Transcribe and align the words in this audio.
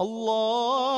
Allah 0.00 0.89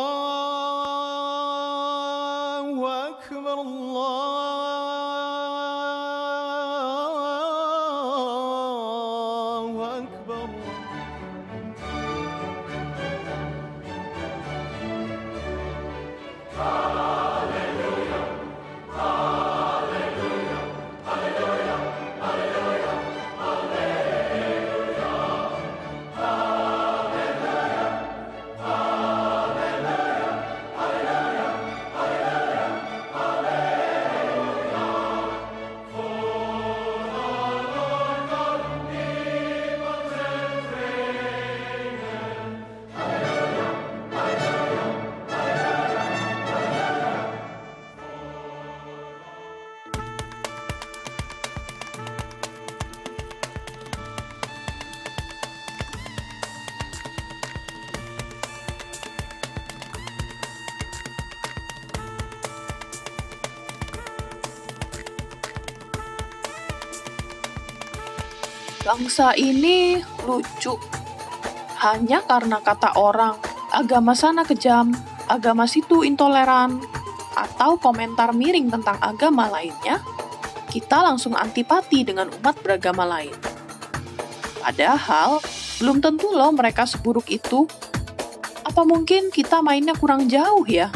Bangsa 68.93 69.33
ini 69.41 70.05
lucu. 70.29 70.77
Hanya 71.81 72.21
karena 72.29 72.61
kata 72.61 72.93
orang, 73.01 73.41
agama 73.73 74.12
sana 74.12 74.45
kejam, 74.45 74.93
agama 75.33 75.65
situ 75.65 76.05
intoleran, 76.05 76.77
atau 77.33 77.81
komentar 77.81 78.37
miring 78.37 78.69
tentang 78.69 79.01
agama 79.01 79.48
lainnya, 79.48 79.97
kita 80.69 81.09
langsung 81.09 81.33
antipati 81.33 82.05
dengan 82.05 82.29
umat 82.37 82.61
beragama 82.61 83.09
lain. 83.09 83.33
Padahal, 84.61 85.41
belum 85.81 86.05
tentu 86.05 86.29
loh 86.29 86.53
mereka 86.53 86.85
seburuk 86.85 87.33
itu. 87.33 87.65
Apa 88.61 88.85
mungkin 88.85 89.33
kita 89.33 89.65
mainnya 89.65 89.97
kurang 89.97 90.29
jauh 90.29 90.69
ya? 90.69 90.93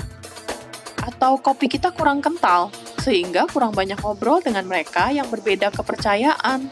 Atau 1.01 1.41
kopi 1.41 1.65
kita 1.65 1.97
kurang 1.97 2.21
kental, 2.21 2.69
sehingga 3.01 3.49
kurang 3.49 3.73
banyak 3.73 3.97
ngobrol 4.05 4.45
dengan 4.45 4.69
mereka 4.69 5.09
yang 5.09 5.33
berbeda 5.33 5.73
kepercayaan. 5.73 6.69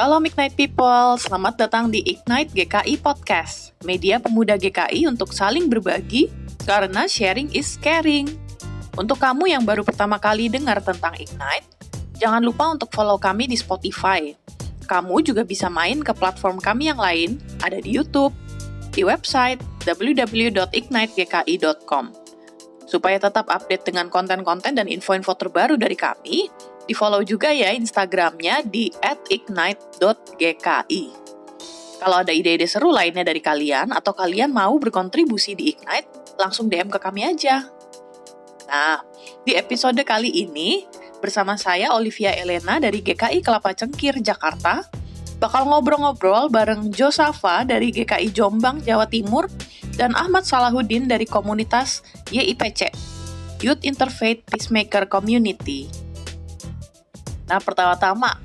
Shalom 0.00 0.24
Ignite 0.24 0.56
People, 0.56 1.20
selamat 1.20 1.60
datang 1.60 1.92
di 1.92 2.00
Ignite 2.00 2.48
GKI 2.56 3.04
Podcast, 3.04 3.76
media 3.84 4.16
pemuda 4.16 4.56
GKI 4.56 5.04
untuk 5.04 5.28
saling 5.28 5.68
berbagi 5.68 6.32
karena 6.64 7.04
sharing 7.04 7.52
is 7.52 7.76
caring. 7.84 8.24
Untuk 8.96 9.20
kamu 9.20 9.52
yang 9.52 9.60
baru 9.60 9.84
pertama 9.84 10.16
kali 10.16 10.48
dengar 10.48 10.80
tentang 10.80 11.12
Ignite, 11.20 11.68
jangan 12.16 12.40
lupa 12.40 12.72
untuk 12.72 12.88
follow 12.96 13.20
kami 13.20 13.44
di 13.44 13.60
Spotify. 13.60 14.32
Kamu 14.88 15.20
juga 15.20 15.44
bisa 15.44 15.68
main 15.68 16.00
ke 16.00 16.16
platform 16.16 16.64
kami 16.64 16.88
yang 16.88 16.96
lain, 16.96 17.36
ada 17.60 17.76
di 17.76 17.92
YouTube, 17.92 18.32
di 18.96 19.04
website 19.04 19.60
www.ignitegki.com. 19.84 22.04
Supaya 22.88 23.20
tetap 23.20 23.52
update 23.52 23.92
dengan 23.92 24.08
konten-konten 24.08 24.80
dan 24.80 24.88
info-info 24.88 25.36
terbaru 25.36 25.76
dari 25.76 25.92
kami, 25.92 26.48
di 26.90 26.94
follow 26.98 27.22
juga 27.22 27.54
ya 27.54 27.70
Instagramnya 27.70 28.66
di 28.66 28.90
@ignite.gki. 29.30 31.04
Kalau 32.02 32.16
ada 32.18 32.34
ide-ide 32.34 32.66
seru 32.66 32.90
lainnya 32.90 33.22
dari 33.22 33.38
kalian 33.38 33.94
atau 33.94 34.10
kalian 34.10 34.50
mau 34.50 34.74
berkontribusi 34.74 35.54
di 35.54 35.70
Ignite, 35.70 36.34
langsung 36.34 36.66
DM 36.66 36.90
ke 36.90 36.98
kami 36.98 37.30
aja. 37.30 37.70
Nah, 38.66 39.06
di 39.46 39.54
episode 39.54 40.02
kali 40.02 40.34
ini 40.34 40.82
bersama 41.22 41.54
saya 41.54 41.94
Olivia 41.94 42.34
Elena 42.34 42.82
dari 42.82 43.06
GKI 43.06 43.38
Kelapa 43.38 43.70
Cengkir 43.70 44.18
Jakarta 44.18 44.82
bakal 45.38 45.70
ngobrol-ngobrol 45.70 46.50
bareng 46.50 46.90
Josafa 46.90 47.62
dari 47.62 47.94
GKI 47.94 48.34
Jombang 48.34 48.82
Jawa 48.82 49.06
Timur 49.06 49.46
dan 49.94 50.16
Ahmad 50.18 50.42
Salahuddin 50.42 51.06
dari 51.06 51.28
komunitas 51.28 52.02
YIPC 52.34 52.90
Youth 53.62 53.84
Interfaith 53.86 54.42
Peacemaker 54.48 55.06
Community. 55.06 56.09
Nah, 57.50 57.58
pertama-tama 57.58 58.38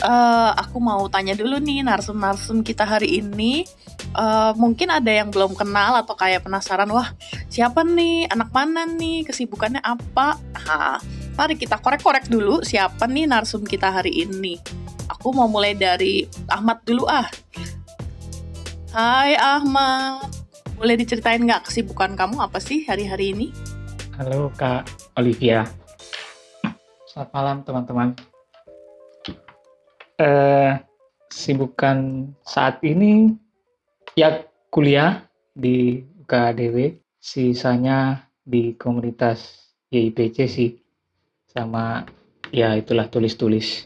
eh, 0.00 0.50
aku 0.56 0.80
mau 0.80 1.04
tanya 1.12 1.36
dulu 1.36 1.60
nih 1.60 1.84
narsum-narsum 1.84 2.64
kita 2.64 2.88
hari 2.88 3.20
ini. 3.20 3.68
Eh, 4.16 4.52
mungkin 4.56 4.88
ada 4.88 5.12
yang 5.12 5.28
belum 5.28 5.52
kenal 5.52 6.00
atau 6.00 6.16
kayak 6.16 6.48
penasaran, 6.48 6.88
wah 6.88 7.12
siapa 7.52 7.84
nih, 7.84 8.32
anak 8.32 8.48
mana 8.48 8.88
nih, 8.88 9.28
kesibukannya 9.28 9.84
apa? 9.84 10.40
Nah, 10.40 10.96
mari 11.36 11.60
kita 11.60 11.76
korek-korek 11.76 12.32
dulu 12.32 12.64
siapa 12.64 13.04
nih 13.04 13.28
narsum 13.28 13.60
kita 13.60 13.92
hari 13.92 14.24
ini. 14.24 14.56
Aku 15.12 15.36
mau 15.36 15.46
mulai 15.46 15.76
dari 15.76 16.24
Ahmad 16.48 16.80
dulu 16.88 17.04
ah. 17.06 17.28
Hai 18.96 19.36
Ahmad, 19.36 20.32
boleh 20.80 20.96
diceritain 20.96 21.44
nggak 21.44 21.68
kesibukan 21.68 22.16
kamu 22.16 22.40
apa 22.40 22.56
sih 22.56 22.88
hari-hari 22.88 23.36
ini? 23.36 23.52
Halo 24.16 24.48
Kak 24.56 24.88
Olivia. 25.20 25.68
Selamat 27.04 27.30
malam 27.36 27.56
teman-teman. 27.60 28.35
Eh, 30.16 30.72
sibukan 31.28 32.32
saat 32.40 32.80
ini 32.80 33.36
ya 34.16 34.48
kuliah 34.72 35.28
di 35.52 36.00
UKDW, 36.24 36.96
sisanya 37.20 38.24
di 38.40 38.72
komunitas 38.80 39.72
YIPC 39.92 40.36
sih. 40.48 40.70
Sama 41.44 42.08
ya 42.48 42.72
itulah 42.80 43.12
tulis-tulis, 43.12 43.84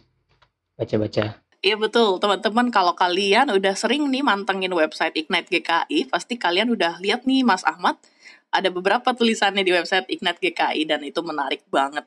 baca-baca. 0.79 1.43
Iya 1.61 1.77
betul, 1.77 2.23
teman-teman 2.23 2.73
kalau 2.73 2.95
kalian 2.95 3.51
udah 3.51 3.75
sering 3.75 4.07
nih 4.09 4.23
mantengin 4.23 4.73
website 4.73 5.13
Ignite 5.19 5.51
GKI, 5.51 6.09
pasti 6.09 6.39
kalian 6.39 6.73
udah 6.73 7.03
lihat 7.03 7.27
nih 7.27 7.43
Mas 7.43 7.67
Ahmad 7.67 8.01
ada 8.55 8.71
beberapa 8.71 9.13
tulisannya 9.13 9.67
di 9.67 9.75
website 9.75 10.07
Ignite 10.09 10.41
GKI 10.41 10.83
dan 10.87 11.03
itu 11.03 11.21
menarik 11.27 11.67
banget. 11.69 12.07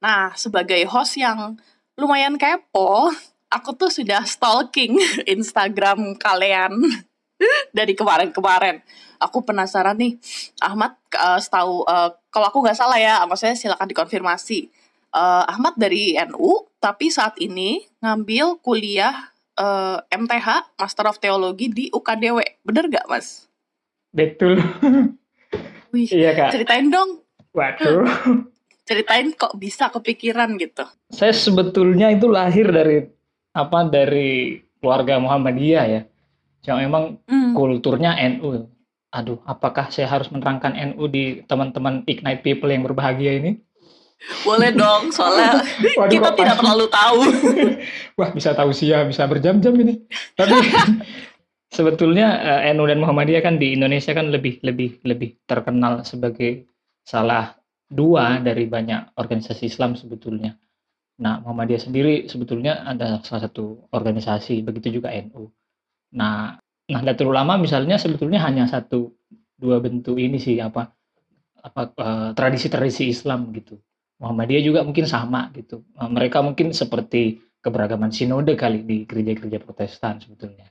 Nah, 0.00 0.32
sebagai 0.34 0.82
host 0.88 1.20
yang 1.20 1.60
lumayan 1.94 2.40
kepo, 2.40 3.12
aku 3.48 3.74
tuh 3.74 3.90
sudah 3.92 4.24
stalking 4.24 4.96
Instagram 5.36 6.16
kalian 6.20 6.72
dari 7.76 7.96
kemarin-kemarin. 7.96 8.84
Aku 9.18 9.42
penasaran 9.42 9.98
nih, 9.98 10.14
Ahmad 10.62 10.94
uh, 11.18 11.42
setahu 11.42 11.82
uh, 11.90 12.14
kalau 12.30 12.46
aku 12.54 12.62
nggak 12.62 12.78
salah 12.78 13.02
ya, 13.02 13.18
maksudnya 13.26 13.58
silakan 13.58 13.90
dikonfirmasi. 13.90 14.70
Uh, 15.10 15.42
Ahmad 15.48 15.74
dari 15.74 16.14
NU, 16.30 16.68
tapi 16.78 17.10
saat 17.10 17.34
ini 17.42 17.82
ngambil 17.98 18.62
kuliah 18.62 19.34
uh, 19.58 19.98
MTH 20.06 20.78
Master 20.78 21.10
of 21.10 21.18
Theology 21.18 21.66
di 21.66 21.84
UKDW, 21.90 22.62
bener 22.62 22.86
gak 22.92 23.10
mas? 23.10 23.50
Betul. 24.14 24.62
Wih, 25.96 26.08
iya 26.12 26.36
Kak. 26.36 26.52
ceritain 26.52 26.92
dong, 26.92 27.24
Waduh. 27.56 28.04
ceritain 28.84 29.32
kok 29.32 29.56
bisa 29.56 29.88
kepikiran 29.88 30.60
gitu. 30.60 30.84
Saya 31.08 31.32
sebetulnya 31.32 32.12
itu 32.12 32.28
lahir 32.28 32.68
dari 32.68 33.08
apa 33.58 33.90
dari 33.90 34.62
keluarga 34.78 35.18
Muhammadiyah 35.18 35.84
ya. 35.90 36.02
Yang 36.62 36.78
memang 36.86 37.04
Hmm. 37.26 37.52
kulturnya 37.58 38.14
NU. 38.38 38.70
Aduh, 39.08 39.40
apakah 39.48 39.88
saya 39.88 40.06
harus 40.06 40.28
menerangkan 40.28 40.76
NU 40.92 41.08
di 41.08 41.40
teman-teman 41.48 42.04
Ignite 42.04 42.44
People 42.44 42.68
yang 42.68 42.84
berbahagia 42.84 43.40
ini? 43.40 43.56
Boleh 44.42 44.74
dong, 44.74 45.14
soalnya 45.14 45.62
Waduh, 45.98 46.10
kita 46.10 46.28
tidak 46.34 46.58
terlalu 46.58 46.86
tahu. 46.90 47.18
Wah, 48.18 48.30
bisa 48.34 48.50
tahu 48.52 48.74
sih 48.74 48.90
ya, 48.90 49.06
bisa 49.06 49.24
berjam-jam 49.30 49.72
ini. 49.78 50.02
Tapi 50.34 50.58
sebetulnya 51.76 52.26
eh, 52.66 52.74
NU 52.74 52.84
dan 52.84 52.98
Muhammadiyah 53.00 53.42
kan 53.44 53.56
di 53.56 53.72
Indonesia 53.78 54.12
kan 54.12 54.28
lebih 54.28 54.60
lebih 54.60 55.00
lebih 55.06 55.40
terkenal 55.46 56.02
sebagai 56.04 56.66
salah 57.06 57.56
dua 57.88 58.42
dari 58.44 58.68
banyak 58.68 59.16
organisasi 59.16 59.72
Islam 59.72 59.96
sebetulnya. 59.96 60.52
Nah, 61.18 61.42
Muhammadiyah 61.42 61.82
sendiri 61.82 62.14
sebetulnya 62.30 62.86
ada 62.86 63.18
salah 63.26 63.50
satu 63.50 63.90
organisasi, 63.90 64.62
begitu 64.62 65.02
juga 65.02 65.10
NU. 65.10 65.50
Nah, 66.14 66.54
Nahdlatul 66.88 67.34
Ulama 67.34 67.58
misalnya 67.58 67.98
sebetulnya 67.98 68.40
hanya 68.46 68.70
satu 68.70 69.12
dua 69.58 69.82
bentuk 69.82 70.16
ini 70.16 70.38
sih 70.38 70.62
apa 70.62 70.94
apa 71.58 71.82
eh, 71.90 72.30
tradisi-tradisi 72.38 73.10
Islam 73.10 73.50
gitu. 73.50 73.76
Muhammadiyah 74.18 74.62
juga 74.62 74.80
mungkin 74.86 75.04
sama 75.10 75.50
gitu. 75.52 75.82
Eh, 75.98 76.10
mereka 76.10 76.38
mungkin 76.40 76.70
seperti 76.70 77.42
keberagaman 77.58 78.14
sinode 78.14 78.54
kali 78.54 78.86
di 78.86 79.02
gereja-gereja 79.02 79.58
Protestan 79.58 80.22
sebetulnya. 80.22 80.70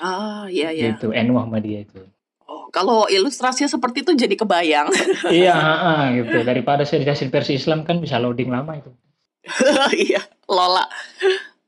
Ah, 0.00 0.48
iya 0.48 0.72
iya. 0.72 0.96
Gitu, 0.96 1.12
NU 1.12 1.36
Muhammadiyah 1.36 1.84
itu. 1.84 2.00
Oh, 2.48 2.72
kalau 2.72 3.04
ilustrasinya 3.12 3.68
seperti 3.68 4.08
itu 4.08 4.16
jadi 4.16 4.34
kebayang. 4.34 4.88
iya, 5.28 5.56
gitu. 6.16 6.42
Daripada 6.42 6.88
saya 6.88 7.04
dikasih 7.04 7.28
versi 7.28 7.60
Islam 7.60 7.84
kan 7.84 8.00
bisa 8.00 8.16
loading 8.16 8.48
lama 8.48 8.72
itu. 8.80 8.88
Iya, 10.06 10.22
Lola. 10.50 10.86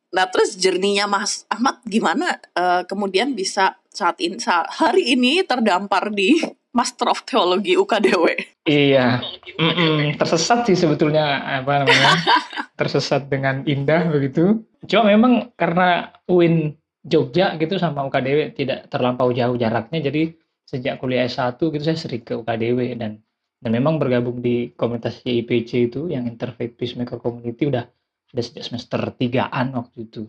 Nah, 0.08 0.24
terus 0.32 0.56
jerninya 0.56 1.04
Mas 1.06 1.44
Ahmad 1.52 1.84
gimana 1.84 2.40
eh, 2.56 2.82
kemudian 2.88 3.36
bisa 3.36 3.76
saat 3.92 4.16
ini 4.22 4.38
saat 4.40 4.70
hari 4.72 5.12
ini 5.12 5.42
terdampar 5.44 6.08
di 6.14 6.38
Master 6.72 7.10
of 7.10 7.26
Theology 7.26 7.74
UKDW? 7.74 8.24
Iya, 8.68 9.24
Mm-mm, 9.58 10.14
tersesat 10.20 10.68
sih 10.68 10.76
sebetulnya 10.76 11.42
apa 11.42 11.82
namanya, 11.82 12.14
tersesat 12.80 13.26
dengan 13.26 13.64
indah 13.66 14.06
begitu. 14.12 14.62
Cuma 14.86 15.10
memang 15.10 15.50
karena 15.58 16.14
UIN 16.30 16.76
Jogja 17.02 17.56
gitu 17.56 17.80
sama 17.80 18.04
UKDW 18.06 18.52
tidak 18.54 18.86
terlampau 18.92 19.32
jauh 19.32 19.56
jaraknya, 19.56 20.12
jadi 20.12 20.36
sejak 20.68 21.00
kuliah 21.00 21.24
S1 21.24 21.56
gitu 21.56 21.80
saya 21.82 21.96
sering 21.96 22.22
ke 22.22 22.36
UKDW 22.36 22.94
dan 23.00 23.24
dan 23.58 23.70
memang 23.74 23.98
bergabung 23.98 24.38
di 24.38 24.70
komunitas 24.78 25.18
YIPC 25.26 25.90
itu 25.90 26.06
yang 26.06 26.30
Interfaith 26.30 26.78
Peacemaker 26.78 27.18
Community 27.18 27.66
udah 27.66 27.84
sudah 28.30 28.44
sejak 28.44 28.64
semester 28.64 29.00
3-an 29.10 29.74
waktu 29.74 29.98
itu. 30.06 30.22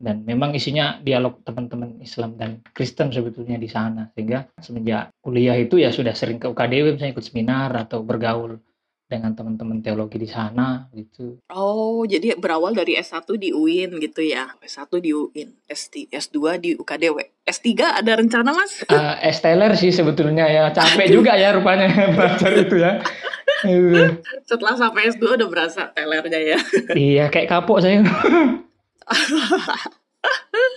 Dan 0.00 0.24
memang 0.24 0.56
isinya 0.56 0.96
dialog 0.96 1.44
teman-teman 1.44 2.00
Islam 2.00 2.40
dan 2.40 2.64
Kristen 2.72 3.12
sebetulnya 3.12 3.60
di 3.60 3.68
sana. 3.68 4.08
Sehingga 4.16 4.48
semenjak 4.56 5.12
kuliah 5.20 5.60
itu 5.60 5.76
ya 5.76 5.92
sudah 5.92 6.16
sering 6.16 6.40
ke 6.40 6.48
UKDW 6.48 6.96
misalnya 6.96 7.12
ikut 7.12 7.26
seminar 7.26 7.68
atau 7.76 8.00
bergaul 8.00 8.56
dengan 9.10 9.34
teman-teman 9.34 9.82
teologi 9.82 10.22
di 10.22 10.30
sana 10.30 10.86
gitu. 10.94 11.42
Oh, 11.50 12.06
jadi 12.06 12.38
berawal 12.38 12.78
dari 12.78 12.94
S1 12.94 13.26
di 13.34 13.50
UIN 13.50 13.98
gitu 13.98 14.22
ya. 14.22 14.54
S1 14.62 14.86
di 15.02 15.10
UIN, 15.10 15.50
S3, 15.66 16.06
S2 16.14 16.38
di 16.62 16.70
UKDW. 16.78 17.18
S3 17.42 17.98
ada 17.98 18.12
rencana, 18.14 18.54
Mas? 18.54 18.86
Eh, 18.86 19.14
S. 19.34 19.42
Taylor 19.42 19.74
sih 19.74 19.90
sebetulnya 19.90 20.46
ya 20.46 20.70
capek 20.70 21.10
juga 21.10 21.34
ya 21.34 21.50
rupanya 21.58 21.90
belajar 22.14 22.54
itu 22.54 22.78
ya. 22.78 23.02
Iya. 23.66 24.22
Setelah 24.46 24.78
sampai 24.78 25.10
S2 25.10 25.42
udah 25.42 25.48
berasa 25.50 25.90
telernya 25.90 26.38
ya. 26.38 26.58
Iya 26.94 27.26
kayak 27.34 27.50
kapok 27.50 27.82
saya. 27.82 28.06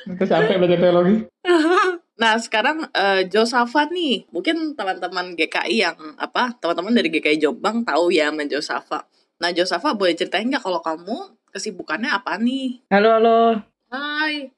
Itu 0.04 0.26
sampai 0.28 0.58
belajar 0.60 0.80
teologi. 0.82 1.30
Nah, 2.14 2.38
sekarang 2.38 2.86
eh, 2.94 3.26
Josafat 3.26 3.90
nih, 3.90 4.30
mungkin 4.30 4.78
teman-teman 4.78 5.34
GKI 5.34 5.78
yang 5.82 5.98
apa, 6.22 6.54
teman-teman 6.62 6.94
dari 6.94 7.10
GKI 7.10 7.42
Jombang 7.42 7.82
tahu 7.82 8.14
ya 8.14 8.30
sama 8.30 8.46
Josafat. 8.46 9.04
Nah, 9.42 9.50
Josafat 9.50 9.98
boleh 9.98 10.14
ceritain 10.14 10.46
nggak 10.46 10.62
kalau 10.62 10.80
kamu 10.80 11.34
kesibukannya 11.50 12.14
apa 12.14 12.38
nih? 12.38 12.86
Halo, 12.94 13.10
halo. 13.18 13.42
Hai. 13.90 14.54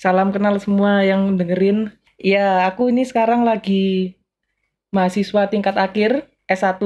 Salam 0.00 0.32
kenal 0.32 0.56
semua 0.60 1.04
yang 1.04 1.36
dengerin. 1.36 1.92
Ya, 2.16 2.64
aku 2.68 2.88
ini 2.88 3.04
sekarang 3.04 3.44
lagi 3.44 4.16
mahasiswa 4.90 5.48
tingkat 5.52 5.76
akhir 5.76 6.28
S1 6.48 6.80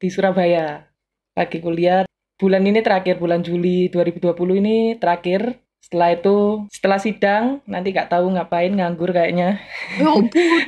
di 0.00 0.08
Surabaya. 0.08 0.88
Lagi 1.36 1.60
kuliah. 1.60 2.08
Bulan 2.40 2.66
ini 2.66 2.82
terakhir, 2.82 3.22
bulan 3.22 3.44
Juli 3.44 3.86
2020 3.92 4.60
ini 4.60 4.76
terakhir. 4.98 5.60
Setelah 5.82 6.14
itu, 6.14 6.36
setelah 6.70 6.98
sidang, 7.02 7.44
nanti 7.66 7.90
nggak 7.90 8.08
tahu 8.08 8.32
ngapain, 8.32 8.72
nganggur 8.72 9.10
kayaknya. 9.10 9.60
Ya 9.98 10.08
ampun, 10.08 10.60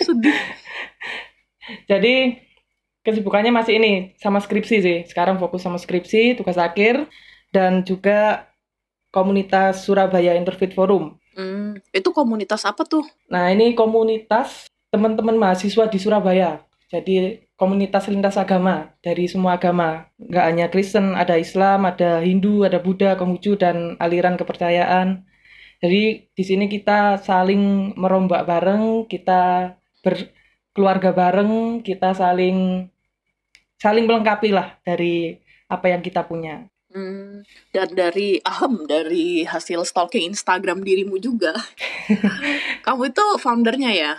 sedih. 0.00 0.38
Jadi, 1.90 2.40
kesibukannya 3.04 3.52
masih 3.52 3.78
ini, 3.78 4.16
sama 4.18 4.42
skripsi 4.42 4.76
sih. 4.82 4.98
Sekarang 5.06 5.38
fokus 5.38 5.62
sama 5.62 5.78
skripsi, 5.78 6.40
tugas 6.40 6.58
akhir, 6.58 7.06
dan 7.54 7.86
juga 7.86 8.50
komunitas 9.14 9.86
Surabaya 9.86 10.34
Interfaith 10.34 10.74
Forum. 10.74 11.14
Hmm, 11.36 11.78
itu 11.92 12.10
komunitas 12.16 12.64
apa 12.64 12.82
tuh? 12.82 13.04
Nah, 13.28 13.52
ini 13.52 13.76
komunitas 13.76 14.66
teman-teman 14.90 15.36
mahasiswa 15.36 15.84
di 15.86 15.98
Surabaya. 16.00 16.64
Jadi 16.88 17.45
komunitas 17.56 18.06
lintas 18.12 18.36
agama 18.36 18.92
dari 19.00 19.26
semua 19.26 19.56
agama. 19.56 20.12
Nggak 20.20 20.44
hanya 20.44 20.66
Kristen, 20.68 21.16
ada 21.16 21.40
Islam, 21.40 21.88
ada 21.88 22.20
Hindu, 22.20 22.62
ada 22.68 22.78
Buddha, 22.80 23.16
Konghucu, 23.16 23.56
dan 23.56 23.96
aliran 24.00 24.36
kepercayaan. 24.36 25.24
Jadi 25.80 26.32
di 26.32 26.44
sini 26.44 26.68
kita 26.68 27.20
saling 27.20 27.96
merombak 27.96 28.44
bareng, 28.48 29.08
kita 29.08 29.74
berkeluarga 30.04 31.12
bareng, 31.12 31.84
kita 31.84 32.12
saling 32.16 32.88
saling 33.76 34.04
melengkapi 34.08 34.52
lah 34.52 34.76
dari 34.84 35.36
apa 35.68 35.92
yang 35.92 36.00
kita 36.00 36.24
punya. 36.24 36.68
Hmm, 36.96 37.44
dan 37.76 37.92
dari 37.92 38.40
ahem 38.40 38.88
dari 38.88 39.44
hasil 39.44 39.84
stalking 39.84 40.32
Instagram 40.32 40.80
dirimu 40.80 41.20
juga. 41.20 41.52
Kamu 42.86 43.12
itu 43.12 43.24
foundernya 43.36 43.92
ya? 43.92 44.12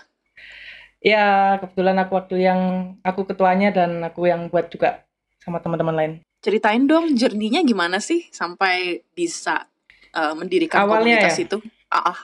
Ya, 1.07 1.55
kebetulan 1.63 1.95
aku 2.03 2.19
waktu 2.19 2.35
yang 2.43 2.59
aku 2.99 3.23
ketuanya 3.23 3.71
dan 3.71 4.03
aku 4.03 4.27
yang 4.27 4.51
buat 4.51 4.67
juga 4.67 5.07
sama 5.39 5.63
teman-teman 5.63 5.95
lain. 5.95 6.13
Ceritain 6.43 6.83
dong 6.83 7.15
jerninya 7.15 7.63
gimana 7.63 8.03
sih 8.03 8.27
sampai 8.27 9.07
bisa 9.15 9.71
uh, 10.11 10.35
mendirikan 10.35 10.83
Awalnya 10.83 11.23
komunitas 11.23 11.39
ya? 11.39 11.43
itu? 11.47 11.57
Ah, 11.87 12.11
ah. 12.11 12.19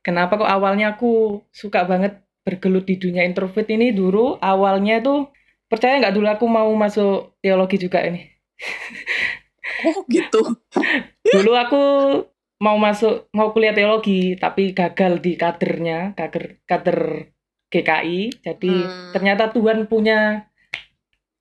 Kenapa 0.00 0.40
kok 0.40 0.48
awalnya 0.48 0.96
aku 0.96 1.44
suka 1.52 1.84
banget 1.84 2.24
bergelut 2.48 2.88
di 2.88 2.96
dunia 2.96 3.28
introvert 3.28 3.68
ini 3.68 3.92
dulu 3.92 4.40
awalnya 4.40 5.04
tuh 5.04 5.28
percaya 5.68 6.00
nggak 6.00 6.16
dulu 6.16 6.28
aku 6.32 6.44
mau 6.48 6.72
masuk 6.72 7.36
teologi 7.44 7.76
juga 7.76 8.00
ini. 8.08 8.24
Oh 9.84 10.04
gitu. 10.12 10.60
Dulu 11.34 11.52
aku 11.56 11.82
mau 12.60 12.76
masuk 12.76 13.28
mau 13.32 13.50
kuliah 13.52 13.72
teologi 13.72 14.36
tapi 14.36 14.76
gagal 14.76 15.24
di 15.24 15.40
kadernya, 15.40 16.12
kader 16.16 16.60
kader 16.68 17.00
GKI. 17.74 18.20
Jadi 18.40 18.74
Hmm. 18.78 19.10
ternyata 19.10 19.50
Tuhan 19.50 19.84
punya 19.84 20.46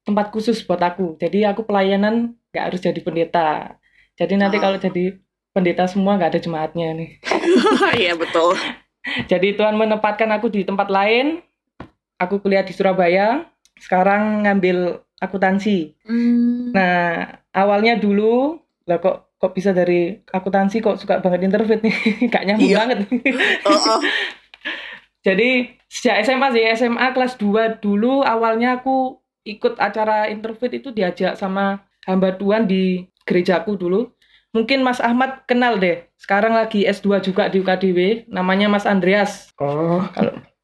tempat 0.04 0.30
khusus 0.30 0.60
buat 0.62 0.82
aku. 0.82 1.16
Jadi 1.16 1.46
aku 1.46 1.64
pelayanan 1.64 2.34
nggak 2.50 2.66
harus 2.66 2.82
jadi 2.82 3.00
pendeta. 3.00 3.78
Jadi 4.14 4.34
nanti 4.36 4.58
Ah. 4.58 4.62
kalau 4.62 4.78
jadi 4.78 5.16
pendeta 5.50 5.86
semua 5.86 6.18
nggak 6.18 6.32
ada 6.34 6.42
jemaatnya 6.42 6.88
nih. 6.92 7.10
Iya 8.02 8.18
betul. 8.18 8.58
Jadi 9.32 9.54
Tuhan 9.54 9.76
menempatkan 9.76 10.32
aku 10.32 10.48
di 10.48 10.64
tempat 10.64 10.88
lain. 10.88 11.44
Aku 12.18 12.40
kuliah 12.40 12.64
di 12.64 12.72
Surabaya. 12.72 13.44
Sekarang 13.76 14.42
ngambil 14.42 14.98
akuntansi. 15.20 15.92
Hmm. 16.04 16.72
Nah, 16.72 17.28
awalnya 17.52 17.96
dulu 17.96 18.58
lah 18.84 18.98
kok 18.98 19.36
kok 19.36 19.52
bisa 19.52 19.72
dari 19.72 20.24
akuntansi 20.26 20.80
kok 20.80 20.96
suka 20.96 21.20
banget 21.20 21.44
interview 21.44 21.76
nih. 21.78 21.96
Gak 22.32 22.44
nyambung 22.46 22.64
Iya. 22.66 22.78
banget. 22.80 22.98
Oh, 23.68 23.76
oh. 23.76 24.00
Jadi 25.24 25.80
sejak 25.88 26.20
SMA 26.28 26.48
sih, 26.52 26.64
SMA 26.76 27.08
kelas 27.16 27.40
2 27.40 27.80
dulu 27.80 28.22
awalnya 28.22 28.84
aku 28.84 29.24
ikut 29.48 29.80
acara 29.80 30.28
interview 30.28 30.72
itu 30.72 30.92
diajak 30.92 31.40
sama 31.40 31.84
hamba 32.04 32.36
Tuhan 32.36 32.68
di 32.68 33.08
gerejaku 33.24 33.80
dulu. 33.80 34.12
Mungkin 34.54 34.86
Mas 34.86 35.02
Ahmad 35.02 35.48
kenal 35.50 35.82
deh. 35.82 36.06
Sekarang 36.20 36.54
lagi 36.54 36.86
S2 36.86 37.24
juga 37.26 37.50
di 37.50 37.64
UKDW, 37.64 38.30
namanya 38.30 38.70
Mas 38.70 38.86
Andreas. 38.86 39.50
Oh, 39.58 40.06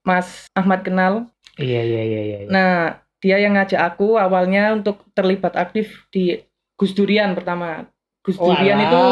Mas 0.05 0.45
Ahmad 0.53 0.85
kenal. 0.85 1.25
iya 1.59 1.83
iya 1.83 2.01
iya 2.05 2.21
iya. 2.23 2.37
Nah, 2.47 3.03
dia 3.19 3.35
yang 3.35 3.59
ngajak 3.59 3.79
aku 3.79 4.15
awalnya 4.15 4.71
untuk 4.71 5.03
terlibat 5.11 5.59
aktif 5.59 6.07
di 6.13 6.39
Gus 6.79 6.95
Durian 6.95 7.35
pertama. 7.35 7.89
Gus 8.23 8.39
Durian 8.39 8.79
Walah. 8.79 8.87
itu 8.87 9.03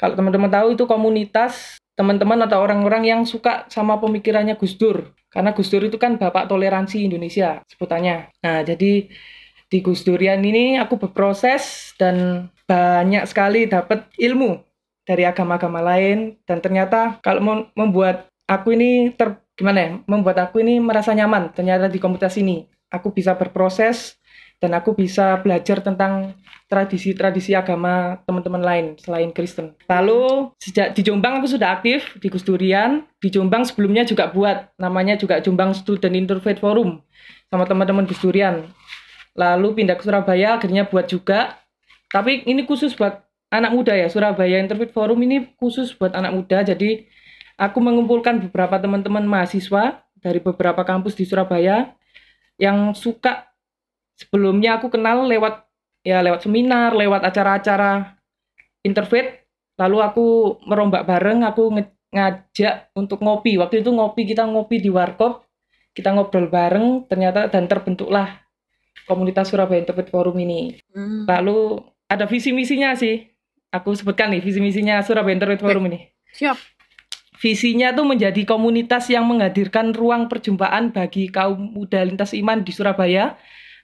kalau 0.00 0.14
teman-teman 0.16 0.52
tahu 0.52 0.68
itu 0.76 0.84
komunitas 0.84 1.79
teman-teman 2.00 2.40
atau 2.48 2.64
orang-orang 2.64 3.04
yang 3.04 3.20
suka 3.28 3.68
sama 3.68 4.00
pemikirannya 4.00 4.56
Gus 4.56 4.80
Dur. 4.80 5.12
Karena 5.28 5.52
Gus 5.52 5.68
Dur 5.68 5.84
itu 5.84 6.00
kan 6.00 6.16
bapak 6.16 6.48
toleransi 6.48 7.04
Indonesia 7.04 7.60
sebutannya. 7.68 8.32
Nah, 8.40 8.64
jadi 8.64 9.04
di 9.70 9.78
Gus 9.84 10.02
Durian 10.02 10.40
ini 10.40 10.80
aku 10.80 10.96
berproses 10.96 11.92
dan 12.00 12.48
banyak 12.64 13.28
sekali 13.28 13.68
dapat 13.68 14.08
ilmu 14.16 14.64
dari 15.06 15.28
agama-agama 15.28 15.78
lain 15.84 16.40
dan 16.48 16.58
ternyata 16.58 17.20
kalau 17.22 17.68
membuat 17.76 18.30
aku 18.50 18.74
ini 18.74 19.14
ter 19.14 19.38
gimana 19.54 19.78
ya 19.78 19.90
membuat 20.06 20.50
aku 20.50 20.62
ini 20.62 20.78
merasa 20.78 21.14
nyaman 21.14 21.50
ternyata 21.54 21.90
di 21.90 21.98
komunitas 21.98 22.38
ini 22.38 22.66
aku 22.90 23.10
bisa 23.14 23.34
berproses 23.34 24.18
dan 24.60 24.76
aku 24.76 24.92
bisa 24.92 25.40
belajar 25.40 25.80
tentang 25.80 26.36
tradisi-tradisi 26.70 27.56
agama 27.56 28.20
teman-teman 28.28 28.62
lain 28.62 28.86
selain 29.00 29.34
Kristen. 29.34 29.74
Lalu 29.90 30.52
sejak 30.60 30.94
di 30.94 31.02
Jombang 31.02 31.42
aku 31.42 31.50
sudah 31.50 31.74
aktif 31.80 32.14
di 32.22 32.30
Gus. 32.30 32.46
Di 32.46 33.28
Jombang 33.32 33.66
sebelumnya 33.66 34.06
juga 34.06 34.30
buat 34.30 34.70
namanya 34.78 35.18
juga 35.18 35.42
Jombang 35.42 35.74
Student 35.74 36.14
Interfaith 36.14 36.62
Forum 36.62 37.02
sama 37.50 37.66
teman-teman 37.66 38.06
Gus 38.06 38.22
Durian. 38.22 38.70
Lalu 39.34 39.82
pindah 39.82 39.98
ke 39.98 40.04
Surabaya 40.06 40.60
akhirnya 40.60 40.86
buat 40.86 41.10
juga. 41.10 41.58
Tapi 42.12 42.46
ini 42.46 42.62
khusus 42.68 42.94
buat 42.94 43.26
anak 43.50 43.74
muda 43.74 43.96
ya. 43.98 44.06
Surabaya 44.06 44.62
Interfaith 44.62 44.94
Forum 44.94 45.18
ini 45.26 45.50
khusus 45.58 45.90
buat 45.96 46.14
anak 46.14 46.36
muda. 46.36 46.62
Jadi 46.62 47.08
aku 47.58 47.82
mengumpulkan 47.82 48.46
beberapa 48.46 48.78
teman-teman 48.78 49.26
mahasiswa 49.26 50.06
dari 50.20 50.38
beberapa 50.38 50.86
kampus 50.86 51.18
di 51.18 51.26
Surabaya 51.26 51.96
yang 52.60 52.94
suka 52.94 53.49
sebelumnya 54.20 54.76
aku 54.76 54.92
kenal 54.92 55.24
lewat 55.24 55.64
ya 56.04 56.20
lewat 56.20 56.44
seminar, 56.44 56.92
lewat 56.92 57.24
acara-acara 57.24 58.20
interfaith. 58.84 59.40
Lalu 59.80 59.96
aku 60.04 60.26
merombak 60.68 61.08
bareng, 61.08 61.40
aku 61.40 61.72
ngajak 62.12 62.92
untuk 62.92 63.24
ngopi. 63.24 63.56
Waktu 63.56 63.80
itu 63.80 63.88
ngopi 63.88 64.28
kita 64.28 64.44
ngopi 64.44 64.76
di 64.76 64.92
warkop, 64.92 65.48
kita 65.96 66.12
ngobrol 66.12 66.52
bareng, 66.52 67.08
ternyata 67.08 67.48
dan 67.48 67.64
terbentuklah 67.64 68.44
komunitas 69.08 69.48
Surabaya 69.48 69.80
Interfaith 69.80 70.12
Forum 70.12 70.36
ini. 70.36 70.76
Hmm. 70.92 71.24
Lalu 71.24 71.80
ada 72.12 72.28
visi 72.28 72.52
misinya 72.52 72.92
sih. 72.92 73.24
Aku 73.70 73.94
sebutkan 73.94 74.34
nih 74.34 74.42
visi 74.44 74.60
misinya 74.60 75.00
Surabaya 75.00 75.32
Interfaith 75.32 75.64
Forum 75.64 75.88
ini. 75.88 76.12
Siap. 76.36 76.60
Visinya 77.40 77.96
tuh 77.96 78.04
menjadi 78.04 78.44
komunitas 78.44 79.08
yang 79.08 79.24
menghadirkan 79.24 79.96
ruang 79.96 80.28
perjumpaan 80.28 80.92
bagi 80.92 81.32
kaum 81.32 81.56
muda 81.56 82.04
lintas 82.04 82.36
iman 82.36 82.60
di 82.60 82.68
Surabaya 82.68 83.32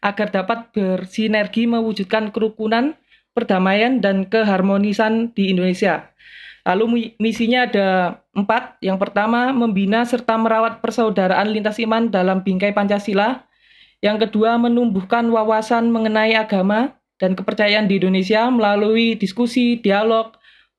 agar 0.07 0.31
dapat 0.31 0.71
bersinergi 0.71 1.67
mewujudkan 1.67 2.31
kerukunan, 2.31 2.95
perdamaian, 3.35 3.99
dan 3.99 4.31
keharmonisan 4.31 5.35
di 5.35 5.51
Indonesia. 5.51 6.15
Lalu 6.63 6.85
mi- 6.87 7.13
misinya 7.19 7.67
ada 7.67 7.89
empat. 8.35 8.79
Yang 8.79 8.99
pertama, 9.03 9.51
membina 9.51 10.07
serta 10.07 10.39
merawat 10.39 10.79
persaudaraan 10.79 11.51
lintas 11.51 11.83
iman 11.83 12.07
dalam 12.07 12.47
bingkai 12.47 12.71
Pancasila. 12.71 13.43
Yang 13.99 14.31
kedua, 14.31 14.55
menumbuhkan 14.59 15.27
wawasan 15.27 15.91
mengenai 15.91 16.39
agama 16.39 16.95
dan 17.19 17.35
kepercayaan 17.35 17.91
di 17.91 17.99
Indonesia 17.99 18.47
melalui 18.51 19.19
diskusi, 19.19 19.79
dialog, 19.83 20.35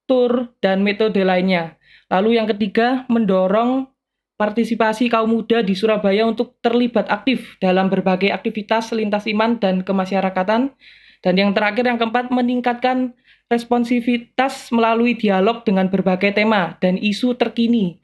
tur, 0.08 0.56
dan 0.64 0.84
metode 0.84 1.20
lainnya. 1.24 1.76
Lalu 2.08 2.40
yang 2.40 2.48
ketiga, 2.48 3.04
mendorong 3.12 3.92
partisipasi 4.38 5.10
kaum 5.10 5.34
muda 5.34 5.66
di 5.66 5.74
Surabaya 5.74 6.24
untuk 6.30 6.56
terlibat 6.62 7.10
aktif 7.10 7.58
dalam 7.58 7.90
berbagai 7.90 8.30
aktivitas 8.30 8.94
lintas 8.94 9.26
iman 9.26 9.58
dan 9.58 9.82
kemasyarakatan. 9.82 10.72
Dan 11.26 11.34
yang 11.34 11.52
terakhir, 11.58 11.90
yang 11.90 11.98
keempat, 11.98 12.30
meningkatkan 12.30 13.18
responsivitas 13.50 14.70
melalui 14.70 15.18
dialog 15.18 15.66
dengan 15.66 15.90
berbagai 15.90 16.38
tema 16.38 16.78
dan 16.78 16.96
isu 16.96 17.34
terkini 17.34 17.98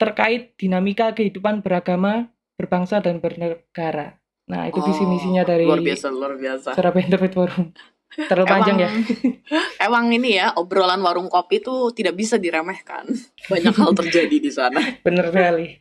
terkait 0.00 0.56
dinamika 0.56 1.12
kehidupan 1.12 1.60
beragama, 1.60 2.32
berbangsa, 2.56 3.04
dan 3.04 3.20
bernegara. 3.20 4.16
Nah, 4.48 4.66
itu 4.66 4.80
visi 4.80 5.04
misinya 5.04 5.44
dari 5.44 5.68
Oh, 5.68 5.76
luar 5.76 5.84
biasa, 5.84 6.06
luar 6.08 6.34
biasa. 6.40 6.68
Surabaya 6.72 7.04
Interfaith 7.04 7.36
Forum. 7.36 7.64
Terlalu 8.10 8.46
panjang 8.50 8.76
ya. 8.82 8.90
Emang 9.86 10.10
ini 10.10 10.34
ya 10.34 10.50
obrolan 10.58 10.98
warung 10.98 11.30
kopi 11.30 11.62
itu 11.62 11.94
tidak 11.94 12.18
bisa 12.18 12.36
diremehkan. 12.42 13.06
Banyak 13.46 13.74
hal 13.74 13.90
terjadi 13.94 14.36
di 14.42 14.50
sana. 14.50 14.82
Bener 15.06 15.30
sekali. 15.30 15.78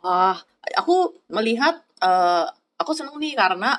Wah, 0.00 0.38
aku 0.76 1.12
melihat 1.28 1.84
eh, 2.00 2.46
aku 2.80 2.96
seneng 2.96 3.20
nih 3.20 3.36
karena 3.36 3.76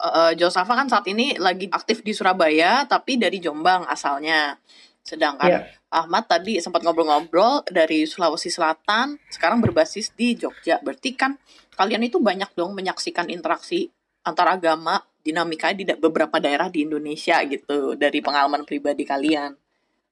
eh, 0.00 0.32
Josafa 0.40 0.72
kan 0.72 0.88
saat 0.88 1.04
ini 1.12 1.36
lagi 1.36 1.68
aktif 1.68 2.00
di 2.00 2.16
Surabaya 2.16 2.88
tapi 2.88 3.20
dari 3.20 3.36
Jombang 3.36 3.84
asalnya. 3.84 4.56
Sedangkan 5.04 5.46
Iya. 5.46 5.60
Ahmad 5.86 6.26
tadi 6.26 6.58
sempat 6.58 6.82
ngobrol-ngobrol 6.82 7.62
dari 7.70 8.10
Sulawesi 8.10 8.50
Selatan, 8.50 9.22
sekarang 9.30 9.62
berbasis 9.62 10.10
di 10.18 10.34
Jogja. 10.34 10.82
Berarti 10.82 11.14
kan 11.14 11.38
kalian 11.78 12.02
itu 12.02 12.18
banyak 12.18 12.50
dong 12.58 12.74
menyaksikan 12.74 13.30
interaksi 13.30 13.92
antar 14.26 14.58
agama, 14.58 14.98
dinamika 15.22 15.70
di 15.70 15.86
beberapa 15.86 16.42
daerah 16.42 16.66
di 16.66 16.82
Indonesia 16.82 17.38
gitu 17.46 17.94
dari 17.94 18.18
pengalaman 18.18 18.66
pribadi 18.66 19.06
kalian. 19.06 19.54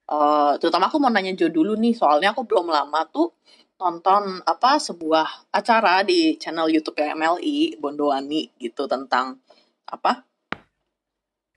Eh, 0.04 0.52
terutama 0.62 0.86
aku 0.88 0.98
mau 1.02 1.10
nanya 1.10 1.34
Jo 1.34 1.48
dulu 1.50 1.74
nih, 1.74 1.94
soalnya 1.96 2.30
aku 2.36 2.46
belum 2.46 2.70
lama 2.70 3.02
tuh 3.10 3.34
nonton 3.80 4.38
apa 4.46 4.78
sebuah 4.78 5.50
acara 5.50 6.06
di 6.06 6.38
channel 6.38 6.70
YouTube 6.70 6.94
MLI 7.02 7.76
Bondowani 7.82 8.54
gitu 8.56 8.86
tentang 8.86 9.42
apa 9.90 10.22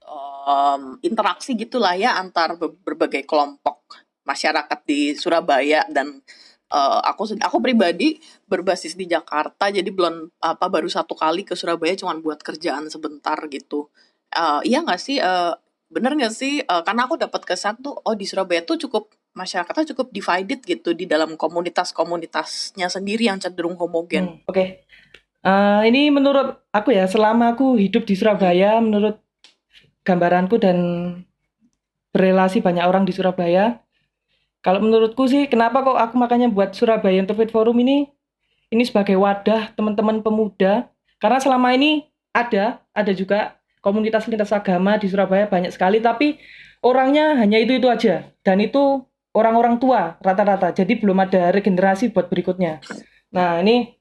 em, 0.04 0.98
interaksi 1.06 1.54
gitulah 1.54 1.94
ya 1.94 2.18
antar 2.18 2.58
be- 2.58 2.74
berbagai 2.82 3.24
kelompok 3.30 3.86
masyarakat 4.26 4.80
di 4.84 5.16
Surabaya 5.16 5.86
dan 5.88 6.20
eh, 6.72 7.00
aku 7.08 7.36
aku 7.40 7.58
pribadi 7.64 8.20
berbasis 8.48 8.94
di 8.96 9.08
Jakarta 9.08 9.72
jadi 9.72 9.88
belum 9.88 10.40
apa 10.44 10.66
baru 10.68 10.88
satu 10.88 11.16
kali 11.16 11.48
ke 11.48 11.56
Surabaya 11.56 11.96
cuman 11.96 12.20
buat 12.24 12.40
kerjaan 12.44 12.88
sebentar 12.92 13.38
gitu 13.52 13.88
Eh, 14.28 14.62
iya 14.68 14.84
nggak 14.84 15.00
sih 15.00 15.18
Eh, 15.24 15.54
bener 15.88 16.12
nggak 16.20 16.34
sih 16.36 16.60
Eh, 16.60 16.82
karena 16.84 17.08
aku 17.08 17.16
dapat 17.16 17.48
kesan 17.48 17.80
tuh 17.80 17.96
oh 17.96 18.16
di 18.16 18.28
Surabaya 18.28 18.60
tuh 18.68 18.76
cukup 18.76 19.16
masyarakatnya 19.38 19.94
cukup 19.94 20.10
divided 20.10 20.60
gitu 20.66 20.98
di 20.98 21.06
dalam 21.06 21.38
komunitas-komunitasnya 21.38 22.90
sendiri 22.90 23.30
yang 23.30 23.38
cenderung 23.38 23.78
homogen. 23.78 24.42
Hmm, 24.42 24.50
Oke. 24.50 24.82
Eh, 25.46 25.82
ini 25.88 26.10
menurut 26.10 26.68
aku 26.74 26.92
ya, 26.92 27.06
selama 27.06 27.54
aku 27.54 27.78
hidup 27.78 28.04
di 28.10 28.18
Surabaya, 28.18 28.82
menurut 28.82 29.22
gambaranku 30.02 30.58
dan 30.58 30.78
berelasi 32.12 32.60
banyak 32.66 32.84
orang 32.84 33.06
di 33.06 33.14
Surabaya, 33.14 33.78
kalau 34.68 34.84
menurutku 34.84 35.24
sih, 35.32 35.48
kenapa 35.48 35.80
kok 35.80 35.96
aku 35.96 36.20
makanya 36.20 36.52
buat 36.52 36.76
Surabaya 36.76 37.24
Interfaith 37.24 37.56
Forum 37.56 37.80
ini, 37.80 38.12
ini 38.68 38.84
sebagai 38.84 39.16
wadah 39.16 39.72
teman-teman 39.80 40.20
pemuda, 40.20 40.92
karena 41.24 41.40
selama 41.40 41.72
ini 41.72 42.04
ada, 42.36 42.84
ada 42.92 43.16
juga 43.16 43.56
komunitas 43.80 44.28
lintas 44.28 44.52
agama 44.52 45.00
di 45.00 45.08
Surabaya 45.08 45.48
banyak 45.48 45.72
sekali, 45.72 46.04
tapi 46.04 46.36
orangnya 46.84 47.40
hanya 47.40 47.64
itu-itu 47.64 47.88
aja, 47.88 48.28
dan 48.44 48.60
itu 48.60 49.08
orang-orang 49.32 49.80
tua 49.80 50.20
rata-rata, 50.20 50.76
jadi 50.76 51.00
belum 51.00 51.16
ada 51.16 51.48
regenerasi 51.56 52.12
buat 52.12 52.28
berikutnya. 52.28 52.84
Nah, 53.32 53.64
ini 53.64 53.96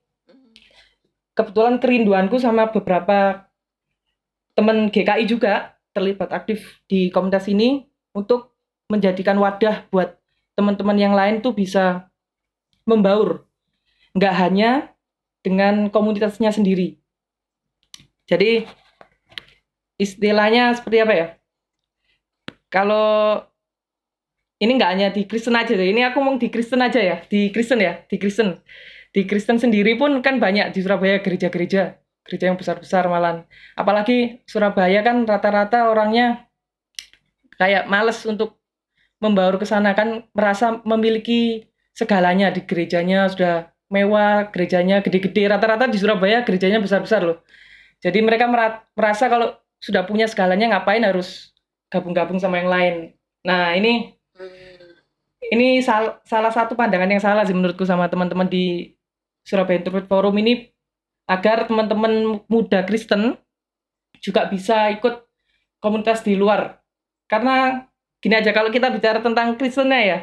kebetulan 1.38 1.78
kerinduanku 1.78 2.42
sama 2.42 2.74
beberapa 2.74 3.46
teman 4.58 4.90
GKI 4.90 5.30
juga 5.30 5.78
terlibat 5.94 6.34
aktif 6.34 6.82
di 6.90 7.06
komunitas 7.14 7.46
ini 7.46 7.86
untuk 8.18 8.58
menjadikan 8.90 9.38
wadah 9.38 9.86
buat 9.94 10.25
teman-teman 10.56 10.96
yang 10.96 11.14
lain 11.14 11.44
tuh 11.44 11.52
bisa 11.52 12.08
membaur. 12.88 13.44
Nggak 14.16 14.34
hanya 14.40 14.70
dengan 15.44 15.92
komunitasnya 15.92 16.50
sendiri. 16.50 16.98
Jadi 18.26 18.66
istilahnya 20.00 20.74
seperti 20.74 20.96
apa 21.04 21.12
ya? 21.14 21.26
Kalau 22.72 23.44
ini 24.58 24.72
nggak 24.74 24.90
hanya 24.90 25.08
di 25.12 25.28
Kristen 25.28 25.54
aja. 25.54 25.76
Ini 25.76 26.10
aku 26.10 26.18
ngomong 26.18 26.40
di 26.40 26.48
Kristen 26.48 26.80
aja 26.80 26.98
ya, 26.98 27.22
di 27.28 27.52
Kristen 27.52 27.78
ya, 27.78 28.02
di 28.08 28.16
Kristen 28.16 28.58
di 29.16 29.24
Kristen 29.24 29.56
sendiri 29.56 29.96
pun 29.96 30.20
kan 30.20 30.36
banyak 30.36 30.76
di 30.76 30.84
Surabaya 30.84 31.24
gereja-gereja, 31.24 31.96
gereja 32.20 32.44
yang 32.52 32.60
besar-besar 32.60 33.08
malan. 33.08 33.48
Apalagi 33.72 34.44
Surabaya 34.44 35.00
kan 35.00 35.24
rata-rata 35.24 35.88
orangnya 35.88 36.44
kayak 37.56 37.88
males 37.88 38.20
untuk 38.28 38.55
membaur 39.26 39.58
ke 39.58 39.66
sana 39.66 39.92
kan 39.92 40.24
merasa 40.32 40.78
memiliki 40.86 41.66
segalanya 41.96 42.52
di 42.54 42.62
gerejanya 42.62 43.26
sudah 43.32 43.72
mewah, 43.90 44.50
gerejanya 44.50 45.02
gede-gede. 45.02 45.50
Rata-rata 45.50 45.90
di 45.90 45.98
Surabaya 45.98 46.42
gerejanya 46.42 46.82
besar-besar 46.82 47.22
loh. 47.22 47.42
Jadi 48.02 48.18
mereka 48.22 48.46
mera- 48.46 48.84
merasa 48.94 49.26
kalau 49.26 49.56
sudah 49.80 50.04
punya 50.06 50.26
segalanya 50.30 50.76
ngapain 50.76 51.02
harus 51.04 51.54
gabung-gabung 51.90 52.38
sama 52.40 52.60
yang 52.60 52.70
lain. 52.70 52.94
Nah, 53.46 53.74
ini 53.78 54.14
ini 55.46 55.78
sal- 55.78 56.18
salah 56.26 56.50
satu 56.50 56.74
pandangan 56.74 57.06
yang 57.06 57.22
salah 57.22 57.46
sih 57.46 57.54
menurutku 57.54 57.86
sama 57.86 58.10
teman-teman 58.10 58.50
di 58.50 58.94
Surabaya 59.46 59.78
Interfaith 59.78 60.10
Forum 60.10 60.34
ini 60.42 60.74
agar 61.30 61.70
teman-teman 61.70 62.42
muda 62.50 62.82
Kristen 62.82 63.38
juga 64.18 64.50
bisa 64.50 64.90
ikut 64.90 65.22
komunitas 65.78 66.26
di 66.26 66.34
luar. 66.34 66.82
Karena 67.30 67.86
gini 68.18 68.34
aja 68.34 68.50
kalau 68.50 68.68
kita 68.68 68.88
bicara 68.90 69.20
tentang 69.20 69.54
Kristennya 69.54 70.00
ya, 70.00 70.18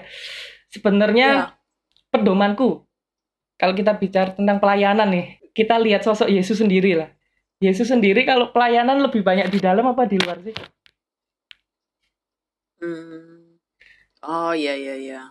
sebenarnya 0.70 1.28
Ya. 1.30 1.46
pedomanku 2.10 2.84
kalau 3.56 3.74
kita 3.74 3.96
bicara 3.96 4.34
tentang 4.34 4.58
pelayanan 4.60 5.08
nih, 5.08 5.26
kita 5.54 5.78
lihat 5.80 6.04
sosok 6.04 6.28
Yesus 6.28 6.60
sendiri 6.60 6.98
lah. 6.98 7.10
Yesus 7.62 7.88
sendiri 7.88 8.28
kalau 8.28 8.52
pelayanan 8.52 9.00
lebih 9.00 9.24
banyak 9.24 9.48
di 9.48 9.60
dalam 9.62 9.88
apa 9.88 10.04
di 10.04 10.20
luar 10.20 10.42
sih? 10.44 10.52
Hmm. 12.82 13.56
Oh 14.24 14.52
iya 14.52 14.76
iya 14.76 14.96
iya. 14.96 15.22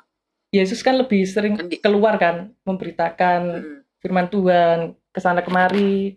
Yesus 0.52 0.80
kan 0.80 0.96
lebih 0.96 1.24
sering 1.24 1.56
Kan 1.56 1.68
keluar 1.80 2.16
kan, 2.16 2.52
memberitakan 2.64 3.40
Hmm. 3.52 3.78
firman 4.00 4.28
Tuhan 4.28 4.78
ke 5.12 5.20
sana 5.20 5.44
kemari 5.44 6.16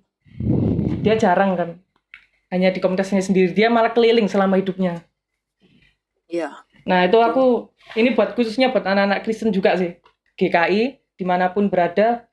dia 1.03 1.13
jarang 1.15 1.53
kan 1.53 1.69
hanya 2.49 2.71
di 2.71 2.79
komunitasnya 2.79 3.21
sendiri 3.21 3.51
dia 3.51 3.69
malah 3.69 3.91
keliling 3.91 4.25
selama 4.25 4.57
hidupnya 4.57 5.03
Iya. 6.25 6.49
nah 6.85 7.05
itu 7.05 7.17
aku 7.17 7.69
ini 7.97 8.13
buat 8.13 8.33
khususnya 8.37 8.69
buat 8.69 8.85
anak-anak 8.85 9.25
Kristen 9.25 9.49
juga 9.49 9.73
sih. 9.77 9.97
GKI 10.37 10.83
di 11.15 11.23
mana 11.25 11.49
pun 11.49 11.69
berada 11.71 12.27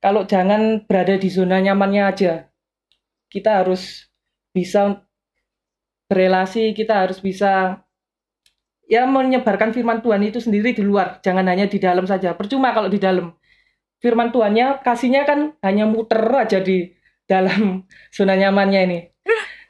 kalau 0.00 0.24
jangan 0.24 0.86
berada 0.88 1.18
di 1.20 1.28
zona 1.28 1.60
nyamannya 1.60 2.02
aja 2.08 2.32
kita 3.28 3.60
harus 3.60 4.08
bisa 4.54 5.02
berelasi 6.08 6.72
kita 6.74 7.06
harus 7.06 7.18
bisa 7.20 7.82
ya 8.90 9.06
menyebarkan 9.06 9.70
firman 9.70 10.02
Tuhan 10.02 10.22
itu 10.26 10.42
sendiri 10.42 10.74
di 10.74 10.82
luar 10.82 11.18
jangan 11.22 11.46
hanya 11.46 11.66
di 11.70 11.78
dalam 11.78 12.04
saja. 12.06 12.34
Percuma 12.34 12.72
kalau 12.74 12.90
di 12.90 12.98
dalam. 12.98 13.34
Firman 14.00 14.32
Tuhannya 14.32 14.80
kasihnya 14.80 15.28
kan 15.28 15.52
hanya 15.60 15.84
muter 15.84 16.24
aja 16.32 16.56
di 16.64 16.88
dalam 17.28 17.84
zona 18.16 18.32
nyamannya 18.34 18.80
ini. 18.88 18.98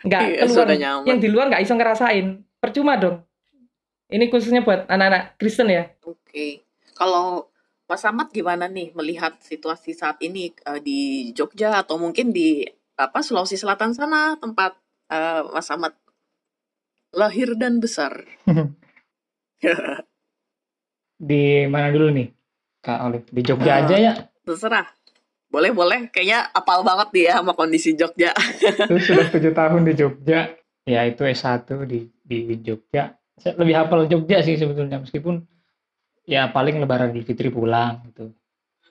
Nggak 0.06 0.20
Iya, 0.22 0.36
keluar. 0.46 0.66
yang 1.04 1.18
di 1.18 1.28
luar 1.28 1.50
nggak 1.50 1.62
bisa 1.66 1.74
ngerasain. 1.76 2.26
Percuma 2.60 2.94
dong 2.96 3.24
ini 4.10 4.28
khususnya 4.28 4.60
buat 4.60 4.86
anak-anak 4.86 5.36
Kristen 5.36 5.70
ya 5.70 5.90
Oke. 6.02 6.66
Kalau 6.92 7.48
Mas 7.86 8.04
Ahmad 8.04 8.30
gimana 8.30 8.66
nih 8.66 8.94
melihat 8.94 9.34
situasi 9.40 9.94
saat 9.94 10.20
ini 10.20 10.52
eh, 10.52 10.78
di 10.78 10.98
Jogja 11.32 11.80
atau 11.80 11.98
mungkin 11.98 12.30
di 12.30 12.62
apa 12.94 13.18
Sulawesi 13.18 13.56
Selatan 13.56 13.90
sana 13.90 14.36
tempat 14.36 14.78
eh, 15.08 15.42
Mas 15.50 15.66
Ahmad 15.70 15.94
lahir 17.10 17.58
dan 17.58 17.82
besar? 17.82 18.22
Di 21.20 21.68
mana 21.68 21.92
dulu 21.92 22.08
nih, 22.16 22.32
Kak 22.80 22.98
Olive? 23.04 23.28
Di 23.28 23.40
Jogja 23.44 23.76
Ah. 23.76 23.80
aja 23.84 23.96
ya. 23.98 24.12
Terserah. 24.40 24.88
Boleh, 25.50 25.74
boleh. 25.74 26.08
Kayaknya 26.08 26.48
apal 26.54 26.80
banget 26.80 27.08
dia 27.12 27.30
sama 27.36 27.52
kondisi 27.52 27.92
Jogja. 27.92 28.32
Terus 28.88 29.04
sudah 29.04 29.26
tujuh 29.34 29.52
tahun 29.52 29.82
di 29.84 29.92
Jogja. 29.92 30.54
Ya 30.88 31.04
itu 31.04 31.26
S1 31.26 31.66
di 31.84 32.08
di 32.24 32.56
Jogja. 32.64 33.19
Lebih 33.40 33.74
hafal 33.76 34.04
Jogja 34.06 34.44
sih 34.44 34.56
sebetulnya 34.56 35.00
meskipun 35.00 35.40
ya 36.28 36.52
paling 36.52 36.76
Lebaran 36.78 37.10
di 37.10 37.24
Fitri 37.24 37.48
pulang 37.48 38.04
gitu 38.12 38.34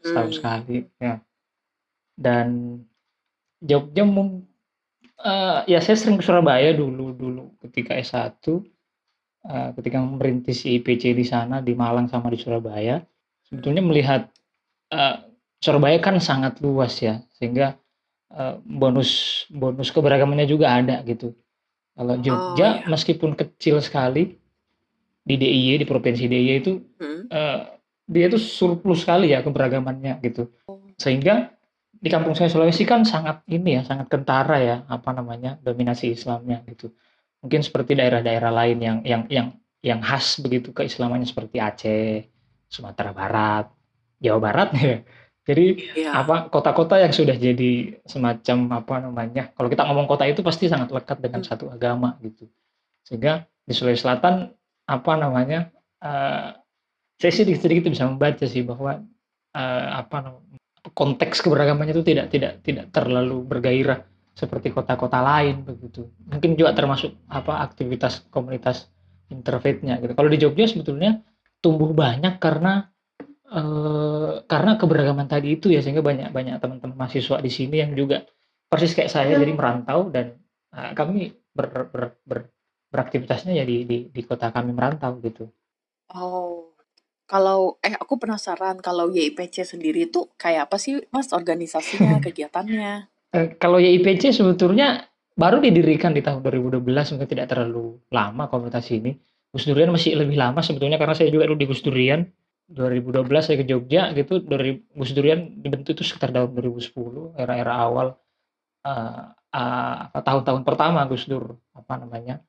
setahun 0.01 0.32
Hmm. 0.32 0.38
sekali 0.38 0.77
ya. 0.98 1.13
Dan 2.15 2.79
Jogja 3.60 4.03
mung- 4.03 4.48
eh, 5.20 5.60
ya 5.68 5.79
saya 5.84 6.00
sering 6.00 6.15
ke 6.15 6.24
Surabaya 6.24 6.72
dulu 6.72 7.12
dulu 7.12 7.44
ketika 7.60 7.96
S1 7.96 8.63
eh, 9.44 9.70
ketika 9.75 10.00
merintis 10.00 10.63
IPC 10.63 11.12
di 11.12 11.25
sana 11.27 11.60
di 11.60 11.75
Malang 11.75 12.08
sama 12.08 12.32
di 12.32 12.39
Surabaya 12.39 13.03
sebetulnya 13.44 13.84
melihat 13.84 14.32
eh, 14.89 15.15
Surabaya 15.60 16.00
kan 16.00 16.15
sangat 16.24 16.63
luas 16.63 16.96
ya 17.03 17.20
sehingga 17.36 17.75
eh, 18.32 18.56
bonus 18.63 19.44
bonus 19.51 19.91
keberagamannya 19.91 20.48
juga 20.48 20.72
ada 20.72 21.03
gitu 21.03 21.36
kalau 22.00 22.15
Jogja 22.15 22.79
iya. 22.79 22.88
meskipun 22.88 23.36
kecil 23.36 23.84
sekali 23.84 24.38
di 25.29 25.36
DIY 25.38 25.77
di 25.77 25.86
provinsi 25.86 26.25
DIY 26.25 26.51
itu 26.57 26.74
Hmm. 26.98 27.29
eh, 27.29 27.59
dia 28.09 28.25
itu 28.25 28.41
surplus 28.41 29.05
sekali 29.05 29.29
ya 29.29 29.45
keberagamannya 29.45 30.17
gitu 30.25 30.50
sehingga 30.98 31.53
di 31.93 32.09
kampung 32.09 32.33
saya 32.33 32.50
Sulawesi 32.50 32.81
kan 32.83 33.05
sangat 33.05 33.45
ini 33.45 33.77
ya 33.77 33.81
sangat 33.86 34.09
kentara 34.09 34.57
ya 34.57 34.77
apa 34.89 35.13
namanya 35.13 35.62
dominasi 35.62 36.17
Islamnya 36.17 36.65
gitu 36.65 36.89
mungkin 37.39 37.62
seperti 37.62 37.93
daerah-daerah 37.93 38.50
lain 38.50 38.77
yang 38.81 38.98
yang 39.05 39.21
yang 39.29 39.48
yang 39.79 40.00
khas 40.01 40.41
begitu 40.41 40.74
keislamannya 40.74 41.29
seperti 41.29 41.62
Aceh 41.62 42.25
Sumatera 42.65 43.13
Barat 43.13 43.69
Jawa 44.17 44.39
Barat 44.41 44.69
ya 44.75 44.98
jadi 45.45 45.65
Iya. 45.98 46.09
apa 46.13 46.50
kota-kota 46.50 46.98
yang 46.98 47.09
sudah 47.09 47.33
jadi 47.33 48.00
semacam 48.05 48.57
apa 48.81 48.95
namanya 49.01 49.43
kalau 49.53 49.69
kita 49.69 49.86
ngomong 49.86 50.05
kota 50.05 50.25
itu 50.25 50.41
pasti 50.41 50.65
sangat 50.65 50.89
lekat 50.89 51.21
dengan 51.21 51.45
Hmm. 51.45 51.50
satu 51.53 51.69
agama 51.69 52.17
gitu 52.25 52.50
sehingga 53.05 53.45
di 53.63 53.74
Sulawesi 53.75 54.01
Selatan 54.01 54.50
apa 54.89 55.12
namanya 55.22 55.69
eh, 56.01 56.50
saya 57.20 57.31
sih 57.35 57.46
sedikit 57.53 57.92
bisa 57.92 58.09
membaca 58.09 58.46
sih 58.50 58.66
bahwa 58.66 59.05
eh, 59.53 59.87
apa 60.01 60.18
nam- 60.25 60.46
konteks 60.96 61.46
keberagamannya 61.46 61.94
itu 61.94 62.03
tidak 62.07 62.33
tidak 62.33 62.53
tidak 62.66 62.85
terlalu 62.90 63.46
bergairah 63.46 64.01
seperti 64.33 64.72
kota-kota 64.72 65.20
lain 65.20 65.68
begitu. 65.68 66.07
Mungkin 66.31 66.55
juga 66.55 66.72
termasuk 66.72 67.11
apa 67.27 67.59
aktivitas 67.59 68.24
komunitas 68.31 68.87
interfaithnya 69.29 70.00
gitu. 70.00 70.16
Kalau 70.16 70.29
di 70.31 70.40
Jogja 70.40 70.66
sebetulnya 70.66 71.20
tumbuh 71.59 71.92
banyak 71.92 72.40
karena 72.40 72.87
eh, 73.51 74.33
karena 74.48 74.72
keberagaman 74.79 75.27
tadi 75.27 75.59
itu 75.59 75.70
ya 75.70 75.83
sehingga 75.83 76.01
banyak 76.01 76.31
banyak 76.31 76.55
teman-teman 76.64 76.96
mahasiswa 76.96 77.37
di 77.44 77.51
sini 77.51 77.83
yang 77.83 77.92
juga 77.94 78.24
persis 78.70 78.96
kayak 78.96 79.11
saya 79.11 79.35
jadi 79.35 79.53
merantau 79.53 80.07
dan 80.09 80.40
eh, 80.74 80.92
kami 80.96 81.35
ber, 81.51 81.68
ber, 81.92 82.16
ber- 82.24 82.50
beraktivitasnya 82.90 83.54
ya 83.54 83.66
di, 83.66 83.86
di 83.86 83.98
di 84.10 84.22
kota 84.25 84.50
kami 84.50 84.74
merantau 84.74 85.18
gitu. 85.22 85.50
Oh, 86.14 86.74
kalau 87.30 87.78
eh 87.86 87.94
aku 87.94 88.18
penasaran 88.18 88.82
kalau 88.82 89.14
YIPC 89.14 89.62
sendiri 89.62 90.10
itu 90.10 90.25
kayak 90.36 90.70
apa 90.70 90.82
sih 90.82 90.98
Mas 91.14 91.30
organisasinya, 91.30 92.18
kegiatannya? 92.25 93.06
Eh, 93.30 93.48
kalau 93.62 93.78
YIPC 93.78 94.34
sebetulnya 94.34 95.06
baru 95.38 95.62
didirikan 95.62 96.12
di 96.12 96.25
tahun 96.25 96.42
2012 96.42 96.82
mungkin 97.16 97.30
tidak 97.30 97.48
terlalu 97.54 98.02
lama 98.10 98.50
komunitas 98.50 98.90
ini. 98.90 99.14
Gus 99.50 99.66
Durian 99.66 99.90
masih 99.90 100.14
lebih 100.14 100.38
lama 100.38 100.62
sebetulnya 100.62 101.02
karena 101.02 101.18
saya 101.18 101.34
juga 101.34 101.50
dulu 101.50 101.58
di 101.58 101.66
Gus 101.70 101.82
Durian 101.82 102.22
2012 102.70 103.25
saya 103.42 103.58
ke 103.58 103.66
Jogja 103.66 104.14
gitu 104.14 104.46
dari 104.46 104.78
Gus 104.94 105.10
Durian 105.18 105.58
dibentuk 105.58 105.98
itu 105.98 106.06
sekitar 106.06 106.30
tahun 106.30 106.54
2010 106.54 107.34
era-era 107.34 107.74
awal 107.82 108.14
eh, 108.86 109.24
apa 109.50 110.20
tahun-tahun 110.22 110.62
pertama 110.62 111.02
Gus 111.10 111.25
Dur 111.25 111.58
apa 111.74 111.98
namanya 111.98 112.46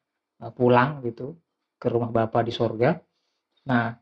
pulang 0.49 1.05
gitu 1.05 1.37
ke 1.77 1.93
rumah 1.93 2.09
Bapak 2.09 2.49
di 2.49 2.53
sorga. 2.57 2.97
Nah 3.69 3.93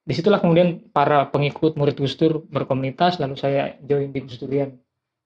di 0.00 0.12
situlah 0.16 0.42
kemudian 0.42 0.90
para 0.90 1.30
pengikut 1.30 1.78
murid 1.78 1.94
Gus 1.94 2.18
Dur 2.18 2.42
berkomunitas 2.50 3.22
lalu 3.22 3.38
saya 3.38 3.78
join 3.84 4.10
di 4.10 4.26
Gus 4.26 4.42
Durian 4.42 4.74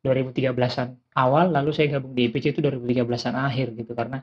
2013-an 0.05 1.17
awal 1.17 1.55
lalu 1.55 1.73
saya 1.73 1.97
gabung 1.97 2.13
di 2.13 2.29
IPC 2.29 2.53
itu 2.53 2.61
2013-an 2.61 3.39
akhir 3.39 3.73
gitu 3.81 3.97
karena 3.97 4.21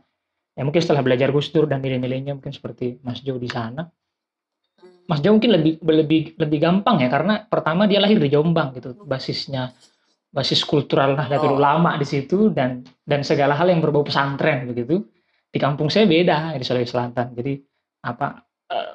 ya 0.53 0.61
mungkin 0.61 0.83
setelah 0.83 1.01
belajar 1.01 1.33
Gus 1.33 1.49
Dur 1.49 1.65
dan 1.65 1.81
nilai-nilainya 1.81 2.37
mungkin 2.37 2.53
seperti 2.53 3.01
Mas 3.01 3.25
Jo 3.25 3.41
di 3.41 3.49
sana 3.49 3.89
Mas 5.09 5.23
Jo 5.25 5.33
mungkin 5.33 5.55
lebih 5.55 5.81
lebih 5.81 6.37
lebih 6.37 6.59
gampang 6.61 7.01
ya 7.01 7.09
karena 7.09 7.41
pertama 7.47 7.89
dia 7.89 7.97
lahir 7.97 8.21
di 8.21 8.29
Jombang 8.29 8.77
gitu 8.77 8.93
basisnya 9.01 9.73
basis 10.31 10.63
kultural 10.63 11.17
Nahdlatul 11.17 11.55
Oh. 11.55 11.59
Ulama 11.59 11.99
di 11.99 12.07
situ 12.07 12.53
dan 12.53 12.85
dan 13.03 13.25
segala 13.25 13.57
hal 13.57 13.67
yang 13.67 13.83
berbau 13.83 14.05
pesantren 14.05 14.63
begitu 14.69 15.03
di 15.51 15.59
kampung 15.59 15.91
saya 15.91 16.07
beda 16.07 16.55
di 16.55 16.63
Sulawesi 16.63 16.91
Selatan. 16.91 17.35
Jadi 17.35 17.53
apa 18.01 18.39
eh, 18.71 18.91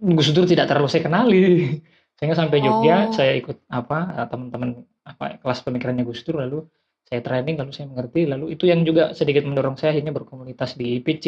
Gus 0.00 0.30
Dur 0.30 0.46
tidak 0.46 0.70
terlalu 0.70 0.88
saya 0.88 1.02
kenali. 1.04 1.42
Sehingga 2.16 2.32
sampai 2.32 2.64
Jogja 2.64 3.10
Oh. 3.10 3.12
saya 3.12 3.36
ikut 3.36 3.66
apa 3.68 3.98
eh, 4.16 4.26
teman-teman 4.30 4.70
apa 5.02 5.38
kelas 5.42 5.60
pemikirannya 5.62 6.06
Gus 6.06 6.22
Dur 6.22 6.38
lalu 6.40 6.62
saya 7.06 7.22
training 7.22 7.58
lalu 7.58 7.70
saya 7.70 7.86
mengerti. 7.86 8.24
Lalu 8.24 8.54
itu 8.54 8.64
yang 8.66 8.82
juga 8.82 9.12
sedikit 9.12 9.42
mendorong 9.44 9.74
saya 9.74 9.92
akhirnya 9.92 10.10
berkomunitas 10.10 10.74
di 10.74 10.98
IPC 10.98 11.24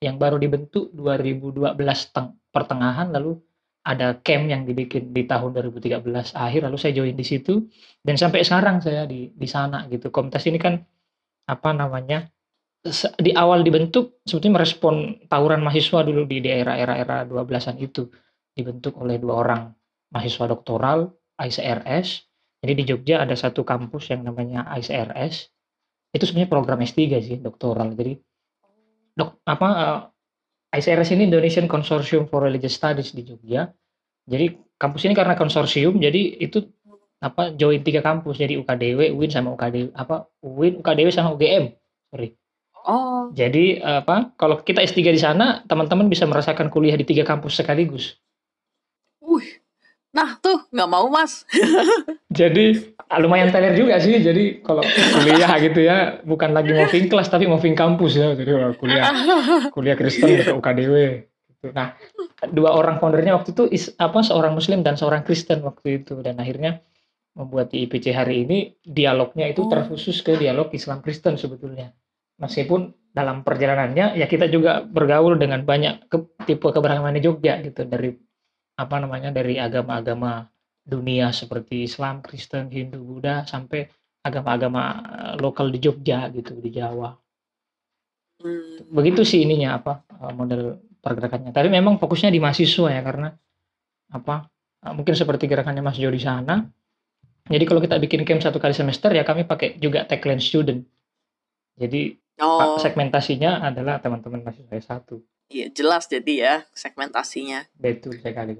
yang 0.00 0.16
baru 0.16 0.40
dibentuk 0.40 0.90
2012 0.96 1.76
teng- 2.10 2.38
pertengahan 2.48 3.12
lalu 3.12 3.36
ada 3.80 4.12
camp 4.20 4.44
yang 4.44 4.64
dibikin 4.64 5.08
di 5.08 5.24
tahun 5.24 5.56
2013 5.56 6.04
akhir 6.36 6.60
lalu 6.68 6.76
saya 6.76 6.92
join 6.94 7.12
di 7.14 7.24
situ. 7.24 7.68
Dan 8.00 8.16
sampai 8.16 8.44
sekarang 8.44 8.80
saya 8.80 9.04
di 9.04 9.30
di 9.32 9.48
sana 9.48 9.84
gitu. 9.86 10.08
Komunitas 10.08 10.44
ini 10.48 10.56
kan 10.56 10.80
apa 11.46 11.70
namanya 11.74 12.26
di 13.20 13.32
awal 13.36 13.60
dibentuk 13.60 14.24
sebetulnya 14.24 14.62
merespon 14.62 15.20
tawuran 15.28 15.60
mahasiswa 15.60 16.00
dulu 16.00 16.24
di 16.24 16.40
daerah 16.40 16.80
era-era 16.80 17.28
12-an 17.28 17.76
itu. 17.80 18.08
Dibentuk 18.50 18.98
oleh 18.98 19.16
dua 19.16 19.34
orang 19.46 19.62
mahasiswa 20.10 20.50
doktoral 20.50 21.06
ICRS 21.38 22.30
jadi 22.60 22.72
di 22.76 22.84
Jogja 22.84 23.24
ada 23.24 23.32
satu 23.32 23.64
kampus 23.64 24.12
yang 24.12 24.20
namanya 24.20 24.68
ICRS 24.76 25.48
itu 26.12 26.24
sebenarnya 26.26 26.50
program 26.52 26.78
S3 26.84 27.00
sih 27.24 27.38
doktoral. 27.40 27.96
Jadi 27.96 28.20
dok 29.16 29.40
apa 29.48 29.68
eh, 29.80 30.78
ICRS 30.78 31.16
ini 31.16 31.32
Indonesian 31.32 31.66
Consortium 31.66 32.28
for 32.28 32.44
Religious 32.44 32.76
Studies 32.76 33.16
di 33.16 33.24
Jogja. 33.24 33.72
Jadi 34.28 34.52
kampus 34.76 35.08
ini 35.08 35.16
karena 35.16 35.34
konsorsium 35.34 35.96
jadi 35.98 36.38
itu 36.38 36.62
apa 37.24 37.56
join 37.56 37.80
tiga 37.80 38.04
kampus. 38.04 38.36
Jadi 38.36 38.60
UKDW, 38.60 39.16
UIN 39.16 39.32
sama 39.32 39.56
UKDW 39.56 39.96
apa 39.96 40.28
UIN, 40.44 40.84
UKDW 40.84 41.08
sama 41.08 41.32
UGM 41.32 41.72
sorry 42.12 42.36
Oh, 42.86 43.28
jadi 43.36 43.82
apa 44.02 44.32
kalau 44.40 44.60
kita 44.64 44.80
S3 44.80 45.12
di 45.12 45.20
sana 45.20 45.60
teman-teman 45.68 46.08
bisa 46.08 46.24
merasakan 46.24 46.72
kuliah 46.72 46.96
di 46.96 47.04
tiga 47.04 47.28
kampus 47.28 47.60
sekaligus 47.60 48.16
wih. 49.20 49.60
Nah, 50.10 50.34
tuh 50.42 50.66
nggak 50.74 50.90
mau 50.90 51.06
Mas. 51.06 51.46
jadi 52.40 52.82
lumayan 53.22 53.54
teler 53.54 53.78
juga 53.78 53.98
sih 54.02 54.18
jadi 54.18 54.58
kalau 54.62 54.82
kuliah 54.82 55.50
gitu 55.62 55.80
ya 55.82 56.18
bukan 56.26 56.50
lagi 56.50 56.74
moving 56.74 57.06
kelas 57.10 57.30
tapi 57.30 57.46
moving 57.46 57.74
kampus 57.78 58.18
ya 58.18 58.34
jadi 58.34 58.50
kalau 58.58 58.74
kuliah 58.78 59.04
kuliah 59.74 59.96
Kristen 59.98 60.30
ke 60.38 60.50
UKDW 60.50 60.94
gitu. 61.50 61.74
nah 61.74 61.94
dua 62.50 62.74
orang 62.74 63.02
foundernya 63.02 63.34
waktu 63.38 63.50
itu 63.54 63.66
is, 63.70 63.94
apa 63.98 64.22
seorang 64.22 64.54
Muslim 64.54 64.82
dan 64.86 64.94
seorang 64.94 65.22
Kristen 65.26 65.62
waktu 65.62 66.02
itu 66.02 66.22
dan 66.22 66.38
akhirnya 66.38 66.82
membuat 67.34 67.70
di 67.70 67.86
IPC 67.86 68.14
hari 68.14 68.46
ini 68.46 68.78
dialognya 68.82 69.46
itu 69.46 69.62
Oh. 69.62 69.70
terkhusus 69.70 70.22
ke 70.22 70.34
dialog 70.38 70.70
Islam 70.74 71.02
Kristen 71.02 71.38
sebetulnya 71.38 71.94
meskipun 72.40 72.96
dalam 73.10 73.42
perjalanannya 73.42 74.16
ya 74.16 74.26
kita 74.30 74.46
juga 74.46 74.86
bergaul 74.86 75.34
dengan 75.36 75.66
banyak 75.66 76.06
ke, 76.06 76.18
tipe 76.46 76.70
keberagaman 76.70 77.18
di 77.18 77.22
Jogja 77.26 77.58
gitu 77.60 77.82
dari 77.84 78.14
apa 78.78 78.96
namanya 78.96 79.34
dari 79.34 79.58
agama-agama 79.60 80.48
dunia 80.80 81.30
seperti 81.30 81.84
Islam, 81.84 82.24
Kristen, 82.24 82.72
Hindu, 82.72 83.04
Buddha 83.04 83.44
sampai 83.44 83.84
agama-agama 84.24 84.82
eh, 85.04 85.34
lokal 85.42 85.68
di 85.68 85.78
Jogja 85.82 86.30
gitu 86.32 86.56
di 86.56 86.70
Jawa. 86.72 87.12
Hmm. 88.40 88.88
Begitu 88.88 89.20
sih 89.26 89.44
ininya 89.44 89.76
apa 89.76 90.06
eh, 90.08 90.32
model 90.32 90.80
pergerakannya. 91.02 91.52
Tapi 91.52 91.68
memang 91.68 92.00
fokusnya 92.00 92.32
di 92.32 92.40
mahasiswa 92.40 92.88
ya 92.88 93.02
karena 93.04 93.28
apa 94.16 94.48
eh, 94.86 94.92
mungkin 94.96 95.12
seperti 95.12 95.44
gerakannya 95.44 95.84
Mas 95.84 96.00
Jo 96.00 96.08
di 96.08 96.22
sana. 96.22 96.64
Jadi 97.50 97.64
kalau 97.66 97.82
kita 97.82 97.98
bikin 97.98 98.22
camp 98.22 98.40
satu 98.44 98.62
kali 98.62 98.72
semester 98.76 99.10
ya 99.10 99.26
kami 99.26 99.44
pakai 99.44 99.76
juga 99.82 100.06
tagline 100.06 100.38
student. 100.38 100.80
Jadi 101.74 102.14
Oh, 102.40 102.80
segmentasinya 102.80 103.60
adalah 103.60 104.00
teman-teman 104.00 104.40
mahasiswa 104.40 104.72
S1. 104.72 105.20
iya 105.50 105.66
jelas 105.68 106.08
jadi 106.08 106.34
ya 106.34 106.54
segmentasinya. 106.72 107.68
Betul 107.76 108.16
sekali. 108.22 108.56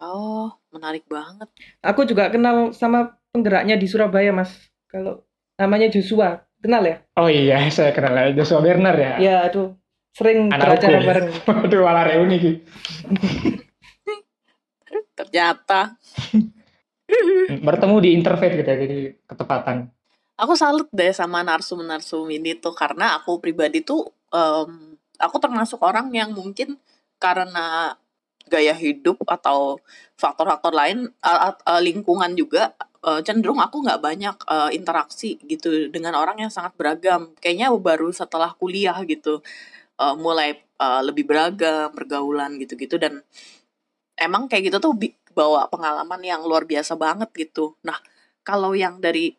Oh, 0.00 0.48
menarik 0.72 1.04
banget. 1.06 1.48
Aku 1.84 2.08
juga 2.08 2.32
kenal 2.32 2.72
sama 2.72 3.20
penggeraknya 3.30 3.76
di 3.76 3.86
Surabaya, 3.86 4.32
Mas. 4.32 4.52
Kalau 4.88 5.28
namanya 5.60 5.92
Joshua, 5.92 6.40
kenal 6.60 6.82
ya? 6.84 6.96
Oh 7.20 7.28
iya, 7.28 7.64
saya 7.74 7.92
kenal 7.92 8.32
Joshua 8.32 8.64
Berner 8.64 8.96
ya. 8.96 9.12
Ya, 9.20 9.36
aduh, 9.48 9.76
sering 10.16 10.48
Anak 10.50 10.80
beracara 10.80 10.98
bareng. 11.04 11.26
Waduh, 11.48 11.80
malah 11.84 12.04
reuni 12.08 12.36
Ki. 12.40 12.52
Ternyata 15.14 16.00
Bertemu 17.66 17.96
di 18.00 18.10
interfaith 18.14 18.54
gitu 18.54 18.70
ya, 18.70 18.78
jadi 18.78 18.98
ketepatan. 19.26 19.90
Aku 20.40 20.56
salut 20.56 20.88
deh 20.90 21.12
sama 21.12 21.44
narsum-narsum 21.44 22.24
ini 22.32 22.56
tuh 22.56 22.72
karena 22.72 23.20
aku 23.20 23.36
pribadi 23.44 23.84
tuh 23.84 24.08
em, 24.32 24.96
aku 25.20 25.36
termasuk 25.36 25.78
orang 25.84 26.08
yang 26.16 26.32
mungkin 26.32 26.80
karena 27.20 27.92
gaya 28.48 28.72
hidup 28.74 29.20
atau 29.28 29.78
faktor-faktor 30.16 30.72
lain 30.74 31.12
lingkungan 31.84 32.32
juga 32.34 32.72
eh, 33.04 33.20
cenderung 33.22 33.60
aku 33.60 33.84
nggak 33.84 34.00
banyak 34.00 34.36
eh, 34.48 34.70
interaksi 34.74 35.36
gitu 35.46 35.92
dengan 35.92 36.16
orang 36.18 36.40
yang 36.42 36.52
sangat 36.52 36.74
beragam. 36.74 37.36
Kayaknya 37.38 37.70
baru 37.76 38.08
setelah 38.10 38.50
kuliah 38.56 38.96
gitu 39.06 39.44
eh, 40.00 40.14
mulai 40.18 40.58
lebih 40.80 41.28
beragam 41.28 41.92
pergaulan 41.92 42.56
gitu-gitu 42.56 42.96
dan 42.96 43.20
emang 44.16 44.48
kayak 44.48 44.72
gitu 44.72 44.78
tuh 44.80 44.96
bawa 45.36 45.68
pengalaman 45.68 46.24
yang 46.24 46.40
luar 46.48 46.64
biasa 46.64 46.96
banget 46.96 47.28
gitu. 47.36 47.76
Nah 47.84 48.00
kalau 48.40 48.72
yang 48.72 48.96
dari 48.96 49.36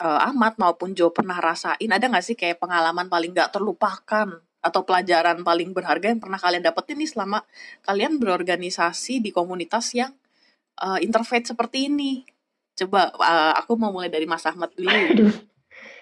eh, 0.00 0.20
Ahmad 0.28 0.56
maupun 0.58 0.96
Jo 0.96 1.10
pernah 1.14 1.38
rasain 1.38 1.90
ada 1.90 2.04
nggak 2.06 2.24
sih 2.24 2.36
kayak 2.38 2.58
pengalaman 2.58 3.06
paling 3.06 3.34
nggak 3.34 3.54
terlupakan 3.54 4.40
atau 4.64 4.80
pelajaran 4.80 5.44
paling 5.44 5.76
berharga 5.76 6.08
yang 6.08 6.20
pernah 6.22 6.40
kalian 6.40 6.64
dapetin 6.64 6.96
nih 6.96 7.10
selama 7.12 7.44
kalian 7.84 8.16
berorganisasi 8.16 9.20
di 9.20 9.30
komunitas 9.30 9.92
yang 9.92 10.12
eh, 10.80 10.98
interfaith 11.04 11.52
seperti 11.52 11.92
ini 11.92 12.24
coba 12.74 13.12
eh, 13.12 13.52
aku 13.60 13.76
mau 13.76 13.92
mulai 13.92 14.08
dari 14.10 14.24
Mas 14.24 14.44
Ahmad 14.48 14.72
dulu 14.74 14.90
Aduh. 14.90 15.34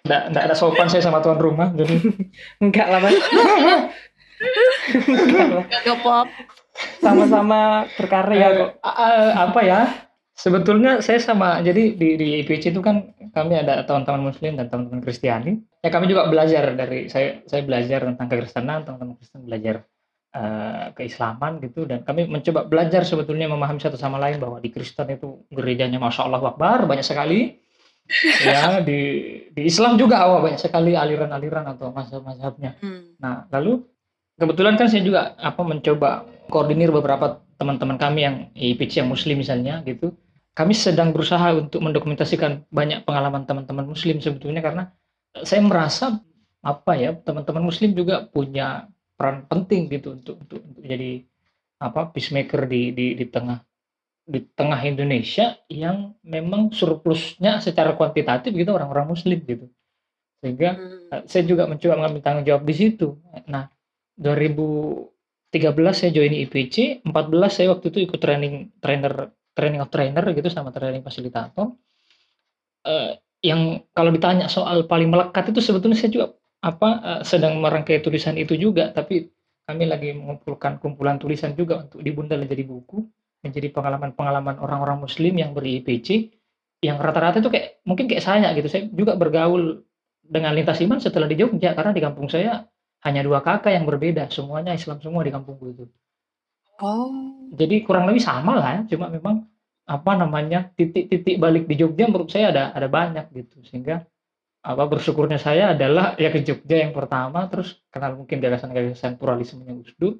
Nggak, 0.02 0.22
nggak 0.34 0.44
ada 0.50 0.56
sopan 0.58 0.90
saya 0.90 0.98
sama 0.98 1.22
tuan 1.22 1.38
rumah, 1.38 1.70
jadi 1.70 1.94
Enggak 2.62 2.90
lah, 2.90 2.98
Mas. 2.98 3.14
Enggak 5.62 5.98
pop 6.02 6.26
Sama-sama 6.98 7.86
berkarya 7.94 8.46
kok. 8.58 8.70
Apa 9.38 9.60
ya? 9.62 9.80
Sebetulnya 10.42 10.98
saya 10.98 11.22
sama, 11.22 11.62
jadi 11.62 11.94
di, 11.94 12.18
di 12.18 12.42
IPC 12.42 12.74
itu 12.74 12.82
kan 12.82 13.14
kami 13.30 13.62
ada 13.62 13.86
teman-teman 13.86 14.34
Muslim 14.34 14.58
dan 14.58 14.66
teman-teman 14.66 14.98
Kristiani. 14.98 15.62
Ya 15.86 15.94
kami 15.94 16.10
juga 16.10 16.26
belajar 16.26 16.74
dari 16.74 17.06
saya 17.06 17.46
saya 17.46 17.62
belajar 17.62 18.02
tentang 18.10 18.26
kekristenan, 18.26 18.82
teman-teman 18.82 19.14
Kristen 19.22 19.46
belajar 19.46 19.86
eh, 20.34 20.86
keislaman 20.98 21.62
gitu 21.62 21.86
dan 21.86 22.02
kami 22.02 22.26
mencoba 22.26 22.66
belajar 22.66 23.06
sebetulnya 23.06 23.46
memahami 23.46 23.78
satu 23.78 23.94
sama 23.94 24.18
lain 24.18 24.42
bahwa 24.42 24.58
di 24.58 24.74
Kristen 24.74 25.14
itu 25.14 25.46
gerejanya 25.54 26.02
masya 26.02 26.26
Allah 26.26 26.42
Akbar 26.42 26.90
banyak 26.90 27.06
sekali 27.06 27.62
ya 28.46 28.82
di 28.82 28.98
di 29.54 29.62
Islam 29.62 29.94
juga 29.94 30.26
awal 30.26 30.42
banyak 30.42 30.58
sekali 30.58 30.98
aliran-aliran 30.98 31.70
atau 31.70 31.94
mazhab-mazhabnya 31.94 32.82
Hmm. 32.82 33.14
Nah, 33.22 33.46
lalu 33.54 33.86
kebetulan 34.42 34.74
kan 34.74 34.90
saya 34.90 35.06
juga 35.06 35.38
apa 35.38 35.62
mencoba 35.62 36.26
koordinir 36.50 36.90
beberapa 36.90 37.38
teman-teman 37.62 37.94
kami 37.94 38.20
yang 38.26 38.36
IPC 38.58 39.06
yang 39.06 39.10
muslim 39.14 39.38
misalnya 39.38 39.86
gitu. 39.86 40.18
Kami 40.52 40.76
sedang 40.76 41.16
berusaha 41.16 41.56
untuk 41.56 41.80
mendokumentasikan 41.80 42.68
banyak 42.68 43.08
pengalaman 43.08 43.48
teman-teman 43.48 43.88
muslim 43.88 44.20
sebetulnya 44.20 44.60
karena 44.60 44.92
eh, 45.32 45.44
saya 45.48 45.64
merasa 45.64 46.20
apa 46.62 46.92
ya, 46.94 47.16
teman-teman 47.16 47.64
muslim 47.64 47.96
juga 47.96 48.28
punya 48.28 48.86
peran 49.16 49.46
penting 49.48 49.88
gitu 49.90 50.18
untuk 50.18 50.36
untuk, 50.44 50.60
untuk 50.60 50.82
jadi 50.82 51.24
apa 51.82 52.14
peacemaker 52.14 52.70
di 52.70 52.94
di 52.94 53.06
di 53.18 53.26
tengah 53.26 53.58
di 54.22 54.38
tengah 54.54 54.78
Indonesia 54.86 55.58
yang 55.66 56.14
memang 56.22 56.70
surplusnya 56.70 57.58
secara 57.58 57.98
kuantitatif 57.98 58.54
gitu 58.54 58.70
orang-orang 58.70 59.10
muslim 59.10 59.42
gitu. 59.42 59.66
Sehingga 60.42 60.74
Hmm. 60.74 61.10
Uh, 61.12 61.22
saya 61.28 61.42
juga 61.46 61.68
mencoba 61.68 61.94
mengambil 61.98 62.22
tanggung 62.22 62.46
jawab 62.46 62.62
di 62.66 62.74
situ. 62.74 63.18
Nah, 63.46 63.70
2013 64.18 65.92
saya 65.92 66.10
join 66.10 66.34
IPC, 66.34 67.04
14 67.04 67.52
saya 67.52 67.68
waktu 67.74 67.92
itu 67.92 67.98
ikut 68.06 68.20
training 68.22 68.72
trainer 68.80 69.30
training 69.52 69.80
of 69.84 69.92
trainer 69.92 70.24
gitu 70.32 70.48
sama 70.48 70.72
training 70.72 71.04
fasilitator. 71.04 71.76
Eh, 72.82 73.20
yang 73.42 73.82
kalau 73.94 74.10
ditanya 74.14 74.46
soal 74.46 74.86
paling 74.86 75.10
melekat 75.10 75.50
itu 75.50 75.60
sebetulnya 75.62 75.98
saya 75.98 76.10
juga 76.10 76.26
apa 76.62 76.90
eh, 77.02 77.22
sedang 77.26 77.58
merangkai 77.58 78.00
tulisan 78.00 78.34
itu 78.38 78.54
juga, 78.56 78.90
tapi 78.90 79.30
kami 79.62 79.84
lagi 79.86 80.10
mengumpulkan 80.12 80.82
kumpulan 80.82 81.16
tulisan 81.22 81.54
juga 81.54 81.86
untuk 81.86 82.02
dibundel 82.02 82.42
jadi 82.44 82.66
buku 82.66 83.06
menjadi 83.42 83.74
pengalaman-pengalaman 83.74 84.58
orang-orang 84.62 85.02
muslim 85.02 85.34
yang 85.34 85.50
beri 85.54 85.82
IPC 85.82 86.30
yang 86.82 86.98
rata-rata 86.98 87.38
itu 87.38 87.50
kayak 87.50 87.82
mungkin 87.86 88.10
kayak 88.10 88.22
saya 88.22 88.50
gitu. 88.54 88.66
Saya 88.66 88.90
juga 88.90 89.14
bergaul 89.14 89.86
dengan 90.22 90.54
lintas 90.54 90.78
iman 90.82 90.98
setelah 90.98 91.26
di 91.30 91.38
Jogja 91.38 91.74
karena 91.74 91.90
di 91.94 92.02
kampung 92.02 92.30
saya 92.30 92.66
hanya 93.02 93.22
dua 93.26 93.42
kakak 93.42 93.74
yang 93.74 93.84
berbeda 93.86 94.30
semuanya 94.30 94.74
Islam 94.74 95.02
semua 95.02 95.26
di 95.26 95.34
kampungku 95.34 95.64
itu 95.74 95.84
Oh. 96.80 97.50
jadi 97.52 97.84
kurang 97.86 98.08
lebih 98.08 98.22
sama 98.24 98.56
lah 98.58 98.70
ya 98.80 98.96
cuma 98.96 99.06
memang 99.12 99.44
apa 99.84 100.12
namanya 100.16 100.72
titik-titik 100.72 101.36
balik 101.36 101.66
di 101.68 101.74
Jogja 101.76 102.06
menurut 102.08 102.30
saya 102.32 102.50
ada 102.54 102.64
ada 102.72 102.88
banyak 102.88 103.28
gitu 103.34 103.60
sehingga 103.66 104.02
apa 104.62 104.84
bersyukurnya 104.86 105.38
saya 105.42 105.74
adalah 105.74 106.14
ya 106.18 106.30
ke 106.30 106.40
Jogja 106.42 106.80
yang 106.86 106.94
pertama 106.94 107.46
terus 107.50 107.82
kenal 107.90 108.14
mungkin 108.14 108.38
gagasan-gagasan 108.38 109.18
pluralismenya 109.18 109.74
Gus 109.78 109.92
Dur 109.98 110.14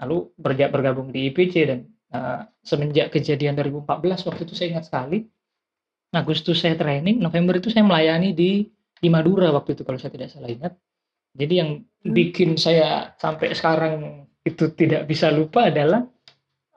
lalu 0.00 0.16
berja- 0.38 0.70
bergabung 0.70 1.10
di 1.10 1.28
IPC 1.30 1.54
dan 1.66 1.80
eh, 2.14 2.40
semenjak 2.62 3.10
kejadian 3.14 3.54
2014 3.58 4.26
waktu 4.26 4.42
itu 4.46 4.54
saya 4.54 4.68
ingat 4.78 4.86
sekali 4.88 5.26
Agustus 6.14 6.62
saya 6.62 6.78
training 6.78 7.20
November 7.20 7.58
itu 7.60 7.68
saya 7.68 7.84
melayani 7.84 8.32
di 8.32 8.64
di 8.96 9.08
Madura 9.12 9.52
waktu 9.52 9.76
itu 9.76 9.82
kalau 9.84 10.00
saya 10.00 10.14
tidak 10.14 10.32
salah 10.32 10.48
ingat 10.48 10.72
jadi 11.36 11.54
yang 11.62 11.70
Hmm. 12.06 12.14
bikin 12.14 12.54
saya 12.54 13.18
sampai 13.18 13.50
sekarang 13.50 14.25
itu 14.46 14.64
tidak 14.72 15.10
bisa 15.10 15.26
lupa 15.34 15.68
adalah 15.68 16.06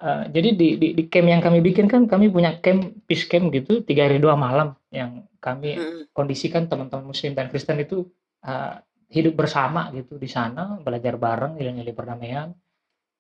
eh, 0.02 0.24
jadi 0.34 0.50
di, 0.60 0.68
di 0.82 0.88
di 0.98 1.04
camp 1.12 1.28
yang 1.30 1.42
kami 1.46 1.60
bikin 1.62 1.86
kan 1.86 2.10
kami 2.10 2.34
punya 2.34 2.58
camp 2.64 3.06
peace 3.06 3.30
camp 3.30 3.54
gitu 3.54 3.86
tiga 3.86 4.10
hari 4.10 4.18
dua 4.18 4.34
malam 4.34 4.74
yang 4.90 5.24
kami 5.40 5.78
Hmm. 5.78 6.04
kondisikan 6.12 6.68
teman-teman 6.68 7.06
muslim 7.16 7.32
dan 7.32 7.48
Kristen 7.48 7.80
itu 7.80 8.04
uh, 8.44 8.76
hidup 9.08 9.40
bersama 9.40 9.88
gitu 9.96 10.20
di 10.20 10.28
sana 10.28 10.76
belajar 10.84 11.16
bareng 11.16 11.56
nilai-nilai 11.56 11.96
perdamaian 11.96 12.52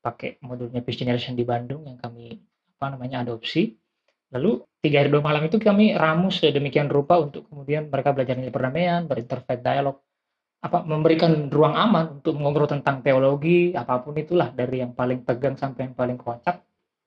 pakai 0.03 0.39
modulnya 0.43 0.83
Peace 0.83 0.99
Generation 0.99 1.35
di 1.35 1.47
Bandung 1.47 1.87
yang 1.87 1.95
kami 1.95 2.35
apa 2.75 2.85
namanya 2.95 3.23
adopsi 3.23 3.71
lalu 4.35 4.61
tiga 4.83 4.99
hari 5.03 5.09
dua 5.11 5.23
malam 5.23 5.47
itu 5.47 5.57
kami 5.59 5.95
ramus 5.95 6.43
sedemikian 6.43 6.87
rupa 6.91 7.19
untuk 7.19 7.47
kemudian 7.47 7.87
mereka 7.87 8.11
belajar 8.15 8.35
nilai 8.35 8.53
perdamaian 8.53 9.01
berinterfaith 9.07 9.63
dialog 9.63 9.95
apa 10.59 10.83
memberikan 10.83 11.47
ruang 11.47 11.71
aman 11.71 12.19
untuk 12.19 12.35
mengobrol 12.35 12.67
tentang 12.67 12.99
teologi 12.99 13.71
apa 13.71 14.03
pun 14.03 14.15
itulah 14.19 14.51
dari 14.51 14.83
yang 14.83 14.91
paling 14.91 15.23
tegang 15.23 15.55
sampai 15.55 15.87
yang 15.87 15.95
paling 15.95 16.19
kocak 16.19 16.59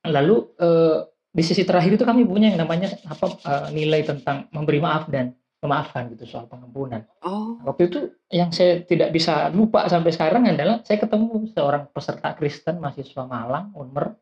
lalu 0.09 0.57
eh, 0.57 1.05
di 1.33 1.43
sisi 1.45 1.65
terakhir 1.65 1.97
itu 1.97 2.05
kami 2.05 2.25
punya 2.29 2.53
yang 2.53 2.65
namanya 2.65 2.93
apa 3.09 3.27
eh, 3.29 3.67
nilai 3.77 4.05
tentang 4.09 4.49
memberi 4.53 4.81
maaf 4.81 5.09
dan 5.13 5.37
memaafkan 5.63 6.11
gitu 6.11 6.27
soal 6.27 6.51
pengampunan. 6.51 7.07
Oh. 7.23 7.55
Waktu 7.63 7.83
itu 7.87 8.01
yang 8.35 8.51
saya 8.51 8.83
tidak 8.83 9.15
bisa 9.15 9.47
lupa 9.55 9.87
sampai 9.87 10.11
sekarang 10.11 10.51
adalah 10.51 10.83
saya 10.83 10.99
ketemu 10.99 11.47
seorang 11.55 11.87
peserta 11.95 12.35
Kristen 12.35 12.83
mahasiswa 12.83 13.23
Malang 13.23 13.71
Unmer. 13.79 14.19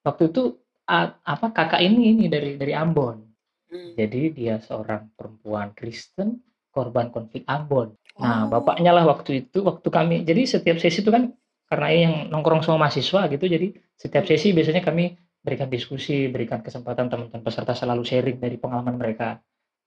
Waktu 0.00 0.32
itu 0.32 0.56
a- 0.88 1.12
apa 1.20 1.52
kakak 1.52 1.84
ini 1.84 2.16
ini 2.16 2.24
dari 2.32 2.56
dari 2.56 2.72
Ambon. 2.72 3.20
Hmm. 3.68 3.92
Jadi 4.00 4.32
dia 4.32 4.56
seorang 4.56 5.12
perempuan 5.12 5.76
Kristen 5.76 6.40
korban 6.72 7.12
konflik 7.12 7.44
Ambon. 7.44 7.92
Nah, 8.16 8.48
Oh. 8.48 8.52
bapaknya 8.52 8.96
lah 8.96 9.04
waktu 9.04 9.44
itu 9.44 9.60
waktu 9.60 9.88
kami 9.92 10.24
jadi 10.24 10.42
setiap 10.48 10.80
sesi 10.80 11.04
itu 11.04 11.12
kan 11.12 11.36
karena 11.68 11.86
ini 11.92 12.00
yang 12.06 12.14
nongkrong 12.32 12.64
sama 12.64 12.88
mahasiswa 12.88 13.28
gitu 13.28 13.44
jadi 13.44 13.76
setiap 13.98 14.24
sesi 14.24 14.56
biasanya 14.56 14.80
kami 14.80 15.18
berikan 15.44 15.68
diskusi, 15.68 16.26
berikan 16.32 16.64
kesempatan 16.64 17.06
teman-teman 17.06 17.44
peserta 17.44 17.76
selalu 17.76 18.02
sharing 18.02 18.38
dari 18.40 18.56
pengalaman 18.56 18.96
mereka 18.96 19.38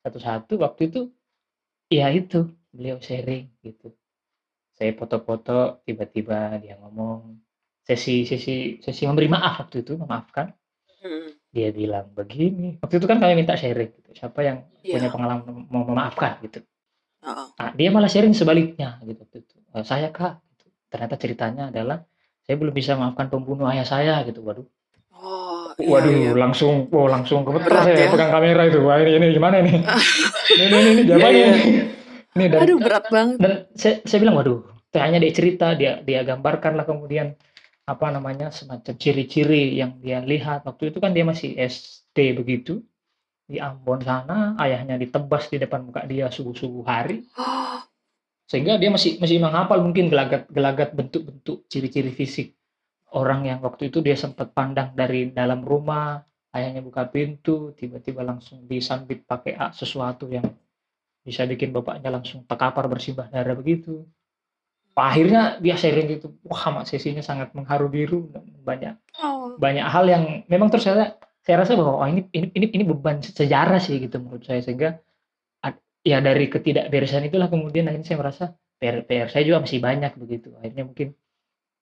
satu-satu. 0.06 0.56
Waktu 0.62 0.82
itu 0.94 1.02
ya 1.90 2.14
itu 2.14 2.48
beliau 2.70 3.02
sharing 3.02 3.50
gitu 3.66 3.90
saya 4.78 4.94
foto-foto 4.96 5.82
tiba-tiba 5.84 6.56
dia 6.62 6.78
ngomong 6.80 7.42
sesi 7.84 8.24
sesi 8.24 8.78
sesi 8.80 9.04
memberi 9.10 9.28
maaf 9.28 9.66
waktu 9.66 9.82
itu 9.82 9.98
memaafkan 9.98 10.54
Mm. 11.00 11.32
dia 11.56 11.72
bilang 11.72 12.12
begini 12.12 12.76
waktu 12.84 13.00
itu 13.00 13.08
kan 13.08 13.24
kami 13.24 13.40
minta 13.40 13.56
sharing 13.56 13.88
gitu 13.96 14.12
siapa 14.14 14.44
yang 14.44 14.68
Iya. 14.84 15.00
punya 15.00 15.10
pengalaman 15.10 15.64
mau 15.72 15.88
memaafkan 15.88 16.44
gitu 16.44 16.60
Nah, 17.22 17.72
dia 17.76 17.90
malah 17.92 18.08
sharing 18.08 18.32
sebaliknya 18.32 18.98
gitu 19.04 19.20
waktu 19.20 19.38
itu 19.44 19.56
"Eh, 19.76 19.84
saya 19.84 20.08
kak 20.10 20.40
gitu. 20.56 20.68
ternyata 20.88 21.16
ceritanya 21.16 21.64
adalah 21.68 22.08
saya 22.42 22.56
belum 22.56 22.72
bisa 22.72 22.96
memaafkan 22.96 23.28
pembunuh 23.28 23.68
ayah 23.68 23.84
saya 23.84 24.24
gitu 24.24 24.42
waduh 24.42 24.66
Oh, 25.12 25.76
iya, 25.76 25.92
waduh 25.92 26.16
iya. 26.16 26.32
langsung 26.32 26.88
oh 26.88 27.08
langsung 27.12 27.44
kebetulan 27.44 27.84
saya 27.84 27.98
ya. 27.98 28.08
pegang 28.08 28.32
kamera 28.32 28.62
itu 28.66 28.80
wah 28.80 28.96
ini 28.98 29.20
ini 29.20 29.26
gimana 29.36 29.60
ini 29.60 29.84
ini 30.56 30.64
ini, 30.64 30.80
ini 30.80 31.02
Iya, 31.04 31.08
jawabannya 31.12 31.36
iya. 31.36 31.52
ini 31.52 31.72
ini 32.32 32.46
dan 32.48 32.60
Aduh 32.64 32.78
berat 32.80 33.06
banget. 33.12 33.38
dan 33.38 33.52
saya, 33.76 33.94
saya 34.08 34.20
bilang 34.24 34.40
waduh 34.40 34.64
hanya 34.96 35.20
dia 35.20 35.34
cerita 35.36 35.76
dia 35.76 36.00
dia 36.00 36.24
gambarkan 36.24 36.80
lah 36.80 36.88
kemudian 36.88 37.36
apa 37.84 38.08
namanya 38.10 38.48
semacam 38.48 38.96
ciri-ciri 38.96 39.76
yang 39.76 40.00
dia 40.00 40.24
lihat 40.24 40.64
waktu 40.64 40.96
itu 40.96 41.04
kan 41.04 41.12
dia 41.12 41.28
masih 41.28 41.52
SD 41.60 42.40
begitu 42.40 42.80
di 43.50 43.58
Ambon 43.58 44.06
sana 44.06 44.54
ayahnya 44.62 45.02
ditebas 45.02 45.50
di 45.50 45.58
depan 45.58 45.90
muka 45.90 46.06
dia 46.06 46.30
subuh-subuh 46.30 46.86
hari 46.86 47.26
sehingga 48.50 48.78
dia 48.78 48.94
masih 48.94 49.18
masih 49.18 49.42
menghafal 49.42 49.82
mungkin 49.82 50.14
gelagat-gelagat 50.14 50.94
bentuk-bentuk 50.94 51.66
ciri-ciri 51.66 52.14
fisik 52.14 52.54
orang 53.18 53.50
yang 53.50 53.60
waktu 53.66 53.90
itu 53.90 54.06
dia 54.06 54.14
sempat 54.14 54.54
pandang 54.54 54.94
dari 54.94 55.34
dalam 55.34 55.66
rumah 55.66 56.22
ayahnya 56.54 56.86
buka 56.86 57.10
pintu 57.10 57.74
tiba-tiba 57.74 58.22
langsung 58.22 58.70
disambit 58.70 59.26
pakai 59.26 59.58
sesuatu 59.74 60.30
yang 60.30 60.46
bisa 61.26 61.46
bikin 61.50 61.74
bapaknya 61.74 62.14
langsung 62.14 62.46
terkapar 62.46 62.86
bersimbah 62.86 63.34
darah 63.34 63.58
begitu 63.58 64.06
akhirnya 65.00 65.62
dia 65.64 65.80
sharing 65.80 66.20
gitu 66.20 66.36
wah 66.44 66.76
mak 66.76 66.84
sesinya 66.90 67.24
sangat 67.24 67.56
mengharu 67.56 67.88
biru 67.88 68.20
banyak 68.66 69.00
oh. 69.24 69.56
banyak 69.56 69.86
hal 69.88 70.06
yang 70.10 70.44
memang 70.52 70.68
terus 70.68 70.92
saya 70.92 71.16
saya 71.50 71.66
rasa 71.66 71.74
bahwa 71.74 71.98
oh, 71.98 72.06
ini 72.06 72.30
ini 72.30 72.48
ini 72.54 72.66
ini 72.78 72.84
beban 72.86 73.26
sejarah 73.26 73.82
sih 73.82 73.98
gitu 73.98 74.22
menurut 74.22 74.46
saya 74.46 74.62
sehingga 74.62 75.02
ya 76.00 76.22
dari 76.22 76.46
ketidakberesan 76.48 77.26
itulah 77.26 77.50
kemudian 77.50 77.90
akhirnya 77.90 78.06
saya 78.06 78.20
merasa 78.22 78.44
PR, 78.78 79.04
PR 79.04 79.28
saya 79.28 79.44
juga 79.44 79.66
masih 79.66 79.82
banyak 79.82 80.14
begitu. 80.16 80.54
Akhirnya 80.56 80.86
mungkin 80.88 81.08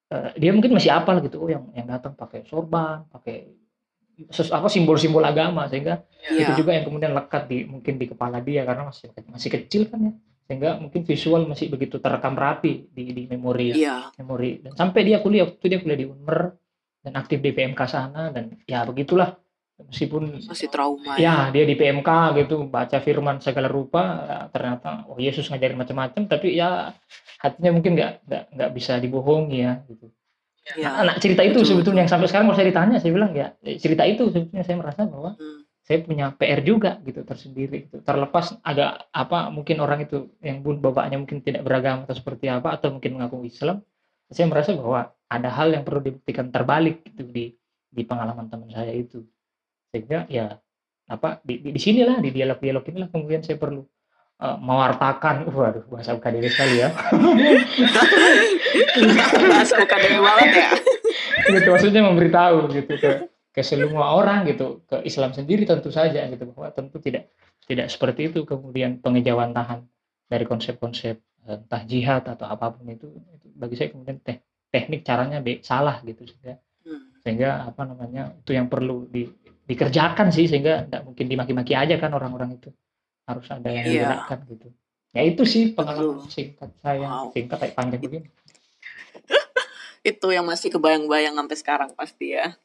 eh, 0.09 0.29
dia 0.39 0.51
mungkin 0.55 0.71
masih 0.73 0.89
apal 0.89 1.19
gitu 1.21 1.43
oh 1.43 1.49
yang 1.51 1.67
yang 1.75 1.85
datang 1.85 2.15
pakai 2.15 2.47
sorban 2.47 3.05
pakai 3.11 3.51
ses- 4.33 4.49
apa 4.49 4.71
simbol-simbol 4.71 5.21
agama 5.21 5.67
sehingga 5.67 6.01
Iya. 6.31 6.49
itu 6.49 6.65
juga 6.65 6.71
yang 6.73 6.87
kemudian 6.89 7.11
lekat 7.13 7.43
di 7.45 7.63
mungkin 7.69 7.99
di 8.01 8.05
kepala 8.09 8.41
dia 8.41 8.65
karena 8.65 8.87
masih 8.89 9.11
masih 9.29 9.49
kecil 9.53 9.85
kan 9.91 9.99
ya. 10.01 10.13
Sehingga 10.47 10.79
mungkin 10.79 11.03
visual 11.03 11.43
masih 11.43 11.67
begitu 11.67 11.99
terekam 11.99 12.33
rapi 12.39 12.87
di 12.89 13.03
di 13.13 13.23
memori 13.27 13.75
Iya. 13.75 14.15
memori. 14.17 14.63
Dan 14.63 14.73
sampai 14.73 15.03
dia 15.05 15.19
kuliah 15.21 15.45
waktu 15.45 15.65
dia 15.67 15.79
kuliah 15.83 15.99
di 15.99 16.07
Unmer 16.09 16.55
dan 17.05 17.13
aktif 17.13 17.37
di 17.43 17.51
PMK 17.53 17.81
sana 17.85 18.33
dan 18.33 18.57
ya 18.65 18.81
begitulah 18.87 19.37
meskipun 19.77 20.41
Masih 20.41 20.69
trauma. 20.73 21.13
ya 21.21 21.53
dia 21.53 21.63
di 21.63 21.77
PMK 21.77 22.09
gitu 22.41 22.65
baca 22.65 22.97
firman 22.97 23.37
segala 23.37 23.69
rupa 23.69 24.01
ya, 24.25 24.37
ternyata 24.49 25.05
oh 25.05 25.21
Yesus 25.21 25.47
ngajarin 25.47 25.77
macam-macam 25.77 26.25
tapi 26.25 26.57
ya 26.57 26.89
hatinya 27.37 27.71
mungkin 27.71 27.93
nggak 27.93 28.11
nggak 28.25 28.43
nggak 28.57 28.71
bisa 28.73 28.97
dibohongi 28.97 29.59
ya 29.61 29.73
gitu 29.85 30.09
Iya. 30.67 30.99
nah 30.99 31.15
cerita 31.15 31.47
itu 31.47 31.63
betul, 31.63 31.69
sebetulnya 31.79 32.03
yang 32.03 32.11
sampai 32.11 32.27
sekarang 32.27 32.51
kalau 32.51 32.59
saya 32.59 32.67
ditanya 32.67 32.99
saya 32.99 33.11
bilang 33.15 33.31
ya 33.31 33.55
cerita 33.79 34.03
itu 34.03 34.27
sebetulnya 34.27 34.67
saya 34.67 34.75
merasa 34.75 35.07
bahwa 35.07 35.31
Hmm. 35.39 35.63
saya 35.79 36.03
punya 36.03 36.35
PR 36.35 36.59
juga 36.59 36.99
gitu 37.07 37.23
tersendiri 37.23 37.87
gitu. 37.87 38.03
terlepas 38.03 38.51
agak 38.59 39.07
apa 39.15 39.47
mungkin 39.47 39.79
orang 39.79 40.03
itu 40.03 40.27
yang 40.43 40.59
pun 40.59 40.83
bapaknya 40.83 41.15
mungkin 41.15 41.39
tidak 41.39 41.63
beragama 41.63 42.03
atau 42.03 42.19
seperti 42.19 42.51
apa 42.51 42.75
atau 42.75 42.91
mungkin 42.91 43.15
mengaku 43.15 43.47
Islam 43.47 43.79
saya 44.27 44.43
merasa 44.51 44.75
bahwa 44.75 45.07
ada 45.31 45.47
hal 45.47 45.71
yang 45.71 45.87
perlu 45.87 46.03
dibuktikan 46.03 46.51
terbalik 46.51 46.99
gitu 47.07 47.23
di 47.23 47.55
di 47.87 48.03
pengalaman 48.03 48.51
teman 48.51 48.67
saya 48.67 48.91
itu 48.91 49.23
sehingga 49.97 50.29
ya 50.29 50.61
apa 51.09 51.41
di, 51.41 51.57
di, 51.57 51.73
di 51.73 51.81
sinilah 51.81 52.21
di 52.21 52.29
dialog-dialog 52.29 52.85
inilah 52.85 53.09
kemudian 53.09 53.41
saya 53.41 53.57
perlu 53.57 53.81
eh, 54.37 54.57
mewartakan 54.61 55.49
waduh 55.49 55.89
bahasa 55.89 56.13
UKDW 56.13 56.45
sekali 56.53 56.85
ya 56.85 56.93
Bahasa 59.49 59.81
UKDW 59.81 60.21
banget 60.21 60.49
ya. 60.53 60.69
gitu 61.57 61.67
maksudnya 61.73 62.05
memberitahu 62.05 62.69
gitu 62.77 62.93
ke 63.01 63.25
ke 63.49 63.61
semua 63.65 64.13
orang 64.13 64.45
gitu 64.45 64.85
ke 64.85 65.01
Islam 65.01 65.33
sendiri 65.33 65.65
tentu 65.65 65.89
saja 65.89 66.29
gitu 66.29 66.45
bahwa 66.53 66.69
tentu 66.69 67.01
tidak 67.01 67.33
tidak 67.65 67.89
seperti 67.89 68.29
itu 68.29 68.45
kemudian 68.45 69.01
pengejawantahan 69.01 69.81
dari 70.29 70.45
konsep-konsep 70.45 71.17
eh, 71.49 71.57
entah 71.57 71.81
jihad 71.89 72.29
atau 72.29 72.45
apa 72.45 72.69
pun 72.69 72.85
itu, 72.85 73.09
itu 73.09 73.47
bagi 73.57 73.73
saya 73.73 73.89
kemudian 73.89 74.21
teh, 74.21 74.45
teknik 74.69 75.01
caranya 75.01 75.41
be, 75.41 75.65
salah 75.65 75.97
gitu 76.05 76.29
sehingga 76.29 76.61
Hmm. 76.87 77.11
sehingga 77.19 77.67
apa 77.67 77.83
namanya 77.83 78.31
itu 78.39 78.55
yang 78.55 78.71
perlu 78.71 79.11
di, 79.11 79.27
dikerjakan 79.67 80.31
sih 80.31 80.47
sehingga 80.47 80.87
tidak 80.87 81.03
mungkin 81.03 81.25
dimaki-maki 81.27 81.75
aja 81.75 81.99
kan 81.99 82.15
orang-orang 82.15 82.55
itu 82.55 82.71
harus 83.27 83.45
ada 83.51 83.67
yang 83.67 83.83
Iya. 83.83 83.99
digerakkan 84.07 84.39
gitu 84.47 84.67
ya 85.11 85.21
itu 85.23 85.43
sih 85.43 85.75
pengalaman 85.75 86.23
singkat 86.31 86.71
saya 86.79 87.27
Wow. 87.27 87.35
singkat 87.35 87.57
kayak 87.59 87.75
panjang 87.75 88.01
begini 88.01 88.27
Itu 90.07 90.31
yang 90.31 90.47
masih 90.47 90.71
kebayang-bayang 90.71 91.35
sampai 91.35 91.57
sekarang 91.59 91.89
pasti 91.91 92.31
ya. 92.31 92.55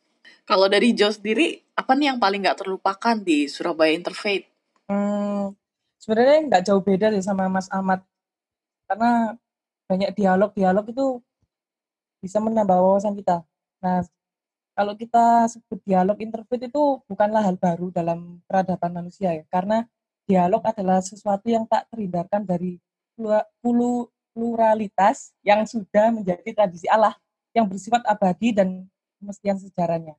Kalau 0.46 0.70
dari 0.70 0.94
Jo 0.94 1.10
sendiri, 1.10 1.58
apa 1.74 1.98
nih 1.98 2.14
yang 2.14 2.18
paling 2.22 2.42
nggak 2.46 2.62
terlupakan 2.62 3.16
di 3.18 3.50
Surabaya 3.50 3.90
Interfaith? 3.94 4.46
Hmm, 4.86 5.50
sebenarnya 5.98 6.46
nggak 6.46 6.62
jauh 6.70 6.82
beda 6.82 7.10
deh 7.10 7.22
sama 7.22 7.50
Mas 7.50 7.66
Ahmad 7.70 8.02
karena 8.86 9.34
banyak 9.90 10.14
dialog-dialog 10.14 10.86
itu 10.86 11.06
bisa 12.22 12.38
menambah 12.38 12.78
wawasan 12.78 13.18
kita. 13.18 13.42
Nah, 13.82 14.06
kalau 14.72 14.96
kita 14.96 15.48
sebut 15.52 15.78
dialog 15.84 16.16
interfaith 16.16 16.64
itu 16.64 16.82
bukanlah 17.04 17.44
hal 17.44 17.60
baru 17.60 17.92
dalam 17.92 18.40
peradaban 18.48 18.92
manusia 19.04 19.36
ya, 19.36 19.44
karena 19.52 19.84
dialog 20.24 20.64
adalah 20.64 21.04
sesuatu 21.04 21.44
yang 21.48 21.68
tak 21.68 21.84
terhindarkan 21.92 22.46
dari 22.46 22.80
pluralitas 24.32 25.36
yang 25.44 25.68
sudah 25.68 26.08
menjadi 26.08 26.50
tradisi 26.56 26.88
Allah 26.88 27.12
yang 27.52 27.68
bersifat 27.68 28.00
abadi 28.08 28.56
dan 28.56 28.88
kemestian 29.20 29.60
sejarahnya. 29.60 30.16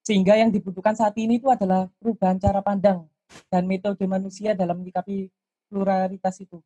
Sehingga 0.00 0.32
yang 0.40 0.48
dibutuhkan 0.48 0.96
saat 0.96 1.12
ini 1.20 1.36
itu 1.36 1.52
adalah 1.52 1.92
perubahan 2.00 2.40
cara 2.40 2.64
pandang 2.64 3.04
dan 3.52 3.68
metode 3.68 4.00
manusia 4.08 4.56
dalam 4.56 4.80
menyikapi 4.80 5.28
pluralitas 5.68 6.40
itu. 6.40 6.58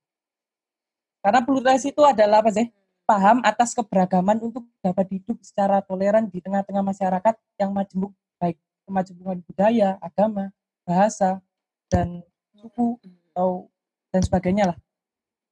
Karena 1.18 1.42
pluralitas 1.42 1.82
itu 1.82 1.98
adalah 2.06 2.46
apa 2.46 2.54
sih? 2.54 2.70
Paham 3.04 3.44
atas 3.44 3.76
keberagaman 3.76 4.40
untuk 4.40 4.64
dapat 4.80 5.20
hidup 5.20 5.36
secara 5.44 5.84
toleran 5.84 6.24
di 6.32 6.40
tengah-tengah 6.40 6.80
masyarakat 6.80 7.34
yang 7.60 7.70
majemuk, 7.76 8.16
baik 8.40 8.56
kemajemukan 8.88 9.44
budaya, 9.44 10.00
agama, 10.00 10.48
bahasa, 10.88 11.44
dan 11.92 12.24
suku 12.56 12.96
atau 13.32 13.68
dan 14.08 14.22
sebagainya 14.24 14.64
lah. 14.72 14.78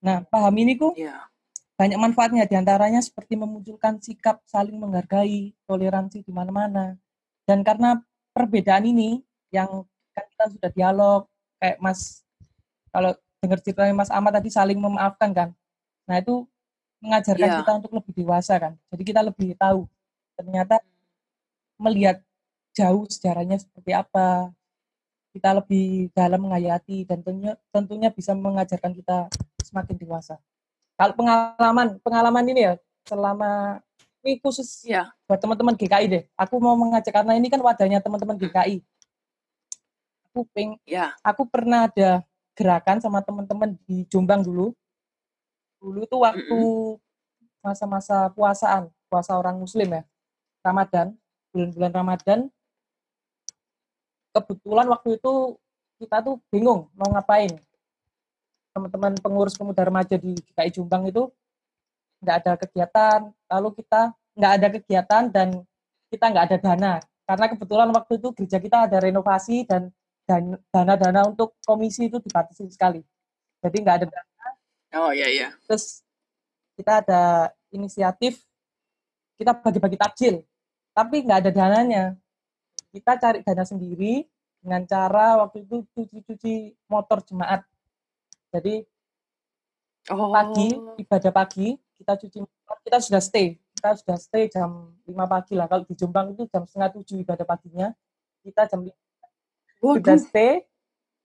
Nah, 0.01 0.25
paham 0.33 0.55
ini 0.57 0.81
kok 0.81 0.97
Iya. 0.97 1.29
banyak 1.77 1.99
manfaatnya 2.01 2.49
di 2.49 2.57
antaranya 2.57 3.05
seperti 3.05 3.37
memunculkan 3.37 4.01
sikap 4.01 4.41
saling 4.49 4.77
menghargai, 4.81 5.53
toleransi 5.69 6.25
di 6.25 6.33
mana-mana. 6.33 6.97
Dan 7.45 7.61
karena 7.61 8.01
perbedaan 8.33 8.89
ini 8.89 9.21
yang 9.53 9.85
kan 10.17 10.25
kita 10.29 10.45
sudah 10.57 10.71
dialog 10.73 11.29
kayak 11.61 11.77
Mas 11.85 12.25
kalau 12.93 13.13
dengar 13.45 13.59
ceritanya 13.61 13.93
Mas 13.97 14.13
Ahmad 14.13 14.33
tadi 14.37 14.49
saling 14.49 14.81
memaafkan 14.81 15.31
kan. 15.37 15.49
Nah, 16.09 16.17
itu 16.21 16.49
mengajarkan 17.03 17.49
Iya. 17.51 17.59
kita 17.61 17.73
untuk 17.83 17.93
lebih 17.99 18.13
dewasa 18.15 18.55
kan. 18.63 18.73
Jadi 18.95 19.03
kita 19.03 19.21
lebih 19.21 19.59
tahu 19.59 19.91
ternyata 20.39 20.79
melihat 21.77 22.23
jauh 22.73 23.05
sejarahnya 23.11 23.59
seperti 23.59 23.91
apa. 23.91 24.55
Kita 25.33 25.51
lebih 25.59 26.13
dalam 26.15 26.47
menghayati 26.47 27.09
dan 27.09 27.25
tentunya 27.25 27.53
tentunya 27.75 28.09
bisa 28.13 28.37
mengajarkan 28.37 28.93
kita 28.95 29.27
semakin 29.65 29.97
dewasa. 29.99 30.37
Kalau 30.95 31.17
pengalaman 31.19 31.99
pengalaman 32.05 32.45
ini 32.47 32.61
ya 32.71 32.75
selama 33.09 33.83
ini 34.23 34.39
khusus 34.39 34.87
Iya. 34.87 35.11
buat 35.27 35.43
teman-teman 35.43 35.75
GKI 35.75 36.07
deh. 36.07 36.23
Aku 36.39 36.63
mau 36.63 36.79
mengajak 36.79 37.11
karena 37.11 37.35
ini 37.35 37.51
kan 37.51 37.59
wadahnya 37.59 37.99
teman-teman 37.99 38.39
GKI. 38.39 38.79
Aku 40.31 40.47
peng, 40.55 40.79
Iya. 40.87 41.13
aku 41.21 41.45
pernah 41.45 41.91
ada 41.91 42.23
gerakan 42.57 43.01
sama 43.03 43.21
teman-teman 43.25 43.75
di 43.85 44.05
Jombang 44.09 44.41
dulu. 44.45 44.73
Dulu 45.83 46.07
itu 46.07 46.17
waktu 46.23 46.61
masa-masa 47.59 48.31
puasaan, 48.31 48.87
puasa 49.11 49.35
orang 49.35 49.59
Muslim 49.59 49.91
ya, 49.91 50.03
Ramadan, 50.63 51.19
bulan-bulan 51.51 51.93
Ramadan. 51.93 52.39
Kebetulan 54.31 54.87
waktu 54.87 55.19
itu 55.19 55.59
kita 55.99 56.23
tuh 56.23 56.39
bingung 56.55 56.87
mau 56.95 57.11
ngapain. 57.11 57.51
Teman-teman 58.73 59.19
pengurus 59.19 59.59
pemuda 59.59 59.83
remaja 59.83 60.15
di 60.15 60.39
GKI 60.39 60.71
Jombang 60.71 61.11
itu 61.11 61.27
nggak 62.23 62.37
ada 62.47 62.53
kegiatan, 62.63 63.19
lalu 63.51 63.69
kita 63.83 64.15
nggak 64.39 64.53
ada 64.55 64.69
kegiatan 64.79 65.23
dan 65.35 65.49
kita 66.15 66.25
nggak 66.31 66.45
ada 66.47 66.57
dana. 66.63 66.93
Karena 67.27 67.47
kebetulan 67.51 67.91
waktu 67.91 68.23
itu 68.23 68.29
gereja 68.39 68.59
kita 68.63 68.87
ada 68.87 69.03
renovasi 69.03 69.67
dan 69.67 69.91
dan 70.23 70.55
dana-dana 70.71 71.27
untuk 71.27 71.59
komisi 71.67 72.07
itu 72.07 72.23
dibatasi 72.23 72.71
sekali. 72.71 73.03
Jadi 73.61 73.77
nggak 73.83 73.97
ada 73.99 74.07
dana 74.07 74.52
Oh 74.93 75.11
iya 75.11 75.29
iya. 75.29 75.49
Terus 75.69 76.05
kita 76.77 77.01
ada 77.05 77.23
inisiatif 77.73 78.41
kita 79.41 79.59
bagi-bagi 79.59 79.99
takjil, 79.99 80.45
tapi 80.95 81.25
nggak 81.25 81.39
ada 81.43 81.51
dananya. 81.51 82.05
Kita 82.93 83.17
cari 83.19 83.41
dana 83.43 83.65
sendiri 83.65 84.29
dengan 84.63 84.85
cara 84.87 85.41
waktu 85.43 85.65
itu 85.67 85.83
cuci-cuci 85.97 86.77
motor 86.87 87.25
jemaat. 87.25 87.65
Jadi 88.53 88.87
Oh. 90.11 90.35
pagi 90.35 90.75
ibadah 90.99 91.31
pagi 91.31 91.79
kita 91.95 92.19
cuci 92.19 92.43
motor, 92.43 92.77
kita 92.83 92.99
sudah 92.99 93.23
stay 93.23 93.55
kita 93.79 93.95
sudah 94.03 94.19
stay 94.19 94.51
jam 94.51 94.91
5 95.07 95.15
pagi 95.31 95.55
lah 95.55 95.71
kalau 95.71 95.87
di 95.87 95.95
Jombang 95.95 96.35
itu 96.35 96.43
jam 96.51 96.67
setengah 96.67 96.91
tujuh 96.99 97.23
ibadah 97.23 97.47
paginya 97.47 97.95
kita 98.43 98.67
jam 98.67 98.83
5 98.83 98.91
sudah 99.79 100.19
Waduh. 100.19 100.19
stay 100.19 100.67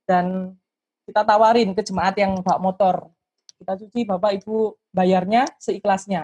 dan 0.06 0.54
kita 1.10 1.26
tawarin 1.26 1.74
ke 1.74 1.82
jemaat 1.82 2.22
yang 2.22 2.38
bawa 2.46 2.62
motor 2.62 3.10
kita 3.58 3.74
cuci 3.86 4.00
bapak 4.06 4.42
ibu 4.42 4.78
bayarnya 4.94 5.50
seikhlasnya 5.58 6.24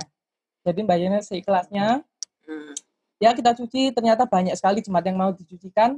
jadi 0.65 0.81
bayarnya 0.83 1.21
seikhlasnya 1.21 2.01
Hmm. 2.43 2.75
ya 3.23 3.31
kita 3.31 3.55
cuci 3.55 3.95
ternyata 3.95 4.27
banyak 4.27 4.51
sekali 4.59 4.83
jemaat 4.83 5.07
yang 5.07 5.15
mau 5.15 5.31
dicucikan 5.31 5.95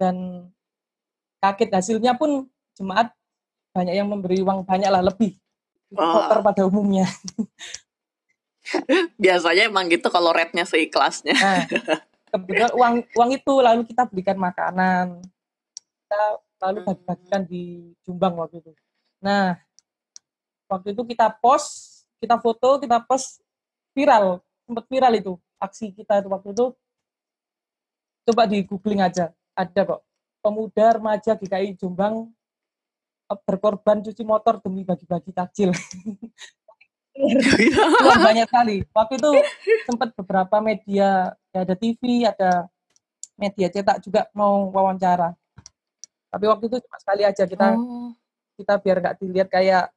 dan 0.00 0.48
kaget 1.36 1.68
hasilnya 1.68 2.16
pun 2.16 2.48
jemaat 2.72 3.12
banyak 3.76 3.92
yang 3.92 4.08
memberi 4.08 4.40
uang 4.40 4.64
banyak 4.64 4.88
lah 4.88 5.04
lebih 5.04 5.36
Wah. 5.92 6.16
motor 6.16 6.40
pada 6.40 6.64
umumnya 6.64 7.04
Biasanya 9.22 9.70
emang 9.70 9.86
gitu 9.86 10.10
kalau 10.10 10.34
rate-nya 10.34 10.66
seikhlasnya. 10.66 11.38
Nah, 11.38 11.62
kebetulan 12.34 12.72
uang 12.74 12.94
uang 13.14 13.30
itu 13.30 13.52
lalu 13.62 13.82
kita 13.86 14.02
belikan 14.10 14.38
makanan. 14.38 15.22
Kita 16.02 16.20
lalu 16.66 16.78
bagi-bagikan 16.82 17.42
di 17.46 17.94
Jombang 18.02 18.34
waktu 18.34 18.58
itu. 18.58 18.72
Nah, 19.22 19.54
waktu 20.66 20.92
itu 20.94 21.02
kita 21.06 21.30
post, 21.38 22.04
kita 22.18 22.36
foto, 22.38 22.78
kita 22.82 23.02
post 23.02 23.42
viral, 23.96 24.42
sempat 24.66 24.84
viral 24.90 25.14
itu 25.16 25.34
aksi 25.56 25.92
kita 25.94 26.20
itu 26.20 26.28
waktu 26.28 26.52
itu. 26.52 26.66
Coba 28.26 28.42
di 28.50 28.58
googling 28.66 29.00
aja, 29.00 29.30
ada 29.54 29.80
kok. 29.86 30.00
Pemuda 30.42 30.98
remaja 30.98 31.34
GKI 31.38 31.78
Jombang 31.78 32.30
eh, 33.30 33.38
berkorban 33.46 34.02
cuci 34.02 34.22
motor 34.26 34.58
demi 34.62 34.82
bagi-bagi 34.82 35.30
takjil. 35.30 35.70
Banyak 38.26 38.46
sekali. 38.50 38.84
Waktu 38.92 39.14
itu 39.16 39.30
sempat 39.88 40.12
beberapa 40.12 40.60
media, 40.60 41.32
ya 41.54 41.58
ada 41.64 41.74
TV, 41.78 42.28
ada 42.28 42.68
media 43.38 43.68
cetak 43.72 44.04
juga 44.04 44.28
mau 44.36 44.68
wawancara. 44.74 45.32
Tapi 46.28 46.44
waktu 46.50 46.64
itu 46.68 46.76
cuma 46.84 46.96
sekali 47.00 47.22
aja 47.24 47.44
kita 47.48 47.72
Oh. 47.78 48.12
kita 48.56 48.76
biar 48.80 48.96
nggak 49.00 49.16
dilihat 49.20 49.48
kayak 49.48 49.88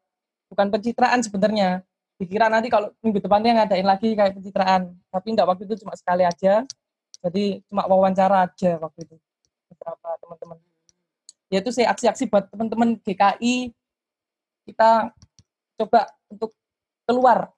bukan 0.50 0.68
pencitraan 0.74 1.22
sebenarnya. 1.22 1.86
Dikira 2.20 2.52
nanti 2.52 2.68
kalau 2.68 2.92
minggu 3.00 3.24
depannya 3.24 3.64
ngadain 3.64 3.88
lagi 3.88 4.12
kayak 4.12 4.36
pencitraan. 4.36 4.92
Tapi 5.08 5.28
enggak 5.32 5.48
waktu 5.48 5.64
itu 5.70 5.86
cuma 5.86 5.96
sekali 5.96 6.28
aja. 6.28 6.68
Jadi 7.24 7.64
cuma 7.72 7.88
wawancara 7.88 8.50
aja 8.50 8.76
waktu 8.82 9.08
itu 9.08 9.16
beberapa 9.72 10.10
teman-teman. 10.20 10.58
Yaitu 11.48 11.70
saya 11.72 11.96
aksi-aksi 11.96 12.28
buat 12.28 12.52
teman-teman 12.52 13.00
GKI 13.00 13.72
kita 14.68 15.16
coba 15.80 16.12
untuk 16.28 16.52
keluar. 17.08 17.54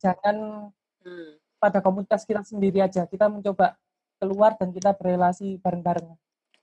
Jangan 0.00 0.70
Hmm. 1.02 1.34
pada 1.58 1.82
komunitas 1.82 2.22
kita 2.22 2.46
sendiri 2.46 2.78
aja. 2.78 3.06
Kita 3.10 3.26
mencoba 3.26 3.74
keluar 4.22 4.54
dan 4.54 4.70
kita 4.70 4.94
berrelasi 4.94 5.58
bareng-bareng. 5.58 6.14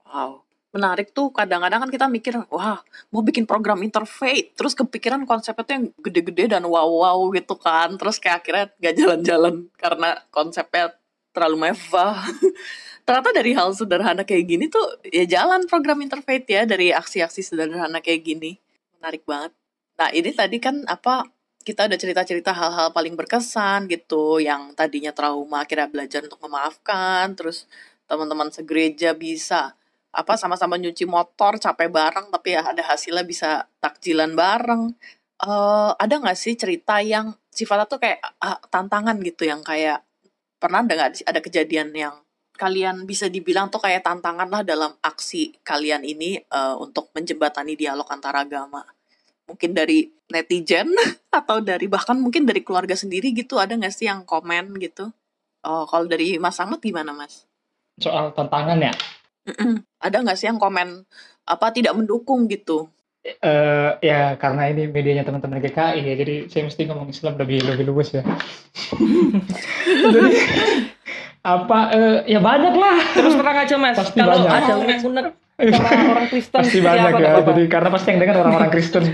Wow. 0.08 0.48
Menarik 0.70 1.18
tuh 1.18 1.34
kadang-kadang 1.34 1.82
kan 1.88 1.90
kita 1.90 2.06
mikir, 2.06 2.38
wah 2.54 2.78
mau 3.10 3.26
bikin 3.26 3.50
program 3.50 3.82
interfaith, 3.82 4.54
terus 4.54 4.78
kepikiran 4.78 5.26
konsepnya 5.26 5.64
tuh 5.66 5.74
yang 5.74 5.86
gede-gede 5.98 6.46
dan 6.54 6.62
wow-wow 6.70 7.34
gitu 7.34 7.58
kan, 7.58 7.98
terus 7.98 8.22
kayak 8.22 8.46
akhirnya 8.46 8.66
gak 8.78 8.96
jalan-jalan 9.02 9.56
karena 9.82 10.10
konsepnya 10.30 10.94
terlalu 11.34 11.70
mewah. 11.70 12.22
Ternyata 13.06 13.30
dari 13.34 13.52
hal 13.58 13.74
sederhana 13.74 14.22
kayak 14.22 14.46
gini 14.46 14.66
tuh 14.70 15.02
ya 15.10 15.26
jalan 15.26 15.66
program 15.66 16.06
interfaith 16.06 16.46
ya 16.46 16.70
dari 16.70 16.94
aksi-aksi 16.94 17.42
sederhana 17.42 18.06
kayak 18.06 18.22
gini. 18.22 18.62
Menarik 19.02 19.26
banget. 19.26 19.58
Nah 19.98 20.14
ini 20.14 20.30
tadi 20.30 20.62
kan 20.62 20.86
apa 20.86 21.26
kita 21.66 21.90
udah 21.90 22.00
cerita-cerita 22.00 22.54
hal-hal 22.54 22.94
paling 22.94 23.18
berkesan 23.18 23.90
gitu 23.92 24.40
yang 24.40 24.78
tadinya 24.78 25.12
trauma 25.12 25.66
akhirnya 25.66 25.92
belajar 25.92 26.22
untuk 26.26 26.40
memaafkan 26.46 27.36
terus 27.36 27.68
teman-teman 28.08 28.50
segereja 28.50 29.14
bisa 29.14 29.76
apa 30.10 30.34
sama-sama 30.36 30.76
nyuci 30.82 31.06
motor 31.06 31.62
capek 31.62 31.90
bareng 31.94 32.34
tapi 32.34 32.58
ya 32.58 32.66
ada 32.66 32.82
hasilnya 32.82 33.26
bisa 33.26 33.70
takjilan 33.78 34.34
bareng. 34.34 34.94
Eh 35.40 35.92
ada 35.96 36.14
nggak 36.20 36.38
sih 36.38 36.58
cerita 36.58 37.00
yang 37.00 37.34
sifatnya 37.54 37.86
tuh 37.86 38.00
kayak 38.02 38.20
ah, 38.42 38.58
tantangan 38.72 39.18
gitu 39.22 39.46
yang 39.46 39.62
kayak 39.62 40.02
pernah 40.60 40.84
ada 40.84 40.94
nggak 40.96 41.24
ada 41.24 41.40
kejadian 41.40 41.90
yang 41.96 42.16
kalian 42.60 43.08
bisa 43.08 43.32
dibilang 43.32 43.72
tuh 43.72 43.80
kayak 43.80 44.04
tantangan 44.04 44.52
lah 44.52 44.68
dalam 44.68 44.92
aksi 45.00 45.56
kalian 45.64 46.04
ini 46.04 46.42
eh, 46.44 46.76
untuk 46.76 47.14
menjembatani 47.16 47.80
dialog 47.80 48.08
antara 48.12 48.44
agama? 48.44 48.84
Mungkin 49.48 49.72
dari 49.72 50.06
netizen 50.30 50.92
atau 51.40 51.64
dari 51.64 51.88
bahkan 51.88 52.20
mungkin 52.20 52.44
dari 52.44 52.62
keluarga 52.66 52.98
sendiri 52.98 53.32
gitu 53.32 53.58
ada 53.62 53.78
nggak 53.78 53.94
sih 53.96 54.12
yang 54.12 54.28
komen 54.28 54.76
gitu? 54.82 55.14
Oh 55.64 55.84
kalau 55.88 56.08
dari 56.08 56.36
Mas 56.40 56.60
Ahmad 56.60 56.84
gimana 56.84 57.16
Mas? 57.16 57.48
Soal 58.00 58.32
tantangan 58.36 58.80
ya. 58.80 58.94
Mm-mm. 59.48 59.84
Ada 60.02 60.18
nggak 60.24 60.38
sih 60.38 60.48
yang 60.52 60.60
komen 60.60 61.06
apa 61.48 61.72
tidak 61.72 61.96
mendukung 61.96 62.50
gitu? 62.50 62.90
Eh 63.24 63.92
ya 64.00 64.40
karena 64.40 64.72
ini 64.72 64.88
medianya 64.88 65.28
teman-teman 65.28 65.60
GKI 65.60 66.02
ya, 66.08 66.16
jadi 66.16 66.36
saya 66.48 66.72
mesti 66.72 66.88
ngomong 66.88 67.12
Islam 67.12 67.36
lebih 67.36 67.68
lebih 67.68 67.92
luwes 67.92 68.16
ya. 68.16 68.24
jadi 70.14 70.30
apa 71.44 71.80
eh, 71.96 72.18
ya 72.32 72.40
banyak 72.40 72.76
lah. 72.76 72.98
Terus 73.16 73.36
terang 73.36 73.58
aja 73.60 73.76
mas, 73.76 73.98
Pasti 74.00 74.20
kalau 74.20 74.40
banyak. 74.40 74.56
ada 74.56 74.74
unek-unek 74.80 75.26
sama 75.60 75.90
orang 76.16 76.28
Kristen 76.32 76.60
Pasti 76.64 76.80
banyak 76.80 77.12
apa, 77.12 77.20
ya. 77.20 77.30
apa-apa. 77.36 77.52
Jadi 77.60 77.68
karena 77.68 77.90
pasti 77.92 78.08
yang 78.16 78.20
dengar 78.24 78.36
orang-orang 78.40 78.72
Kristen. 78.72 79.04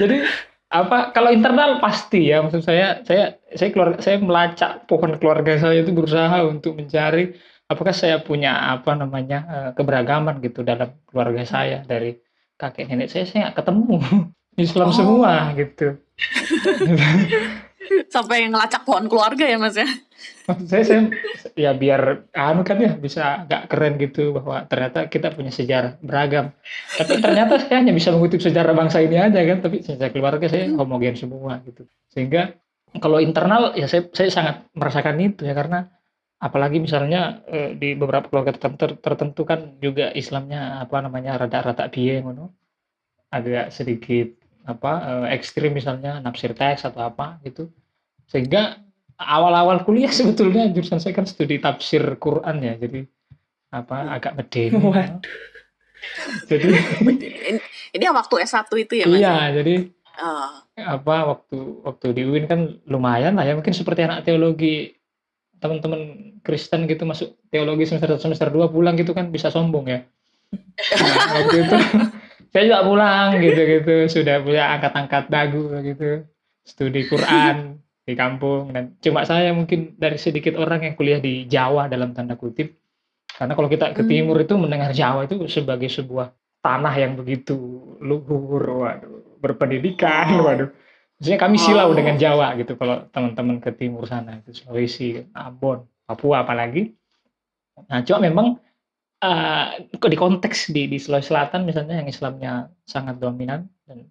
jadi 0.00 0.16
apa 0.72 1.12
kalau 1.12 1.28
internal 1.28 1.84
pasti 1.84 2.32
ya 2.32 2.40
maksud 2.40 2.64
saya 2.64 3.04
saya 3.04 3.36
saya 3.52 3.68
keluar 3.70 4.00
saya 4.00 4.16
melacak 4.18 4.88
pohon 4.88 5.20
keluarga 5.20 5.60
saya 5.60 5.84
itu 5.84 5.92
berusaha 5.92 6.48
untuk 6.48 6.80
mencari 6.80 7.36
apakah 7.72 7.96
saya 7.96 8.20
punya 8.20 8.76
apa 8.76 8.92
namanya 8.92 9.38
eh, 9.48 9.70
keberagaman 9.72 10.38
gitu 10.44 10.60
dalam 10.62 10.92
keluarga 11.08 11.42
saya 11.42 11.82
dari 11.82 12.14
kakek 12.60 12.86
nenek 12.86 13.08
saya 13.08 13.24
saya 13.24 13.50
nggak 13.50 13.56
ketemu 13.64 13.94
Islam 14.68 14.88
Oh. 14.92 14.94
semua 14.94 15.32
gitu 15.56 15.96
Sampai 18.08 18.46
ngelacak 18.46 18.86
pohon 18.86 19.10
keluarga 19.10 19.42
ya 19.42 19.58
Mas 19.58 19.74
ya? 19.74 19.84
Maksud 20.46 20.66
saya, 20.70 20.84
saya 20.86 21.02
ya 21.58 21.70
biar 21.74 22.30
anu 22.30 22.62
kan 22.62 22.78
ya 22.78 22.94
bisa 22.94 23.42
agak 23.42 23.68
keren 23.68 23.98
gitu 23.98 24.32
bahwa 24.38 24.64
ternyata 24.70 25.10
kita 25.10 25.34
punya 25.34 25.50
sejarah 25.50 25.98
beragam. 25.98 26.54
Tapi 26.94 27.18
ternyata 27.18 27.58
saya 27.58 27.82
hanya 27.82 27.90
bisa 27.90 28.14
mengutip 28.14 28.38
sejarah 28.38 28.72
bangsa 28.72 29.02
ini 29.02 29.18
aja 29.18 29.40
kan, 29.42 29.58
tapi 29.60 29.82
sejarah 29.82 30.12
keluarga 30.14 30.46
saya 30.46 30.70
homogen 30.72 31.18
semua 31.18 31.58
gitu. 31.66 31.84
Sehingga 32.14 32.54
kalau 33.02 33.18
internal 33.18 33.74
ya 33.74 33.90
saya 33.90 34.08
saya 34.14 34.30
sangat 34.30 34.56
merasakan 34.78 35.16
itu 35.18 35.42
ya 35.42 35.52
karena 35.52 35.90
apalagi 36.42 36.82
misalnya 36.82 37.46
eh, 37.46 37.78
di 37.78 37.94
beberapa 37.94 38.26
keluarga 38.26 38.58
tertentu, 38.58 38.98
tertentu 38.98 39.42
kan 39.46 39.78
juga 39.78 40.10
Islamnya 40.10 40.82
apa 40.82 40.98
namanya 40.98 41.38
rada-rada 41.38 41.86
biye 41.86 42.18
ngono. 42.18 42.50
Agak 43.30 43.70
sedikit 43.70 44.34
apa 44.66 44.92
eh, 45.24 45.38
ekstrim 45.38 45.72
misalnya 45.72 46.18
nafsir 46.18 46.52
teks 46.52 46.82
atau 46.82 47.06
apa 47.06 47.38
gitu. 47.46 47.70
Sehingga 48.26 48.82
awal-awal 49.16 49.86
kuliah 49.86 50.10
sebetulnya 50.18 50.66
jurusan 50.74 50.98
saya 50.98 51.14
kan 51.14 51.24
studi 51.30 51.62
tafsir 51.62 52.02
Quran 52.18 52.58
ya 52.58 52.74
jadi 52.74 53.06
apa 53.72 54.20
agak 54.20 54.36
medeni 54.36 54.76
Waduh. 54.84 55.16
jadi 56.50 56.68
Ini, 57.00 57.58
ini 57.94 58.02
yang 58.02 58.16
waktu 58.18 58.42
S1 58.44 58.68
itu 58.74 58.94
ya 59.00 59.06
Mas? 59.06 59.22
iya 59.22 59.36
jadi 59.54 59.74
Ah, 60.12 60.60
apa 60.76 61.24
waktu 61.24 61.56
waktu 61.88 62.06
di 62.12 62.22
UIN 62.28 62.44
kan 62.44 62.60
lumayan 62.84 63.32
lah 63.32 63.48
ya 63.48 63.56
mungkin 63.56 63.72
seperti 63.72 64.04
anak 64.04 64.28
teologi 64.28 64.92
teman-teman 65.62 66.00
Kristen 66.42 66.90
gitu 66.90 67.06
masuk 67.06 67.38
teologi 67.48 67.86
semester 67.86 68.18
semester 68.18 68.50
2 68.50 68.68
pulang 68.68 68.98
gitu 68.98 69.14
kan 69.14 69.30
bisa 69.30 69.48
sombong 69.48 69.86
ya. 69.86 70.00
Nah, 70.52 71.16
waktu 71.38 71.56
itu 71.64 71.76
saya 72.52 72.62
juga 72.66 72.82
pulang 72.82 73.38
gitu 73.38 73.60
gitu. 73.62 73.94
Sudah 74.10 74.42
punya 74.42 74.74
angkat-angkat 74.74 75.30
dagu 75.30 75.70
gitu. 75.80 76.26
Studi 76.66 77.06
Quran 77.06 77.78
di 78.08 78.12
kampung. 78.12 78.74
Dan 78.74 78.98
cuma 78.98 79.22
saya 79.22 79.54
mungkin 79.54 79.94
dari 79.94 80.18
sedikit 80.18 80.58
orang 80.58 80.82
yang 80.82 80.94
kuliah 80.98 81.22
di 81.22 81.46
Jawa 81.46 81.86
dalam 81.86 82.10
tanda 82.12 82.34
kutip. 82.34 82.74
Karena 83.32 83.56
kalau 83.56 83.70
kita 83.70 83.96
ke 83.96 84.04
Hmm. 84.04 84.10
timur 84.10 84.36
itu 84.42 84.54
mendengar 84.58 84.92
Jawa 84.92 85.24
itu 85.24 85.40
sebagai 85.48 85.88
sebuah 85.88 86.34
tanah 86.60 86.94
yang 86.94 87.16
begitu 87.16 87.56
luhur 87.98 88.62
waduh 88.84 89.40
berpendidikan 89.42 90.38
Oh. 90.38 90.46
waduh 90.46 90.70
Maksudnya 91.22 91.38
kami 91.38 91.54
silau 91.54 91.86
Oh. 91.86 91.94
dengan 91.94 92.18
Jawa 92.18 92.58
gitu 92.58 92.74
kalau 92.74 93.06
teman-teman 93.14 93.62
ke 93.62 93.70
timur 93.70 94.10
sana 94.10 94.42
itu 94.42 94.58
Sulawesi, 94.58 95.22
Ambon, 95.38 95.86
Papua 96.02 96.42
apalagi. 96.42 96.90
Nah, 97.86 98.02
cuma 98.02 98.18
memang 98.18 98.46
kok 100.02 100.10
di 100.10 100.18
konteks 100.18 100.74
di 100.74 100.90
di 100.90 100.98
Sulawesi 100.98 101.30
Selatan 101.30 101.62
misalnya 101.62 102.02
yang 102.02 102.10
Islamnya 102.10 102.52
sangat 102.82 103.22
dominan 103.22 103.70
dan 103.86 104.10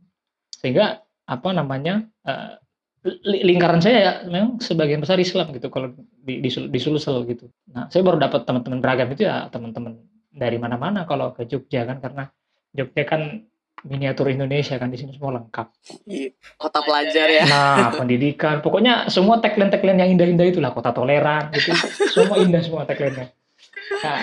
sehingga 0.55 1.03
apa 1.28 1.51
namanya 1.51 2.07
li- 3.03 3.43
lingkaran 3.43 3.84
saya 3.84 3.97
ya 3.99 4.14
memang 4.24 4.64
sebagian 4.64 5.03
besar 5.03 5.20
Islam 5.20 5.51
gitu 5.51 5.68
kalau 5.68 5.91
di, 6.24 6.39
di, 6.39 6.47
di 6.47 6.80
Sulsel 6.80 7.28
gitu. 7.28 7.51
Nah 7.76 7.91
saya 7.91 8.07
baru 8.07 8.24
dapat 8.24 8.47
teman-teman 8.47 8.80
beragam 8.80 9.12
itu 9.12 9.28
ya 9.28 9.51
teman-teman 9.51 9.99
dari 10.32 10.55
mana-mana 10.55 11.03
kalau 11.03 11.36
ke 11.36 11.43
Jogja 11.43 11.84
kan 11.84 11.99
karena 11.99 12.32
Jogja 12.72 13.03
kan 13.03 13.51
miniatur 13.88 14.29
Indonesia 14.29 14.77
kan 14.77 14.89
di 14.93 14.97
sini 14.97 15.17
semua 15.17 15.41
lengkap. 15.41 15.67
Iya, 16.05 16.38
Kota 16.57 16.79
pelajar 16.86 17.27
ya. 17.27 17.43
Nah, 17.49 17.89
pendidikan, 17.99 18.61
pokoknya 18.61 19.09
semua 19.09 19.41
tagline-tagline 19.41 19.99
yang 20.05 20.09
indah-indah 20.17 20.47
itulah 20.47 20.71
kota 20.73 20.93
toleran 20.93 21.49
gitu. 21.55 21.73
Semua 22.13 22.38
indah 22.41 22.61
semua 22.61 22.86
tagline-nya. 22.86 23.34
Nah, 24.01 24.17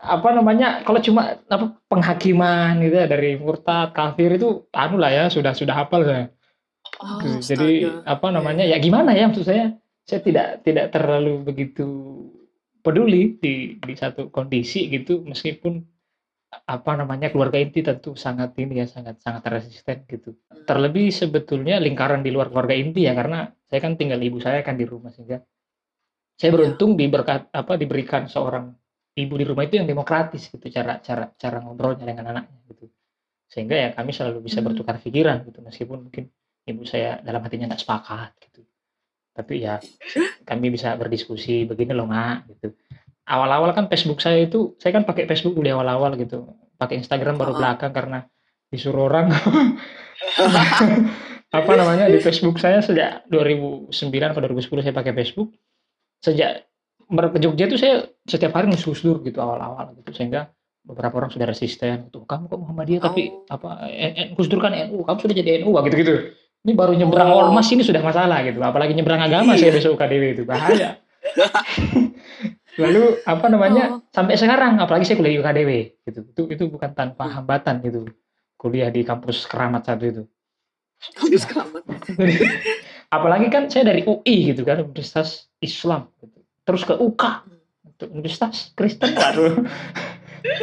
apa 0.00 0.28
namanya? 0.32 0.68
Kalau 0.84 1.00
cuma 1.04 1.40
apa 1.48 1.76
penghakiman 1.88 2.80
gitu 2.84 2.96
ya 2.96 3.06
dari 3.08 3.36
murtad, 3.36 3.92
kafir 3.92 4.36
itu 4.36 4.64
anu 4.72 4.96
lah 4.96 5.12
ya, 5.12 5.24
sudah 5.28 5.52
sudah 5.52 5.74
hafal 5.76 6.02
saya. 6.04 6.24
Oh, 7.00 7.20
Gitu. 7.20 7.52
Jadi 7.54 7.70
astaga. 7.84 8.08
apa 8.08 8.26
namanya? 8.32 8.64
Ya 8.64 8.76
gimana 8.80 9.12
ya 9.12 9.28
maksud 9.28 9.44
saya? 9.44 9.76
Saya 10.06 10.20
tidak 10.22 10.62
tidak 10.62 10.94
terlalu 10.94 11.42
begitu 11.42 11.86
peduli 12.80 13.34
di 13.42 13.76
di 13.82 13.94
satu 13.98 14.30
kondisi 14.30 14.86
gitu 14.86 15.26
meskipun 15.26 15.82
apa 16.64 16.96
namanya 16.96 17.28
keluarga 17.28 17.60
inti 17.60 17.84
tentu 17.84 18.16
sangat 18.16 18.56
ini 18.56 18.80
ya 18.80 18.86
sangat 18.88 19.20
sangat 19.20 19.44
resisten 19.52 20.08
gitu. 20.08 20.32
Terlebih 20.64 21.12
sebetulnya 21.12 21.76
lingkaran 21.76 22.24
di 22.24 22.32
luar 22.32 22.48
keluarga 22.48 22.72
inti 22.72 23.04
ya 23.04 23.12
karena 23.12 23.50
saya 23.68 23.80
kan 23.84 23.98
tinggal 24.00 24.16
ibu 24.22 24.40
saya 24.40 24.64
kan 24.64 24.80
di 24.80 24.88
rumah 24.88 25.12
sehingga 25.12 25.42
saya 26.36 26.50
beruntung 26.52 26.96
diberkat 26.96 27.48
apa 27.52 27.76
diberikan 27.76 28.28
seorang 28.28 28.72
ibu 29.16 29.34
di 29.40 29.44
rumah 29.48 29.64
itu 29.64 29.80
yang 29.80 29.88
demokratis 29.88 30.52
gitu 30.52 30.68
cara 30.68 31.00
cara 31.00 31.32
cara 31.36 31.58
ngobrolnya 31.64 32.04
dengan 32.04 32.32
anaknya 32.32 32.60
gitu. 32.72 32.88
Sehingga 33.48 33.76
ya 33.76 33.88
kami 33.96 34.10
selalu 34.12 34.44
bisa 34.44 34.60
Hmm. 34.60 34.72
bertukar 34.72 34.96
pikiran 35.00 35.44
gitu 35.48 35.60
meskipun 35.64 36.08
mungkin 36.08 36.28
ibu 36.66 36.82
saya 36.84 37.20
dalam 37.24 37.40
hatinya 37.44 37.72
tidak 37.72 37.80
sepakat 37.84 38.30
gitu. 38.48 38.60
Tapi 39.36 39.54
ya 39.64 39.80
kami 40.48 40.72
bisa 40.72 40.96
berdiskusi 40.96 41.68
begini 41.68 41.92
loh 41.92 42.08
mak 42.08 42.48
gitu 42.52 42.72
awal-awal 43.26 43.70
kan 43.72 43.86
Facebook 43.86 44.18
saya 44.18 44.46
itu 44.46 44.74
saya 44.78 44.94
kan 44.94 45.02
pakai 45.02 45.26
Facebook 45.26 45.58
di 45.58 45.68
awal-awal 45.68 46.14
gitu 46.14 46.46
pakai 46.76 46.98
Instagram 46.98 47.36
baru 47.36 47.52
Oh. 47.52 47.58
belakang 47.58 47.90
karena 47.90 48.26
disuruh 48.66 49.06
orang 49.06 49.30
apa 51.50 51.72
namanya 51.72 52.06
di 52.06 52.18
Facebook 52.18 52.58
saya 52.58 52.78
sejak 52.80 53.24
2009 53.28 53.90
atau 54.26 54.40
2010 54.42 54.84
saya 54.84 54.94
pakai 54.94 55.12
Facebook 55.14 55.54
sejak 56.18 56.66
ke 57.06 57.38
Jogja 57.38 57.64
itu 57.66 57.78
saya 57.78 58.02
setiap 58.22 58.50
hari 58.52 58.66
ngesus-dur 58.68 59.22
gitu 59.22 59.38
awal-awal 59.38 59.94
gitu 59.94 60.10
sehingga 60.12 60.50
beberapa 60.82 61.18
orang 61.18 61.30
sudah 61.30 61.46
resisten 61.46 62.10
tuh 62.10 62.22
kamu 62.24 62.46
kok 62.46 62.58
Muhammadiyah 62.60 63.02
tapi 63.02 63.30
Oh. 63.30 63.46
apa 63.48 63.86
N- 63.86 64.14
N- 64.16 64.30
Gus 64.34 64.46
Dur 64.46 64.58
kan 64.58 64.74
NU 64.74 65.02
kamu 65.02 65.18
sudah 65.18 65.34
jadi 65.34 65.50
NU 65.62 65.70
gitu 65.86 65.96
gitu 65.96 66.14
ini 66.66 66.72
baru 66.74 66.92
nyebrang 66.94 67.30
Oh. 67.30 67.46
ormas 67.46 67.70
ini 67.70 67.82
sudah 67.82 68.02
masalah 68.02 68.42
gitu 68.42 68.58
apalagi 68.60 68.92
nyebrang 68.92 69.22
agama 69.22 69.54
saya 69.54 69.70
Iya. 69.70 69.76
besok 69.78 69.94
UKDW 69.96 70.22
itu 70.34 70.42
bahaya 70.42 70.98
lalu 72.76 73.20
apa 73.24 73.46
namanya 73.48 73.84
Oh. 73.96 74.00
sampai 74.12 74.36
sekarang 74.36 74.76
apalagi 74.80 75.08
saya 75.08 75.16
kuliah 75.16 75.32
di 75.32 75.40
UKDW 75.40 75.70
gitu. 76.04 76.20
Itu 76.28 76.42
itu 76.52 76.64
bukan 76.68 76.92
tanpa 76.92 77.28
hambatan 77.28 77.80
gitu 77.80 78.08
kuliah 78.56 78.88
di 78.88 79.04
kampus 79.04 79.44
keramat 79.48 79.84
satu 79.84 80.04
itu. 80.04 80.22
Banget. 81.28 81.84
Jadi, 82.16 82.34
apalagi 83.16 83.46
kan 83.52 83.68
saya 83.68 83.92
dari 83.92 84.02
UI 84.04 84.52
gitu 84.52 84.64
kan 84.64 84.80
Universitas 84.80 85.48
Islam 85.60 86.08
gitu. 86.24 86.40
terus 86.66 86.82
ke 86.82 86.96
UK 86.96 87.22
gitu, 87.94 88.04
Universitas 88.10 88.72
Kristen. 88.72 89.12
Waduh. 89.12 89.60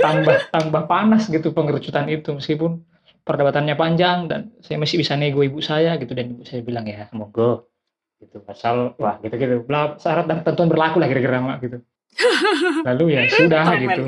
Tambah 0.01 0.49
tambah 0.49 0.84
panas 0.89 1.28
gitu 1.30 1.53
pengerucutan 1.53 2.07
itu 2.09 2.34
meskipun 2.34 2.82
perdebatannya 3.24 3.76
panjang 3.78 4.28
dan 4.28 4.51
saya 4.59 4.82
masih 4.82 4.99
bisa 4.99 5.16
nego 5.16 5.39
ibu 5.45 5.64
saya 5.64 5.95
gitu 6.01 6.11
dan 6.18 6.34
ibu 6.36 6.43
saya 6.43 6.61
bilang 6.66 6.84
ya 6.89 7.07
monggo. 7.14 7.70
Gitu 8.20 8.39
asal 8.47 8.95
wah 8.99 9.20
gitu 9.20 9.36
gitu 9.36 9.55
bla 9.68 9.99
syarat 9.99 10.26
dan 10.28 10.41
ketentuan 10.41 10.72
berlaku 10.72 10.97
lah 11.03 11.07
kira-kira 11.11 11.43
mak 11.43 11.59
gitu 11.59 11.84
lalu 12.88 13.18
ya 13.18 13.22
sudah 13.30 13.66
gitu. 13.80 14.01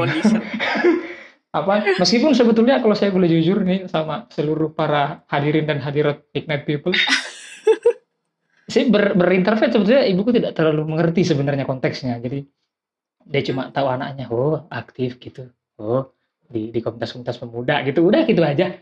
apa 1.58 1.95
meskipun 1.97 2.36
sebetulnya 2.36 2.84
kalau 2.84 2.95
saya 2.99 3.16
boleh 3.16 3.32
jujur 3.32 3.64
nih 3.64 3.88
sama 3.88 4.28
seluruh 4.28 4.76
para 4.76 5.24
hadirin 5.32 5.64
dan 5.64 5.80
hadirat 5.80 6.28
Ignite 6.36 6.68
People 6.68 6.91
saya 8.66 8.89
ber, 8.89 9.14
berinterface 9.14 9.74
sebetulnya 9.78 10.03
ibuku 10.10 10.34
tidak 10.34 10.58
terlalu 10.58 10.84
mengerti 10.89 11.22
sebenarnya 11.22 11.70
konteksnya. 11.70 12.18
Jadi 12.18 12.43
dia 13.26 13.41
cuma 13.45 13.70
tahu 13.70 13.88
anaknya 13.89 14.30
oh 14.30 14.66
aktif 14.70 15.22
gitu. 15.22 15.49
Oh 15.78 16.12
di 16.45 16.70
di 16.74 16.80
komunitas-komunitas 16.82 17.38
pemuda 17.38 17.86
gitu. 17.86 18.03
Udah 18.06 18.26
gitu 18.26 18.41
aja. 18.41 18.76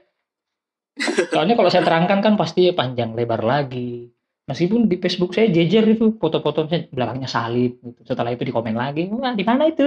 Soalnya 1.34 1.56
kalau 1.60 1.70
saya 1.70 1.84
terangkan 1.84 2.20
kan 2.24 2.34
pasti 2.40 2.72
panjang 2.72 3.14
lebar 3.14 3.44
lagi 3.44 4.08
meskipun 4.44 4.86
di 4.86 4.98
Facebook 4.98 5.32
saya 5.32 5.48
jejer 5.48 5.88
itu 5.88 6.16
foto-fotonya 6.16 6.92
belakangnya 6.92 7.28
salib 7.28 7.80
gitu 7.80 8.04
setelah 8.04 8.32
itu 8.32 8.44
di 8.44 8.52
komen 8.52 8.76
lagi 8.76 9.08
wah 9.10 9.32
di 9.32 9.44
mana 9.44 9.68
itu? 9.68 9.84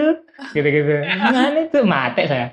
Gitu-gitu. 0.53 0.95
Di 1.05 1.19
mana 1.21 1.59
itu? 1.61 1.79
Mate 1.83 2.23
saya. 2.25 2.49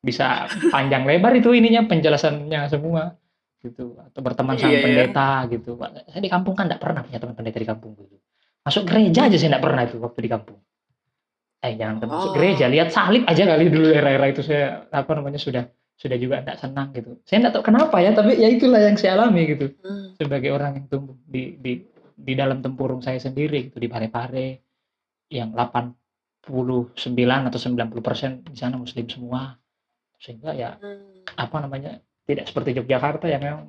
Bisa 0.00 0.44
panjang 0.68 1.02
lebar 1.02 1.32
itu 1.32 1.48
ininya 1.50 1.86
penjelasannya 1.86 2.68
semua 2.68 3.14
gitu. 3.60 3.96
Atau 3.96 4.20
berteman 4.20 4.54
sama 4.54 4.68
Iya, 4.68 4.76
iya. 4.76 4.84
pendeta 4.84 5.28
gitu. 5.48 5.70
Saya 5.80 6.20
di 6.20 6.28
kampung 6.28 6.52
kan 6.52 6.68
tidak 6.68 6.84
pernah 6.84 7.00
punya 7.00 7.16
teman 7.16 7.34
pendeta 7.34 7.56
di 7.56 7.64
kampung 7.64 7.96
gitu. 7.96 8.16
Masuk 8.60 8.84
gereja 8.84 9.20
aja 9.24 9.36
saya 9.36 9.50
tidak 9.56 9.64
pernah 9.64 9.82
itu 9.84 9.96
waktu 9.98 10.20
di 10.20 10.30
kampung. 10.30 10.58
Eh 11.64 11.72
jangan 11.80 11.96
ke 11.96 12.04
masuk 12.04 12.28
Oh. 12.28 12.34
gereja 12.36 12.68
lihat 12.68 12.92
salib 12.92 13.24
aja 13.24 13.42
kali 13.46 13.72
dulu 13.72 13.88
era-era 13.88 14.28
itu 14.28 14.44
saya 14.44 14.84
apa 14.92 15.16
namanya 15.16 15.40
sudah 15.40 15.64
sudah 15.94 16.18
juga 16.18 16.42
tidak 16.42 16.58
senang 16.58 16.88
gitu 16.90 17.16
saya 17.22 17.38
tidak 17.40 17.52
tahu 17.54 17.64
kenapa 17.64 17.96
ya 17.98 18.10
tapi 18.12 18.34
ya 18.34 18.48
itulah 18.50 18.80
yang 18.80 18.96
saya 18.96 19.14
alami 19.14 19.42
gitu 19.46 19.66
Hmm. 19.80 20.14
sebagai 20.18 20.50
orang 20.50 20.82
yang 20.82 20.86
tumbuh 20.88 21.16
di 21.24 21.54
di 21.56 21.72
di 22.14 22.32
dalam 22.34 22.58
tempurung 22.60 22.98
saya 22.98 23.18
sendiri 23.18 23.70
gitu 23.70 23.78
di 23.78 23.86
Parepare 23.86 24.62
yang 25.28 25.54
89 25.54 26.44
atau 27.48 27.58
90 27.58 28.02
persen 28.02 28.30
di 28.42 28.54
sana 28.54 28.76
muslim 28.76 29.06
semua 29.06 29.54
sehingga 30.18 30.52
ya 30.52 30.76
Hmm. 30.76 31.24
apa 31.36 31.56
namanya 31.58 31.98
tidak 32.24 32.48
seperti 32.48 32.72
Yogyakarta 32.74 33.26
yang 33.28 33.42
memang 33.42 33.62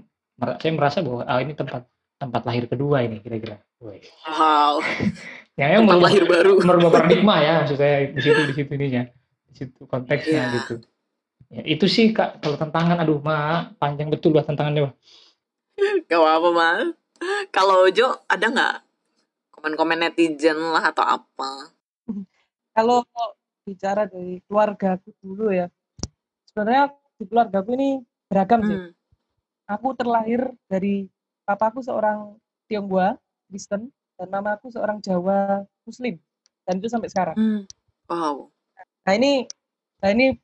saya 0.59 0.71
merasa 0.71 0.99
bahwa 0.99 1.23
ah, 1.23 1.39
ini 1.39 1.53
tempat 1.53 1.87
tempat 2.15 2.41
lahir 2.47 2.63
kedua 2.65 3.03
ini 3.03 3.19
kira-kira. 3.19 3.59
Wow. 3.79 4.79
yang 5.59 5.69
memang 5.75 5.99
merubah, 5.99 6.03
lahir 6.07 6.23
baru. 6.23 6.51
merubah 6.63 6.89
paradigma 6.91 7.35
ya 7.39 7.53
maksud 7.63 7.75
saya 7.75 8.07
di 8.07 8.19
situ 8.19 8.41
di 8.43 8.53
situ 8.55 8.71
ininya 8.73 9.03
di 9.47 9.53
situ 9.53 9.81
konteksnya 9.85 10.41
Iya. 10.41 10.53
gitu 10.59 10.75
ya, 11.55 11.61
itu 11.65 11.85
sih 11.87 12.11
kak 12.11 12.43
kalau 12.43 12.59
tantangan 12.59 12.99
aduh 12.99 13.19
mak 13.19 13.79
panjang 13.79 14.11
betul 14.11 14.35
lah 14.35 14.43
tantangannya 14.43 14.91
Wah. 14.91 14.93
Gak 16.07 16.15
apa-apa, 16.15 16.49
Mas. 16.51 16.87
Kalau 17.51 17.83
Jo, 17.89 18.15
ada 18.27 18.47
nggak 18.47 18.75
komen-komen 19.51 19.99
netizen 20.03 20.55
lah 20.55 20.91
atau 20.91 21.03
apa? 21.03 21.71
kalau 22.71 23.07
bicara 23.63 24.03
dari 24.05 24.43
keluarga 24.45 24.99
aku 24.99 25.09
dulu 25.23 25.47
ya 25.49 25.71
sebenarnya 26.45 26.91
di 27.15 27.23
keluarga 27.23 27.63
aku 27.63 27.71
ini 27.73 27.89
beragam 28.27 28.61
sih 28.61 28.75
Hmm. 28.77 28.91
aku 29.65 29.87
terlahir 29.95 30.43
dari 30.67 31.07
papaku 31.41 31.79
seorang 31.79 32.35
Tionghoa 32.67 33.15
Kristen 33.47 33.89
dan 34.15 34.27
mamaku 34.27 34.69
seorang 34.69 34.99
Jawa 34.99 35.63
Muslim 35.81 36.19
dan 36.61 36.77
itu 36.77 36.91
sampai 36.91 37.07
sekarang 37.07 37.35
Hmm. 37.35 37.63
Wow. 38.05 38.51
nah 39.01 39.13
ini 39.15 39.47
nah 39.97 40.11
ini 40.11 40.35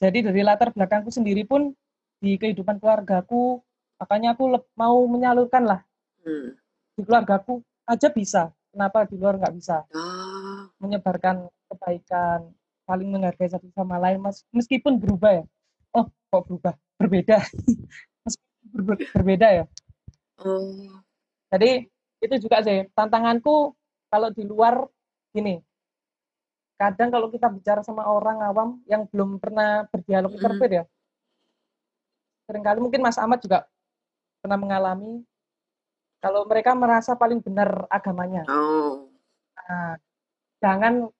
jadi 0.00 0.32
dari 0.32 0.40
latar 0.40 0.72
belakangku 0.72 1.12
sendiri 1.12 1.44
pun 1.44 1.76
di 2.18 2.34
kehidupan 2.34 2.80
keluargaku 2.80 3.60
makanya 3.96 4.32
aku 4.32 4.48
mau 4.74 4.96
menyalurkan 5.04 5.64
lah 5.64 5.80
Hmm. 6.20 6.52
di 6.92 7.00
keluargaku 7.00 7.60
aja 7.84 8.12
bisa 8.12 8.42
kenapa 8.68 9.08
di 9.08 9.16
luar 9.16 9.40
nggak 9.40 9.54
bisa 9.56 9.88
Ah. 9.92 10.68
menyebarkan 10.76 11.48
kebaikan, 11.64 12.50
saling 12.84 13.08
menghargai 13.08 13.48
satu 13.48 13.70
sama 13.72 13.96
lain, 13.96 14.20
mas, 14.20 14.42
meskipun 14.50 14.98
berubah 14.98 15.40
ya. 15.40 15.44
Oh, 15.94 16.04
kok 16.28 16.42
berubah? 16.44 16.74
Berbeda. 16.98 17.38
meskipun 18.26 18.80
ber- 18.84 19.06
berbeda 19.14 19.48
ya. 19.48 19.64
Oh. 20.42 20.98
Jadi 21.48 21.86
itu 22.20 22.34
juga 22.36 22.60
sih 22.60 22.84
tantanganku 22.92 23.72
kalau 24.10 24.28
di 24.28 24.42
luar 24.44 24.84
gini. 25.30 25.62
Kadang 26.80 27.12
kalau 27.12 27.28
kita 27.28 27.52
bicara 27.52 27.84
sama 27.84 28.08
orang 28.08 28.40
awam 28.40 28.80
yang 28.88 29.04
belum 29.12 29.36
pernah 29.36 29.84
berdialog 29.92 30.32
Mm. 30.32 30.38
interfaith 30.40 30.72
ya. 30.80 30.84
Seringkali 32.48 32.78
mungkin 32.80 33.04
Mas 33.04 33.20
Ahmad 33.20 33.44
juga 33.44 33.68
pernah 34.40 34.56
mengalami 34.56 35.20
kalau 36.24 36.48
mereka 36.48 36.72
merasa 36.72 37.12
paling 37.12 37.44
benar 37.44 37.84
agamanya. 37.92 38.48
Oh. 38.48 39.12
Nah, 39.60 40.00
jangan 40.64 41.12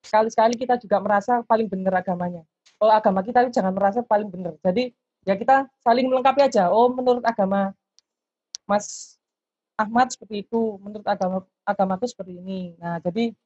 sekali-sekali 0.00 0.56
kita 0.56 0.80
juga 0.80 0.96
merasa 1.04 1.44
paling 1.44 1.68
benar 1.68 2.00
agamanya. 2.00 2.40
Kalau 2.80 2.92
agama 2.92 3.20
kita 3.20 3.44
jangan 3.52 3.76
merasa 3.76 4.00
paling 4.00 4.32
benar. 4.32 4.56
Jadi 4.64 4.96
ya 5.28 5.36
kita 5.36 5.68
saling 5.84 6.08
melengkapi 6.08 6.48
aja. 6.48 6.72
Oh, 6.72 6.88
menurut 6.88 7.24
agama 7.28 7.76
Mas 8.64 9.16
Ahmad 9.76 10.16
seperti 10.16 10.48
itu, 10.48 10.80
menurut 10.80 11.04
agama 11.04 11.44
agamaku 11.68 12.08
seperti 12.08 12.40
ini. 12.40 12.72
Nah, 12.80 13.04
jadi 13.04 13.36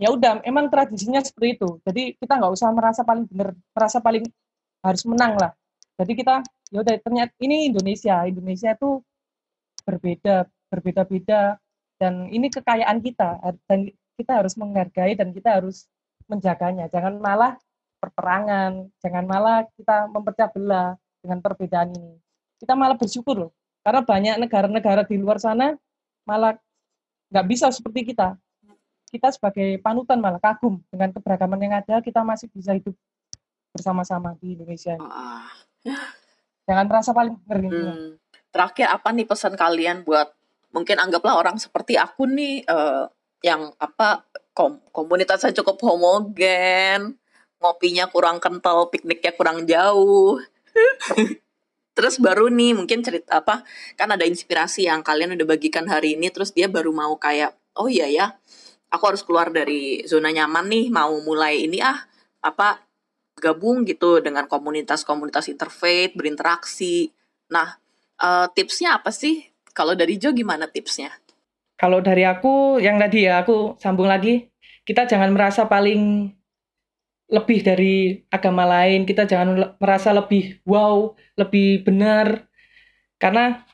ya 0.00 0.08
udah, 0.08 0.40
emang 0.48 0.72
tradisinya 0.72 1.20
seperti 1.20 1.60
itu. 1.60 1.76
Jadi 1.84 2.16
kita 2.16 2.40
nggak 2.40 2.52
usah 2.56 2.72
merasa 2.72 3.04
paling 3.04 3.28
benar, 3.28 3.52
merasa 3.76 4.00
paling 4.00 4.24
harus 4.80 5.02
menang 5.04 5.36
lah. 5.36 5.52
Jadi 6.00 6.12
kita 6.16 6.40
ya 6.72 6.80
udah 6.80 6.96
ternyata 7.04 7.36
ini 7.44 7.68
Indonesia. 7.68 8.24
Indonesia 8.24 8.72
itu 8.72 9.04
berbeda 9.84 10.48
berbeda-beda. 10.72 11.60
Dan 12.00 12.32
ini 12.32 12.48
kekayaan 12.48 13.04
kita. 13.04 13.36
Dan 13.68 13.92
kita 14.16 14.40
harus 14.40 14.56
menghargai 14.56 15.12
dan 15.12 15.36
kita 15.36 15.60
harus 15.60 15.84
menjaganya. 16.24 16.88
Jangan 16.88 17.20
malah 17.20 17.60
perperangan. 18.00 18.88
Jangan 19.04 19.24
malah 19.28 19.68
kita 19.76 20.08
memecah 20.08 20.48
belah 20.48 20.88
dengan 21.20 21.44
perbedaan 21.44 21.92
ini. 21.92 22.16
Kita 22.56 22.72
malah 22.72 22.96
bersyukur 22.96 23.36
loh. 23.36 23.52
Karena 23.84 24.00
banyak 24.00 24.36
negara-negara 24.40 25.04
di 25.04 25.20
luar 25.20 25.36
sana 25.36 25.76
malah 26.24 26.56
nggak 27.28 27.46
bisa 27.48 27.68
seperti 27.68 28.12
kita 28.12 28.40
kita 29.10 29.34
sebagai 29.34 29.76
panutan 29.82 30.22
malah 30.22 30.38
kagum 30.38 30.78
dengan 30.88 31.10
keberagaman 31.10 31.60
yang 31.60 31.74
ada 31.76 31.98
kita 32.00 32.22
masih 32.22 32.46
bisa 32.54 32.72
hidup 32.72 32.94
bersama-sama 33.74 34.34
di 34.38 34.54
Indonesia 34.54 34.94
Wah. 34.98 35.50
jangan 36.64 36.86
merasa 36.86 37.10
paling 37.10 37.36
ngeri 37.46 37.70
Hmm. 37.70 38.10
Terakhir 38.50 38.90
apa 38.90 39.14
nih 39.14 39.30
pesan 39.30 39.54
kalian 39.54 40.02
buat 40.02 40.34
mungkin 40.74 40.98
anggaplah 40.98 41.38
orang 41.38 41.54
seperti 41.54 41.94
aku 41.94 42.26
nih 42.26 42.66
eh, 42.66 43.06
yang 43.46 43.70
apa 43.78 44.26
kom 44.50 44.82
komunitasnya 44.90 45.54
cukup 45.62 45.78
homogen, 45.86 47.14
ngopinya 47.62 48.10
kurang 48.10 48.42
kental, 48.42 48.90
pikniknya 48.90 49.32
kurang 49.38 49.70
jauh. 49.70 50.42
terus 52.00 52.16
baru 52.16 52.48
nih 52.48 52.72
mungkin 52.72 53.02
cerita 53.02 53.42
apa 53.42 53.66
kan 53.98 54.08
ada 54.08 54.24
inspirasi 54.24 54.86
yang 54.88 55.04
kalian 55.04 55.36
udah 55.36 55.46
bagikan 55.46 55.84
hari 55.90 56.16
ini 56.16 56.30
terus 56.30 56.54
dia 56.54 56.70
baru 56.70 56.94
mau 56.94 57.18
kayak 57.18 57.52
oh 57.76 57.90
iya 57.90 58.06
ya 58.08 58.26
aku 58.90 59.04
harus 59.06 59.22
keluar 59.22 59.48
dari 59.54 60.02
zona 60.04 60.34
nyaman 60.34 60.66
nih 60.66 60.84
mau 60.90 61.14
mulai 61.22 61.64
ini 61.64 61.78
ah 61.80 61.98
apa 62.42 62.82
gabung 63.40 63.86
gitu 63.88 64.20
dengan 64.20 64.44
komunitas-komunitas 64.44 65.48
interfaith 65.48 66.12
berinteraksi. 66.18 67.08
Nah 67.48 67.78
eh, 68.20 68.46
tipsnya 68.52 69.00
apa 69.00 69.14
sih? 69.14 69.46
Kalau 69.70 69.94
dari 69.94 70.18
Jo 70.18 70.34
gimana 70.34 70.66
tipsnya? 70.66 71.14
Kalau 71.80 72.04
dari 72.04 72.28
aku, 72.28 72.76
yang 72.76 73.00
tadi 73.00 73.24
ya 73.24 73.40
aku 73.40 73.80
sambung 73.80 74.04
lagi, 74.04 74.52
kita 74.84 75.08
jangan 75.08 75.32
merasa 75.32 75.64
paling 75.64 76.28
lebih 77.30 77.64
dari 77.64 78.20
agama 78.28 78.68
lain, 78.68 79.08
kita 79.08 79.24
jangan 79.24 79.78
merasa 79.80 80.12
lebih 80.12 80.60
wow, 80.68 81.16
lebih 81.40 81.80
benar, 81.86 82.44
karena 83.16 83.64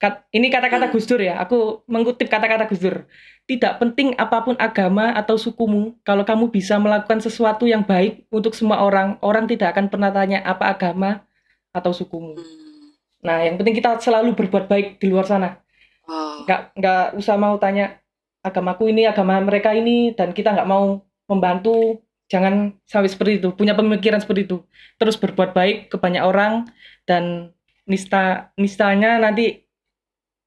kat- 0.00 0.24
ini 0.32 0.48
kata-kata 0.48 0.88
Gus 0.88 1.04
Dur 1.04 1.20
ya, 1.20 1.36
aku 1.42 1.84
mengutip 1.90 2.30
kata-kata 2.30 2.70
Gus 2.70 2.80
Dur. 2.80 3.04
Tidak 3.46 3.78
penting 3.78 4.18
apa 4.18 4.42
pun 4.42 4.58
agama 4.58 5.14
atau 5.14 5.38
sukumu, 5.38 5.94
kalau 6.02 6.26
kamu 6.26 6.50
bisa 6.50 6.82
melakukan 6.82 7.22
sesuatu 7.22 7.62
yang 7.62 7.86
baik 7.86 8.26
untuk 8.34 8.58
semua 8.58 8.82
orang, 8.82 9.22
orang 9.22 9.46
tidak 9.46 9.70
akan 9.70 9.86
pernah 9.86 10.10
tanya 10.10 10.42
apa 10.42 10.74
agama 10.74 11.22
atau 11.70 11.94
sukumu. 11.94 12.34
Hmm. 12.34 12.90
Nah, 13.22 13.46
yang 13.46 13.54
penting 13.54 13.78
kita 13.78 14.02
selalu 14.02 14.34
berbuat 14.34 14.66
baik 14.66 14.98
di 14.98 15.06
luar 15.06 15.30
sana 15.30 15.62
Wow. 16.06 16.46
nggak 16.46 16.60
nggak 16.78 17.04
usah 17.18 17.34
mau 17.34 17.58
tanya 17.58 17.98
agamaku 18.46 18.94
ini 18.94 19.10
agama 19.10 19.42
mereka 19.42 19.74
ini 19.74 20.14
dan 20.14 20.30
kita 20.30 20.54
nggak 20.54 20.70
mau 20.70 21.02
membantu 21.26 21.98
jangan 22.30 22.78
sampai 22.86 23.10
seperti 23.10 23.42
itu 23.42 23.50
punya 23.50 23.74
pemikiran 23.74 24.22
seperti 24.22 24.46
itu 24.46 24.62
terus 25.02 25.18
berbuat 25.18 25.50
baik 25.50 25.90
ke 25.90 25.98
banyak 25.98 26.22
orang 26.22 26.70
dan 27.10 27.50
nista 27.90 28.54
nistanya 28.54 29.18
nanti 29.18 29.65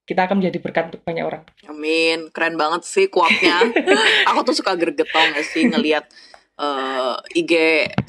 kita 0.10 0.26
akan 0.26 0.41
menjadi 0.41 0.57
berkat 0.57 0.84
untuk 0.89 1.05
banyak 1.05 1.22
orang 1.22 1.45
Amin, 1.70 2.34
keren 2.34 2.57
banget 2.57 2.82
sih 2.82 3.05
kuatnya. 3.05 3.62
Aku 4.34 4.41
tuh 4.41 4.57
suka 4.57 4.74
gregetong 4.74 5.38
gak 5.38 5.45
sih 5.45 5.70
ngelihat 5.70 6.10
eh, 6.57 7.14
IG 7.38 7.53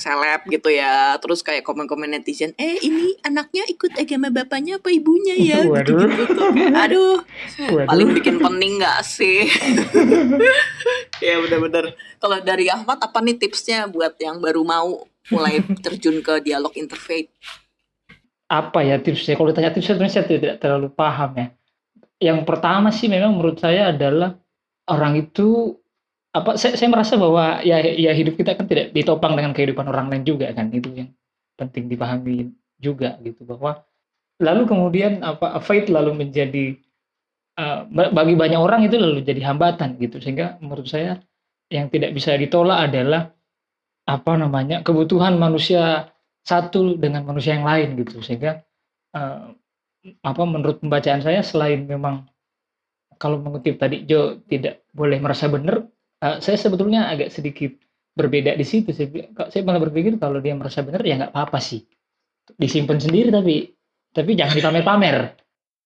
seleb 0.01 0.49
gitu 0.49 0.73
ya. 0.73 1.21
Terus 1.21 1.45
kayak 1.45 1.61
komen-komen 1.61 2.09
netizen, 2.09 2.57
eh 2.57 2.81
ini 2.81 3.21
anaknya 3.21 3.69
ikut 3.69 4.01
agama 4.01 4.33
bapaknya 4.33 4.81
apa 4.81 4.89
ibunya 4.89 5.37
ya? 5.37 5.61
Waduh. 5.69 5.93
Gitu-gitu 5.93 6.25
tuh. 6.33 6.51
Kayak, 6.57 6.89
Aduh, 6.89 7.17
Waduh. 7.69 7.87
paling 7.87 8.09
bikin 8.17 8.37
pening 8.41 8.81
gak 8.81 9.05
sih? 9.05 9.45
ya 11.25 11.37
bener-bener. 11.45 11.93
Kalau 12.17 12.41
dari 12.41 12.73
Ahmad 12.73 12.97
apa 12.97 13.21
nih 13.21 13.37
tipsnya 13.37 13.85
buat 13.93 14.17
yang 14.17 14.41
baru 14.41 14.65
mau 14.65 15.05
mulai 15.29 15.61
terjun 15.85 16.25
ke 16.25 16.41
dialog 16.41 16.73
interfaith? 16.81 17.29
apa 18.51 18.83
ya 18.83 18.99
tipsnya? 18.99 19.39
Kalau 19.39 19.55
ditanya 19.55 19.71
tipsnya 19.71 19.95
sebenarnya 19.95 20.15
saya 20.19 20.27
tidak 20.27 20.55
terlalu 20.59 20.91
paham 20.91 21.31
ya. 21.39 21.47
Yang 22.21 22.45
pertama 22.45 22.93
sih 22.93 23.09
memang 23.09 23.33
menurut 23.33 23.59
saya 23.59 23.91
adalah 23.91 24.37
orang 24.93 25.25
itu 25.25 25.75
apa 26.31 26.55
saya, 26.55 26.79
saya 26.79 26.93
merasa 26.93 27.19
bahwa 27.19 27.59
ya 27.67 27.83
ya 27.83 28.15
hidup 28.15 28.39
kita 28.39 28.55
kan 28.55 28.69
tidak 28.71 28.95
ditopang 28.95 29.35
dengan 29.35 29.51
kehidupan 29.51 29.89
orang 29.91 30.13
lain 30.13 30.23
juga 30.23 30.53
kan 30.55 30.71
itu 30.71 30.93
yang 30.95 31.11
penting 31.59 31.91
dipahami 31.91 32.55
juga 32.79 33.19
gitu 33.25 33.43
bahwa 33.43 33.83
lalu 34.39 34.63
kemudian 34.71 35.27
apa 35.27 35.59
faith 35.59 35.91
lalu 35.91 36.15
menjadi 36.15 36.79
ba- 37.91 38.13
bagi 38.13 38.35
banyak 38.39 38.61
orang 38.61 38.87
itu 38.87 38.97
lalu 38.97 39.21
jadi 39.21 39.53
hambatan 39.53 39.99
gitu 40.01 40.23
sehingga 40.23 40.57
menurut 40.63 40.87
saya 40.89 41.21
yang 41.71 41.91
tidak 41.93 42.15
bisa 42.17 42.35
ditolak 42.35 42.91
adalah 42.91 43.31
apa 44.09 44.33
namanya 44.35 44.83
kebutuhan 44.83 45.39
manusia 45.39 46.11
satu 46.43 46.97
dengan 46.97 47.23
manusia 47.23 47.55
yang 47.55 47.67
lain 47.69 48.01
gitu 48.01 48.25
sehingga 48.25 48.65
eh, 49.15 49.45
apa 50.01 50.43
menurut 50.49 50.81
pembacaan 50.81 51.21
saya 51.21 51.45
selain 51.45 51.85
memang 51.85 52.25
kalau 53.21 53.37
mengutip 53.37 53.77
tadi 53.77 54.09
Jo 54.09 54.41
tidak 54.49 54.89
boleh 54.97 55.21
merasa 55.21 55.53
benar 55.53 55.85
eh, 56.25 56.37
saya 56.41 56.57
sebetulnya 56.57 57.13
agak 57.13 57.29
sedikit 57.29 57.77
berbeda 58.17 58.57
di 58.57 58.67
situ 58.67 58.91
saya, 58.91 59.09
saya 59.53 59.63
malah 59.63 59.81
berpikir 59.81 60.17
kalau 60.17 60.43
dia 60.43 60.57
merasa 60.57 60.81
benar 60.83 61.05
ya 61.05 61.21
nggak 61.21 61.33
apa-apa 61.33 61.61
sih. 61.61 61.85
Disimpan 62.51 62.99
sendiri 62.99 63.29
tapi 63.31 63.71
tapi 64.11 64.35
jangan 64.35 64.55
dipamer-pamer. 64.59 65.17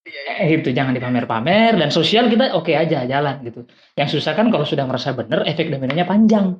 Eh, 0.04 0.60
gitu 0.60 0.68
jangan 0.76 0.92
dipamer-pamer 0.92 1.80
dan 1.80 1.88
sosial 1.88 2.28
kita 2.28 2.52
oke 2.56 2.72
aja 2.72 3.04
jalan 3.04 3.40
gitu. 3.44 3.68
Yang 3.96 4.20
susah 4.20 4.32
kan 4.36 4.48
kalau 4.48 4.64
sudah 4.64 4.84
merasa 4.88 5.12
benar 5.12 5.44
efek 5.44 5.68
dominanya 5.68 6.08
panjang. 6.08 6.56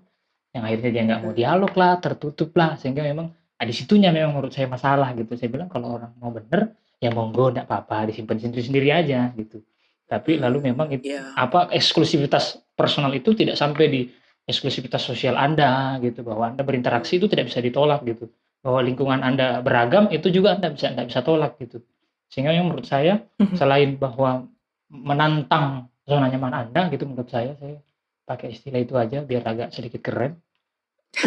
Yang 0.52 0.62
akhirnya 0.70 0.90
dia 0.90 1.02
nggak 1.09 1.20
mau 1.24 1.32
dialog 1.32 1.72
lah 1.74 1.92
tertutup 1.98 2.50
lah 2.55 2.76
sehingga 2.76 3.02
memang 3.02 3.32
nah, 3.32 3.64
di 3.64 3.74
situnya 3.74 4.12
memang 4.12 4.36
menurut 4.36 4.52
saya 4.52 4.68
masalah 4.68 5.12
gitu. 5.16 5.34
Saya 5.36 5.48
bilang 5.48 5.68
kalau 5.72 5.96
orang 5.96 6.12
mau 6.20 6.30
bener 6.34 6.76
ya 7.05 7.12
monggo 7.12 7.52
nggak 7.52 7.68
apa-apa 7.68 8.09
disimpan 8.09 8.40
sendiri-sendiri 8.40 8.88
aja 8.88 9.28
gitu. 9.36 9.61
Tapi 10.09 10.40
lalu 10.40 10.72
memang 10.72 10.88
itu 10.92 11.12
Ya. 11.12 11.32
apa 11.36 11.68
eksklusivitas 11.68 12.64
personal 12.72 13.12
itu 13.12 13.36
tidak 13.36 13.61
sampai 13.61 13.84
di 13.92 14.00
eksklusivitas 14.48 15.05
sosial 15.05 15.36
Anda 15.36 16.00
gitu. 16.00 16.24
Bahwa 16.24 16.48
Anda 16.52 16.64
berinteraksi 16.64 17.20
itu 17.20 17.28
tidak 17.28 17.52
bisa 17.52 17.61
ditolak 17.61 18.00
gitu. 18.09 18.32
Bahwa 18.64 18.80
lingkungan 18.80 19.20
Anda 19.20 19.61
beragam 19.61 20.09
itu 20.09 20.32
juga 20.32 20.57
Anda 20.57 20.72
bisa 20.72 20.92
nggak 20.92 21.09
bisa 21.12 21.20
tolak 21.20 21.61
gitu. 21.61 21.84
Sehingga 22.32 22.57
yang 22.57 22.66
menurut 22.72 22.88
saya 22.88 23.20
selain 23.55 24.00
bahwa 24.00 24.48
menantang 24.88 25.88
zona 26.05 26.28
nyaman 26.28 26.52
Anda 26.52 26.88
gitu 26.92 27.05
menurut 27.09 27.28
saya 27.28 27.57
saya 27.57 27.80
pakai 28.24 28.57
istilah 28.57 28.80
itu 28.80 28.94
aja 28.96 29.20
biar 29.20 29.44
agak 29.44 29.68
sedikit 29.72 30.00
keren. 30.00 30.40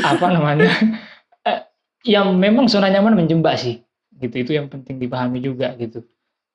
Apa 0.01 0.33
namanya? 0.33 0.67
Eh, 1.47 1.63
yang 2.03 2.35
memang 2.35 2.67
zona 2.67 2.91
nyaman 2.91 3.15
menjebak 3.15 3.55
sih 3.55 3.79
gitu 4.17 4.35
itu 4.41 4.51
yang 4.57 4.67
penting 4.67 4.97
dipahami 4.97 5.39
juga 5.39 5.73
gitu. 5.77 6.03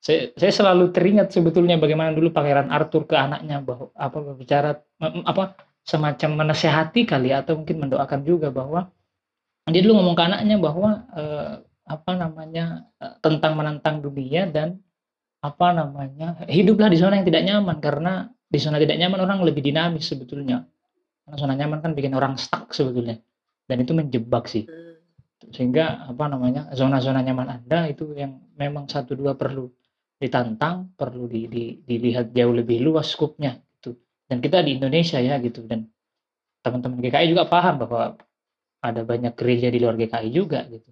Saya 0.03 0.35
saya 0.35 0.51
selalu 0.51 0.91
teringat 0.91 1.31
sebetulnya 1.31 1.79
bagaimana 1.79 2.11
dulu 2.11 2.35
Pangeran 2.35 2.75
Arthur 2.75 3.07
ke 3.07 3.15
anaknya 3.15 3.63
bahwa 3.63 3.95
apa 3.95 4.19
berbicara 4.19 4.71
apa 5.01 5.55
semacam 5.87 6.47
menasehati 6.47 7.07
kali 7.07 7.31
ya, 7.31 7.43
atau 7.43 7.59
mungkin 7.59 7.87
mendoakan 7.87 8.21
juga 8.27 8.51
bahwa 8.51 8.91
dia 9.71 9.83
dulu 9.83 10.03
ngomong 10.03 10.17
ke 10.19 10.25
anaknya 10.27 10.57
bahwa 10.59 10.91
eh, 11.15 11.55
apa 11.87 12.13
namanya 12.19 12.91
eh, 12.99 13.15
tentang 13.23 13.55
menantang 13.55 14.03
dunia 14.03 14.51
dan 14.51 14.83
apa 15.43 15.75
namanya 15.75 16.47
hiduplah 16.47 16.91
di 16.91 16.99
zona 16.99 17.19
yang 17.23 17.27
tidak 17.27 17.43
nyaman. 17.47 17.79
Karena 17.79 18.27
di 18.27 18.59
zona 18.59 18.83
tidak 18.83 18.99
nyaman 18.99 19.23
orang 19.23 19.39
lebih 19.47 19.63
dinamis 19.63 20.11
sebetulnya. 20.11 20.67
Karena 21.23 21.37
zona 21.39 21.55
nyaman 21.55 21.79
kan 21.79 21.95
bikin 21.95 22.15
orang 22.19 22.35
stuck 22.39 22.75
sebetulnya. 22.75 23.23
Dan 23.71 23.87
itu 23.87 23.95
menjebak 23.95 24.51
sih. 24.51 24.67
Hmm. 24.67 24.92
Sehingga 25.51 26.07
apa 26.07 26.25
namanya 26.31 26.71
zona-zona 26.71 27.25
nyaman 27.25 27.49
anda 27.59 27.91
itu 27.91 28.15
yang 28.15 28.39
memang 28.55 28.87
satu 28.87 29.19
dua 29.19 29.35
perlu 29.35 29.67
ditantang 30.23 30.95
perlu 30.95 31.27
di, 31.27 31.51
di- 31.51 31.77
dilihat 31.83 32.31
jauh 32.31 32.55
lebih 32.55 32.79
luas 32.79 33.11
skupnya 33.11 33.59
gitu. 33.75 33.99
Dan 34.31 34.39
kita 34.39 34.63
di 34.63 34.79
Indonesia 34.79 35.19
ya 35.19 35.43
gitu. 35.43 35.67
Dan 35.67 35.91
teman-teman 36.63 37.03
GKI 37.03 37.27
juga 37.35 37.51
paham 37.51 37.83
bahwa 37.83 38.15
ada 38.83 39.03
banyak 39.03 39.35
gereja 39.35 39.67
di 39.67 39.83
luar 39.83 39.99
GKI 39.99 40.29
juga 40.31 40.63
gitu. 40.71 40.87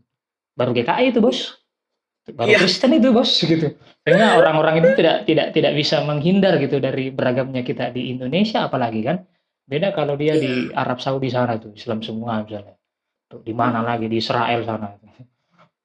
Baru 0.59 0.75
GKI 0.75 1.15
itu 1.15 1.23
bos. 1.23 1.63
Baru 2.31 2.51
Iya. 2.51 2.59
Kristen 2.59 2.91
itu 2.99 3.15
bos 3.15 3.31
gitu. 3.39 3.79
Sehingga 4.03 4.35
orang-orang 4.39 4.83
itu 4.83 4.89
tidak 4.99 5.17
tidak 5.31 5.47
tidak 5.55 5.73
bisa 5.79 6.03
menghindar 6.03 6.59
gitu 6.59 6.83
dari 6.83 7.15
beragamnya 7.15 7.63
kita 7.63 7.95
di 7.95 8.11
Indonesia. 8.11 8.67
Apalagi 8.67 9.07
kan 9.07 9.23
beda 9.71 9.95
kalau 9.95 10.19
dia 10.19 10.35
di 10.35 10.75
Arab 10.75 10.99
Saudi 10.99 11.31
sana 11.31 11.55
tuh 11.63 11.71
Islam 11.79 12.03
semua 12.03 12.43
misalnya 12.43 12.75
di 13.39 13.55
mana 13.55 13.79
lagi? 13.81 14.11
Di 14.11 14.19
Israel 14.19 14.67
sana. 14.67 14.91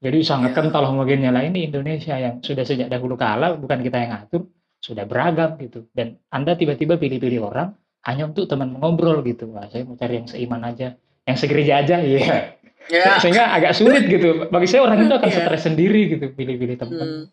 Jadi 0.01 0.19
sangat 0.21 0.51
Iya. 0.51 0.57
kental 0.57 0.83
homogennya. 0.85 1.29
Lah 1.29 1.41
ini 1.41 1.69
Indonesia 1.69 2.17
yang 2.17 2.41
sudah 2.41 2.61
sejak 2.61 2.89
dahulu 2.89 3.13
kala 3.15 3.53
bukan 3.53 3.79
kita 3.79 3.97
yang 3.97 4.11
ngatur 4.13 4.49
sudah 4.77 5.05
beragam 5.05 5.57
gitu. 5.57 5.85
Dan 5.89 6.17
anda 6.29 6.53
tiba-tiba 6.53 6.97
pilih-pilih 6.97 7.41
orang 7.41 7.73
hanya 8.05 8.29
untuk 8.29 8.45
teman 8.45 8.69
mengobrol 8.69 9.21
gitu. 9.21 9.49
Wah 9.49 9.65
saya 9.65 9.81
mau 9.81 9.93
cari 9.93 10.19
yang 10.19 10.27
seiman 10.27 10.61
aja. 10.61 10.93
Yang 11.25 11.37
segereja 11.41 11.73
aja 11.81 11.95
iya. 12.01 12.53
Ya. 12.85 13.17
sehingga 13.21 13.49
agak 13.49 13.73
sulit 13.73 14.05
gitu. 14.05 14.45
Bagi 14.45 14.65
saya 14.65 14.85
orang 14.85 15.05
itu 15.05 15.13
akan 15.15 15.29
Iya. 15.29 15.37
stres 15.41 15.61
sendiri 15.63 16.01
gitu 16.11 16.25
pilih-pilih 16.31 16.77
teman. 16.77 16.97
Hmm. 17.01 17.25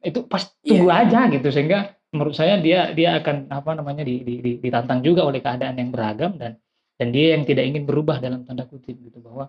itu 0.00 0.24
pas 0.24 0.40
tunggu 0.60 0.88
aja 0.88 1.28
gitu. 1.28 1.48
Sehingga 1.48 1.92
menurut 2.08 2.32
saya 2.32 2.56
dia 2.56 2.88
dia 2.90 3.16
akan 3.16 3.48
apa 3.48 3.76
namanya 3.76 4.00
di, 4.00 4.20
di- 4.20 4.40
di- 4.40 4.58
ditantang 4.58 5.00
juga 5.00 5.24
oleh 5.24 5.40
keadaan 5.40 5.76
yang 5.76 5.92
beragam 5.92 6.36
dan 6.36 6.56
dan 7.00 7.08
dia 7.16 7.32
yang 7.32 7.48
tidak 7.48 7.64
ingin 7.64 7.88
berubah 7.88 8.20
dalam 8.20 8.44
tanda 8.44 8.68
kutip 8.68 8.92
gitu 9.00 9.24
bahwa 9.24 9.48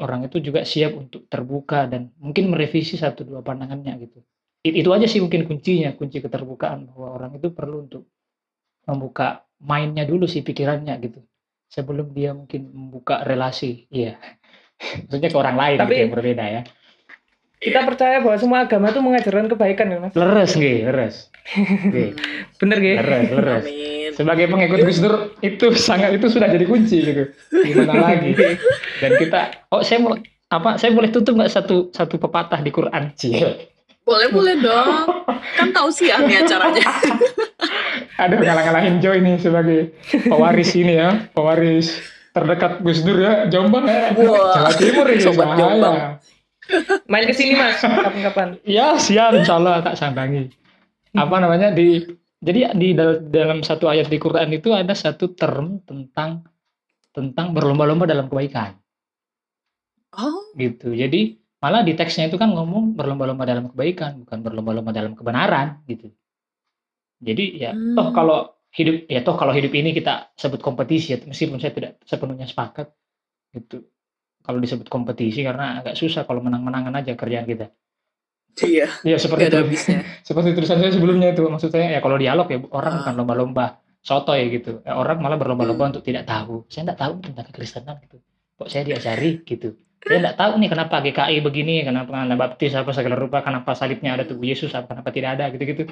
orang 0.00 0.24
itu 0.24 0.40
juga 0.40 0.64
siap 0.64 0.96
untuk 0.96 1.28
terbuka 1.28 1.84
dan 1.84 2.08
mungkin 2.16 2.48
merevisi 2.48 2.96
satu 2.96 3.28
dua 3.28 3.44
pandangannya 3.44 4.00
gitu. 4.00 4.24
It- 4.64 4.80
itu 4.80 4.88
aja 4.96 5.04
sih 5.04 5.20
mungkin 5.20 5.44
kuncinya 5.44 5.92
kunci 5.92 6.24
keterbukaan 6.24 6.88
bahwa 6.88 7.20
orang 7.20 7.36
itu 7.36 7.52
perlu 7.52 7.84
untuk 7.84 8.08
membuka 8.88 9.44
mainnya 9.60 10.08
dulu 10.08 10.24
sih 10.24 10.40
pikirannya 10.40 10.96
gitu. 11.04 11.20
Sebelum 11.68 12.16
dia 12.16 12.32
mungkin 12.32 12.72
membuka 12.72 13.20
relasi 13.28 13.84
iya. 13.92 14.16
Maksudnya 15.04 15.28
ke 15.28 15.36
orang 15.36 15.56
lain 15.60 15.76
Tapi- 15.76 15.92
gitu 15.92 16.00
yang 16.00 16.12
berbeda 16.16 16.44
ya 16.48 16.62
Kita 17.60 17.84
percaya 17.84 18.18
bahwa 18.18 18.34
semua 18.34 18.58
agama 18.64 18.88
itu 18.88 18.98
mengajarkan 18.98 19.46
kebaikan 19.46 19.86
ya 19.86 19.98
mas. 19.98 20.12
leres 20.14 20.50
nggih 20.54 20.76
leres 20.82 21.16
Nggih, 21.60 22.16
Bener 22.58 22.76
gak? 22.78 22.96
leres 22.98 23.26
leres 23.30 23.62
Amin. 23.62 24.10
sebagai 24.10 24.44
pengikut 24.46 24.78
Gus 24.80 24.98
Dur 24.98 25.14
itu 25.38 25.66
sangat 25.74 26.10
itu 26.10 26.26
sudah 26.26 26.48
jadi 26.48 26.64
kunci 26.64 26.98
gitu 27.00 27.24
gimana 27.62 27.94
lagi 28.06 28.32
dan 28.96 29.10
kita 29.14 29.40
oh 29.68 29.80
saya 29.80 30.00
mau 30.00 30.16
apa 30.48 30.76
saya 30.76 30.90
boleh 30.90 31.08
tutup 31.08 31.36
nggak 31.36 31.48
satu 31.48 31.88
satu 31.90 32.16
pepatah 32.16 32.58
di 32.58 32.70
Quran 32.70 33.12
Cie. 33.14 33.68
Boleh 34.00 34.26
boleh 34.26 34.58
dong. 34.58 35.22
Kan 35.54 35.70
tahu 35.70 35.86
sih 35.88 36.08
nih 36.08 36.40
acaranya. 36.40 36.82
Aduh 38.18 38.36
ngalah-ngalahin 38.36 38.98
Joy 38.98 39.20
nih 39.20 39.36
sebagai 39.36 39.94
pewaris 40.24 40.74
ini 40.74 40.96
ya 40.96 41.28
pewaris 41.30 42.00
terdekat 42.30 42.80
Gus 42.80 43.00
Dur 43.00 43.16
ya 43.16 43.46
Jombang 43.46 43.84
ya 43.84 44.10
Wah, 44.16 44.66
Jawa 44.66 44.72
Timur 44.74 45.06
ini 45.06 45.20
Sobat. 45.20 45.54
Jombang. 45.54 45.96
Main 47.10 47.24
ke 47.26 47.34
sini 47.34 47.58
mas, 47.58 47.80
kapan-kapan. 47.82 48.58
Ya 48.64 48.94
siap 48.96 49.34
insya 49.34 49.58
Allah 49.58 49.82
tak 49.82 49.98
sambangi. 49.98 50.50
Apa 51.14 51.42
namanya 51.42 51.74
di 51.74 52.06
jadi 52.40 52.72
di 52.72 52.94
dal- 52.96 53.26
dalam 53.28 53.60
satu 53.60 53.90
ayat 53.90 54.08
di 54.08 54.16
Quran 54.16 54.48
itu 54.54 54.72
ada 54.72 54.94
satu 54.94 55.34
term 55.36 55.82
tentang 55.84 56.46
tentang 57.10 57.52
berlomba-lomba 57.52 58.06
dalam 58.06 58.30
kebaikan 58.30 58.78
Oh, 60.10 60.42
gitu. 60.58 60.90
Jadi 60.90 61.38
malah 61.62 61.86
di 61.86 61.94
teksnya 61.94 62.26
itu 62.26 62.34
kan 62.34 62.50
ngomong 62.50 62.98
berlomba-lomba 62.98 63.46
dalam 63.46 63.70
kebaikan 63.70 64.26
bukan 64.26 64.38
berlomba-lomba 64.42 64.90
dalam 64.90 65.12
kebenaran 65.14 65.86
gitu. 65.86 66.10
Jadi 67.20 67.44
ya 67.60 67.70
Hmm. 67.76 67.94
toh 67.94 68.08
kalau 68.10 68.38
hidup 68.72 69.06
ya 69.06 69.20
toh 69.22 69.36
kalau 69.38 69.52
hidup 69.52 69.70
ini 69.76 69.92
kita 69.92 70.32
sebut 70.34 70.58
kompetisi 70.58 71.12
ya 71.14 71.18
meskipun 71.22 71.60
saya 71.60 71.72
tidak 71.74 71.92
sepenuhnya 72.06 72.46
sepakat 72.48 72.90
gitu. 73.54 73.86
Kalau 74.40 74.58
disebut 74.58 74.86
kompetisi 74.86 75.40
karena 75.40 75.78
agak 75.78 75.94
susah 75.94 76.24
kalau 76.24 76.40
menang-menangan 76.40 76.96
aja 76.96 77.12
kerjaan 77.14 77.44
kita. 77.44 77.68
iya. 78.60 78.90
Ya 79.06 79.16
seperti 79.16 79.46
itu. 79.46 79.62
seperti 80.28 80.48
tulisan 80.52 80.78
saya 80.78 80.90
sebelumnya 80.90 81.30
itu 81.30 81.46
maksud 81.46 81.70
saya 81.70 81.96
ya 81.96 82.00
kalau 82.00 82.16
dialog 82.16 82.46
ya 82.46 82.58
orang 82.70 82.92
Ah. 82.92 82.98
bukan 83.00 83.14
lomba-lomba 83.16 83.66
soto 84.00 84.32
ya 84.32 84.48
gitu 84.48 84.80
Ya, 84.82 84.96
orang 84.96 85.20
malah 85.20 85.36
berlomba-lomba 85.36 85.84
Hmm. 85.86 85.92
untuk 85.94 86.02
tidak 86.02 86.26
tahu 86.26 86.66
saya 86.66 86.82
tidak 86.84 86.98
tahu 86.98 87.12
tentang 87.22 87.46
kekristenan 87.46 87.96
gitu 88.02 88.18
kok 88.56 88.68
saya 88.68 88.82
diajari 88.82 89.44
gitu 89.44 89.76
saya 90.00 90.18
tidak 90.18 90.34
tahu 90.34 90.52
nih 90.56 90.68
kenapa 90.68 90.94
GKI 90.98 91.36
begini 91.40 91.74
kenapa 91.84 92.10
anda 92.16 92.34
baptis 92.34 92.72
apa 92.74 92.90
segala 92.90 93.14
rupa 93.14 93.40
kenapa 93.40 93.70
salibnya 93.72 94.16
ada 94.16 94.24
tubuh 94.24 94.44
Yesus 94.44 94.72
apa 94.72 94.88
kenapa 94.90 95.08
tidak 95.10 95.30
ada 95.36 95.44
gitu-gitu 95.48 95.86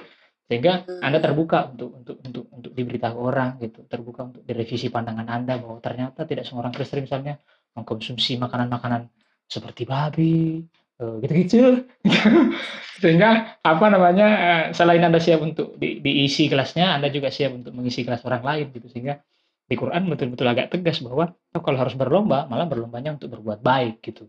sehingga 0.44 0.82
Hmm. 0.82 1.04
anda 1.04 1.18
terbuka 1.20 1.68
untuk 1.68 1.90
untuk 1.94 2.16
untuk 2.18 2.44
untuk 2.50 2.72
diberitahu 2.72 3.16
orang 3.20 3.60
gitu 3.60 3.84
terbuka 3.84 4.26
untuk 4.26 4.42
direvisi 4.42 4.88
pandangan 4.88 5.28
anda 5.28 5.54
bahwa 5.56 5.78
ternyata 5.78 6.24
tidak 6.24 6.42
semua 6.42 6.64
orang 6.64 6.72
Kristen 6.72 7.04
misalnya 7.04 7.36
mengkonsumsi 7.78 8.36
makanan-makanan 8.42 9.08
seperti 9.48 9.88
babi 9.88 10.62
eh, 11.00 11.14
gitu-gitu. 11.24 11.88
Sehingga 13.02 13.58
apa 13.62 13.86
namanya 13.88 14.28
eh, 14.28 14.64
selain 14.74 15.00
anda 15.00 15.22
siap 15.22 15.40
untuk 15.40 15.78
di- 15.78 16.02
diisi 16.02 16.50
kelasnya 16.50 16.98
anda 16.98 17.08
juga 17.08 17.30
siap 17.30 17.54
untuk 17.54 17.72
mengisi 17.72 18.02
kelas 18.02 18.26
orang 18.26 18.42
lain 18.44 18.66
gitu. 18.74 18.90
Sehingga 18.90 19.22
di 19.68 19.76
Quran 19.76 20.08
betul-betul 20.08 20.48
agak 20.48 20.72
tegas 20.72 21.04
bahwa 21.04 21.32
oh, 21.32 21.62
kalau 21.62 21.78
harus 21.78 21.92
berlomba 21.92 22.48
malah 22.48 22.64
berlombanya 22.64 23.14
untuk 23.16 23.32
berbuat 23.32 23.60
baik 23.60 24.00
gitu. 24.02 24.28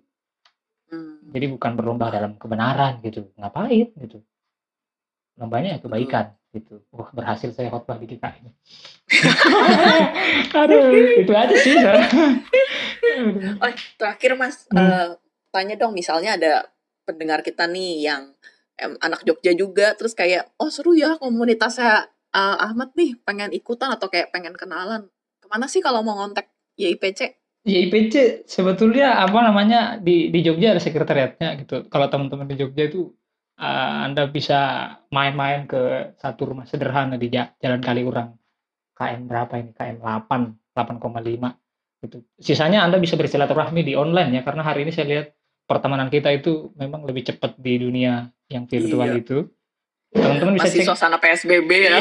Hmm. 0.90 1.22
jadi 1.30 1.54
bukan 1.54 1.78
berlomba 1.78 2.10
dalam 2.10 2.34
kebenaran 2.42 2.98
gitu. 3.06 3.30
Ngapain 3.38 3.94
gitu? 3.94 4.26
Lombanya 5.38 5.78
ya 5.78 5.80
kebaikan 5.80 6.34
gitu. 6.50 6.82
Wah 6.90 7.14
berhasil 7.14 7.54
saya 7.54 7.70
khotbah 7.70 8.02
di 8.02 8.10
kita 8.10 8.34
ini. 8.42 8.50
Aduh 10.66 11.22
itu 11.22 11.34
aja 11.34 11.56
sih 11.62 11.78
Oh, 13.64 13.72
terakhir 13.98 14.32
Mas, 14.36 14.68
Hmm. 14.70 14.80
eh, 14.80 15.10
tanya 15.50 15.76
dong 15.76 15.94
misalnya 15.94 16.36
ada 16.38 16.70
pendengar 17.04 17.42
kita 17.42 17.66
nih 17.66 18.06
yang 18.06 18.24
em, 18.78 18.94
anak 19.02 19.26
Jogja 19.26 19.52
juga 19.52 19.98
terus 19.98 20.14
kayak 20.14 20.54
oh 20.56 20.70
seru 20.70 20.94
ya 20.94 21.18
komunitasnya 21.18 22.06
eh, 22.30 22.58
Ahmad 22.62 22.94
nih 22.94 23.18
pengen 23.24 23.50
ikutan 23.52 23.90
atau 23.92 24.08
kayak 24.08 24.30
pengen 24.30 24.54
kenalan. 24.54 25.10
Ke 25.42 25.48
mana 25.50 25.66
sih 25.66 25.82
kalau 25.82 26.06
mau 26.06 26.16
ngontak 26.16 26.48
YIPC? 26.78 27.22
Ya 27.68 27.80
IPC 27.84 28.48
sebetulnya 28.48 29.20
apa 29.20 29.44
namanya 29.44 30.00
di 30.00 30.32
di 30.32 30.40
Jogja 30.40 30.72
ada 30.72 30.82
sekretariatnya 30.82 31.60
gitu. 31.60 31.90
Kalau 31.92 32.08
teman-teman 32.08 32.48
di 32.48 32.56
Jogja 32.56 32.88
itu 32.88 33.12
uh, 33.60 34.08
Anda 34.08 34.32
bisa 34.32 34.60
main-main 35.12 35.68
ke 35.68 36.14
satu 36.16 36.56
rumah 36.56 36.64
sederhana 36.64 37.20
di 37.20 37.28
Ja- 37.28 37.52
Jalan 37.60 37.84
Kaliurang. 37.84 38.40
KM 38.96 39.28
berapa 39.28 39.54
ini? 39.60 39.72
KM 39.76 40.00
8, 40.00 40.76
8,5 40.76 41.52
gitu. 42.00 42.24
Sisanya 42.36 42.82
Anda 42.82 42.98
bisa 42.98 43.14
bersilaturahmi 43.14 43.82
di 43.82 43.94
online 43.94 44.32
ya 44.32 44.42
karena 44.42 44.62
hari 44.62 44.84
ini 44.84 44.92
saya 44.92 45.08
lihat 45.08 45.28
pertemanan 45.64 46.08
kita 46.08 46.32
itu 46.32 46.72
memang 46.74 47.04
lebih 47.04 47.24
cepat 47.24 47.56
di 47.56 47.78
dunia 47.78 48.26
yang 48.48 48.66
virtual 48.66 49.06
Iya. 49.06 49.20
itu. 49.20 49.38
Teman-teman 50.10 50.58
bisa 50.58 50.66
Masih 50.66 50.80
cek 50.80 50.88
suasana 50.90 51.18
PSBB 51.18 51.70
ya. 51.70 52.00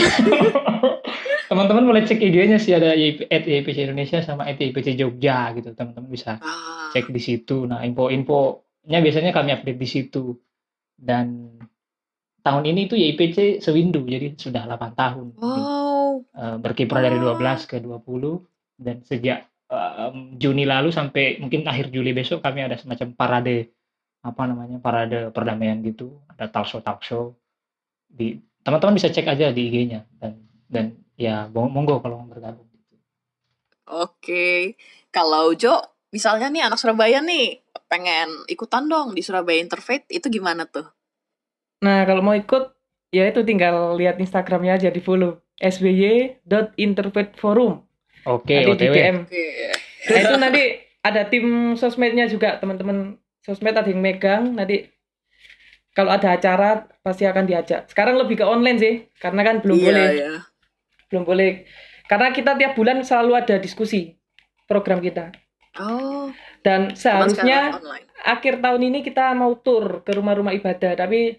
teman-teman 1.48 1.84
boleh 1.84 2.02
cek 2.04 2.16
IG-nya 2.18 2.56
sih 2.56 2.72
ada 2.72 2.92
at 2.92 3.44
YIPC 3.44 3.78
Indonesia 3.82 4.20
sama 4.20 4.44
at 4.44 4.56
YIPC 4.56 4.94
Jogja 4.94 5.52
gitu. 5.52 5.72
Teman-teman 5.72 6.08
bisa 6.08 6.36
Ah, 6.38 6.88
cek 6.90 7.08
di 7.08 7.20
situ. 7.20 7.64
Nah, 7.64 7.80
info-infonya 7.82 8.98
biasanya 8.98 9.32
kami 9.32 9.52
update 9.52 9.76
di 9.76 9.88
situ. 9.88 10.36
Dan 10.94 11.56
tahun 12.40 12.64
ini 12.64 12.86
tuh 12.86 12.96
YIPC 12.96 13.60
sewindu, 13.60 14.02
jadi 14.02 14.34
sudah 14.34 14.64
8 14.66 14.92
tahun. 14.94 15.26
wow. 15.36 16.10
Eh, 16.18 16.56
berkiprah 16.58 17.00
dari 17.00 17.16
Oh. 17.16 17.36
12 17.36 17.64
ke 17.64 17.76
20 17.78 18.40
dan 18.76 19.00
sejak 19.02 19.46
em, 19.72 20.16
Juni 20.40 20.64
lalu 20.64 20.88
sampai 20.92 21.38
mungkin 21.42 21.64
akhir 21.68 21.92
Juli 21.92 22.16
besok 22.16 22.40
kami 22.40 22.64
ada 22.64 22.76
semacam 22.80 23.12
parade 23.14 23.72
apa 24.24 24.42
namanya 24.50 24.78
parade 24.82 25.30
perdamaian 25.30 25.78
gitu 25.84 26.18
ada 26.32 26.50
talk 26.50 26.66
show 26.66 26.80
talk 26.82 27.00
show 27.04 27.36
di 28.08 28.40
teman-teman 28.64 28.98
bisa 28.98 29.12
cek 29.12 29.28
aja 29.28 29.54
di 29.54 29.70
IG-nya 29.70 30.00
dan 30.18 30.32
dan 30.66 30.86
ya 31.14 31.46
mo- 31.48 31.70
monggo 31.70 32.02
kalau 32.02 32.24
mau 32.24 32.32
bergabung 32.32 32.68
Oke. 33.88 34.76
Kalau 35.08 35.56
Jo, 35.56 35.80
misalnya 36.12 36.52
nih 36.52 36.68
anak 36.68 36.76
Surabaya 36.76 37.24
nih 37.24 37.64
pengen 37.88 38.44
ikutan 38.44 38.84
dong 38.84 39.16
di 39.16 39.24
Surabaya 39.24 39.64
Interfaith 39.64 40.04
itu 40.12 40.28
gimana 40.28 40.68
tuh? 40.68 40.84
Nah, 41.80 42.04
kalau 42.04 42.20
mau 42.20 42.36
ikut, 42.36 42.68
ya 43.08 43.24
itu 43.32 43.40
tinggal 43.48 43.96
lihat 43.96 44.20
Instagramnya 44.20 44.76
aja 44.76 44.92
di 44.92 45.00
follow 45.00 45.40
sby.interfaithforum. 45.56 47.87
oke 48.28 48.54
di 48.54 48.68
OTW 48.68 48.92
DM. 48.92 49.16
Nah, 50.08 50.18
itu 50.20 50.34
nanti 50.36 50.62
ada 51.04 51.22
tim 51.28 51.74
sosmednya 51.74 52.28
juga, 52.28 52.60
teman-teman 52.60 53.16
sosmed 53.44 53.76
ada 53.76 53.88
yang 53.88 54.00
megang. 54.00 54.52
Nanti 54.52 54.88
kalau 55.96 56.14
ada 56.14 56.36
acara 56.36 56.86
pasti 57.02 57.26
akan 57.26 57.44
diajak. 57.48 57.90
Sekarang 57.90 58.20
lebih 58.20 58.38
ke 58.38 58.46
online 58.46 58.78
sih, 58.78 58.94
karena 59.18 59.42
kan 59.42 59.56
belum 59.64 59.76
iya, 59.80 59.86
boleh, 59.88 60.06
iya. 60.14 60.30
belum 61.10 61.22
boleh. 61.26 61.50
Karena 62.06 62.28
kita 62.32 62.54
tiap 62.54 62.72
bulan 62.78 63.02
selalu 63.02 63.32
ada 63.34 63.56
diskusi 63.58 64.16
program 64.68 65.02
kita. 65.02 65.34
Oh, 65.78 66.30
Dan 66.62 66.98
seharusnya 66.98 67.78
akhir 68.26 68.58
tahun 68.58 68.82
ini 68.90 69.06
kita 69.06 69.30
mau 69.34 69.54
tur 69.58 70.02
ke 70.02 70.10
rumah-rumah 70.14 70.54
ibadah, 70.54 70.98
tapi 70.98 71.38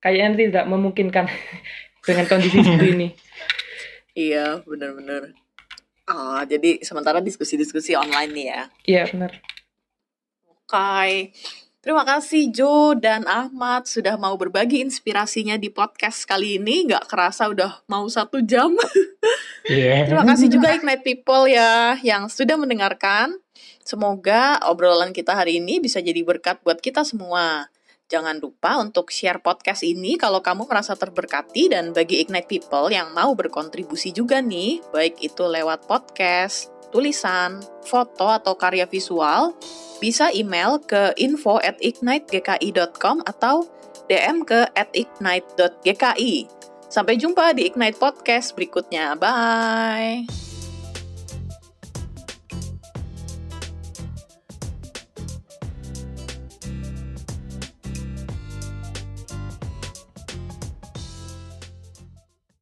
kayaknya 0.00 0.48
tidak 0.48 0.64
memungkinkan 0.68 1.26
dengan 2.06 2.24
kondisi 2.28 2.62
seperti 2.62 2.88
ini. 2.92 3.08
Iya, 4.16 4.64
bener-bener. 4.64 5.45
Ah, 6.06 6.46
jadi 6.46 6.78
sementara 6.86 7.18
diskusi-diskusi 7.18 7.98
online 7.98 8.30
nih 8.30 8.46
ya. 8.46 8.62
Iya 8.86 9.02
benar. 9.10 9.30
Oke. 10.46 11.34
Terima 11.86 12.02
kasih 12.02 12.50
Jo 12.50 12.98
dan 12.98 13.22
Ahmad 13.30 13.86
sudah 13.86 14.18
mau 14.18 14.34
berbagi 14.34 14.82
inspirasinya 14.82 15.54
di 15.54 15.70
podcast 15.70 16.26
kali 16.26 16.58
ini. 16.58 16.90
Nggak 16.90 17.06
kerasa 17.06 17.46
udah 17.46 17.86
mau 17.90 18.06
satu 18.06 18.42
jam. 18.42 18.74
Iya. 19.66 20.06
Terima 20.06 20.22
kasih 20.22 20.46
juga 20.46 20.70
Ignite 20.70 21.02
People 21.02 21.50
ya 21.50 21.98
yang 21.98 22.30
sudah 22.30 22.54
mendengarkan. 22.54 23.34
Semoga 23.82 24.62
obrolan 24.62 25.10
kita 25.10 25.34
hari 25.34 25.58
ini 25.58 25.82
bisa 25.82 25.98
jadi 25.98 26.22
berkat 26.22 26.62
buat 26.62 26.78
kita 26.78 27.02
semua. 27.02 27.66
Jangan 28.06 28.38
lupa 28.38 28.78
untuk 28.78 29.10
share 29.10 29.42
podcast 29.42 29.82
ini 29.82 30.14
kalau 30.14 30.38
kamu 30.38 30.70
merasa 30.70 30.94
terberkati 30.94 31.74
dan 31.74 31.90
bagi 31.90 32.22
Ignite 32.22 32.46
People 32.46 32.86
yang 32.94 33.10
mau 33.10 33.34
berkontribusi 33.34 34.14
juga 34.14 34.38
nih, 34.38 34.78
baik 34.94 35.18
itu 35.26 35.42
lewat 35.42 35.90
podcast, 35.90 36.70
tulisan, 36.94 37.58
foto, 37.82 38.30
atau 38.30 38.54
karya 38.54 38.86
visual, 38.86 39.58
bisa 39.98 40.30
email 40.30 40.78
ke 40.78 41.18
info 41.18 41.58
at 41.58 41.82
ignitegki.com 41.82 43.26
atau 43.26 43.66
DM 44.06 44.46
ke 44.46 44.70
at 44.78 44.90
ignite.gki. 44.94 46.46
Sampai 46.86 47.18
jumpa 47.18 47.50
di 47.58 47.66
Ignite 47.66 47.98
Podcast 47.98 48.54
berikutnya. 48.54 49.18
Bye! 49.18 50.45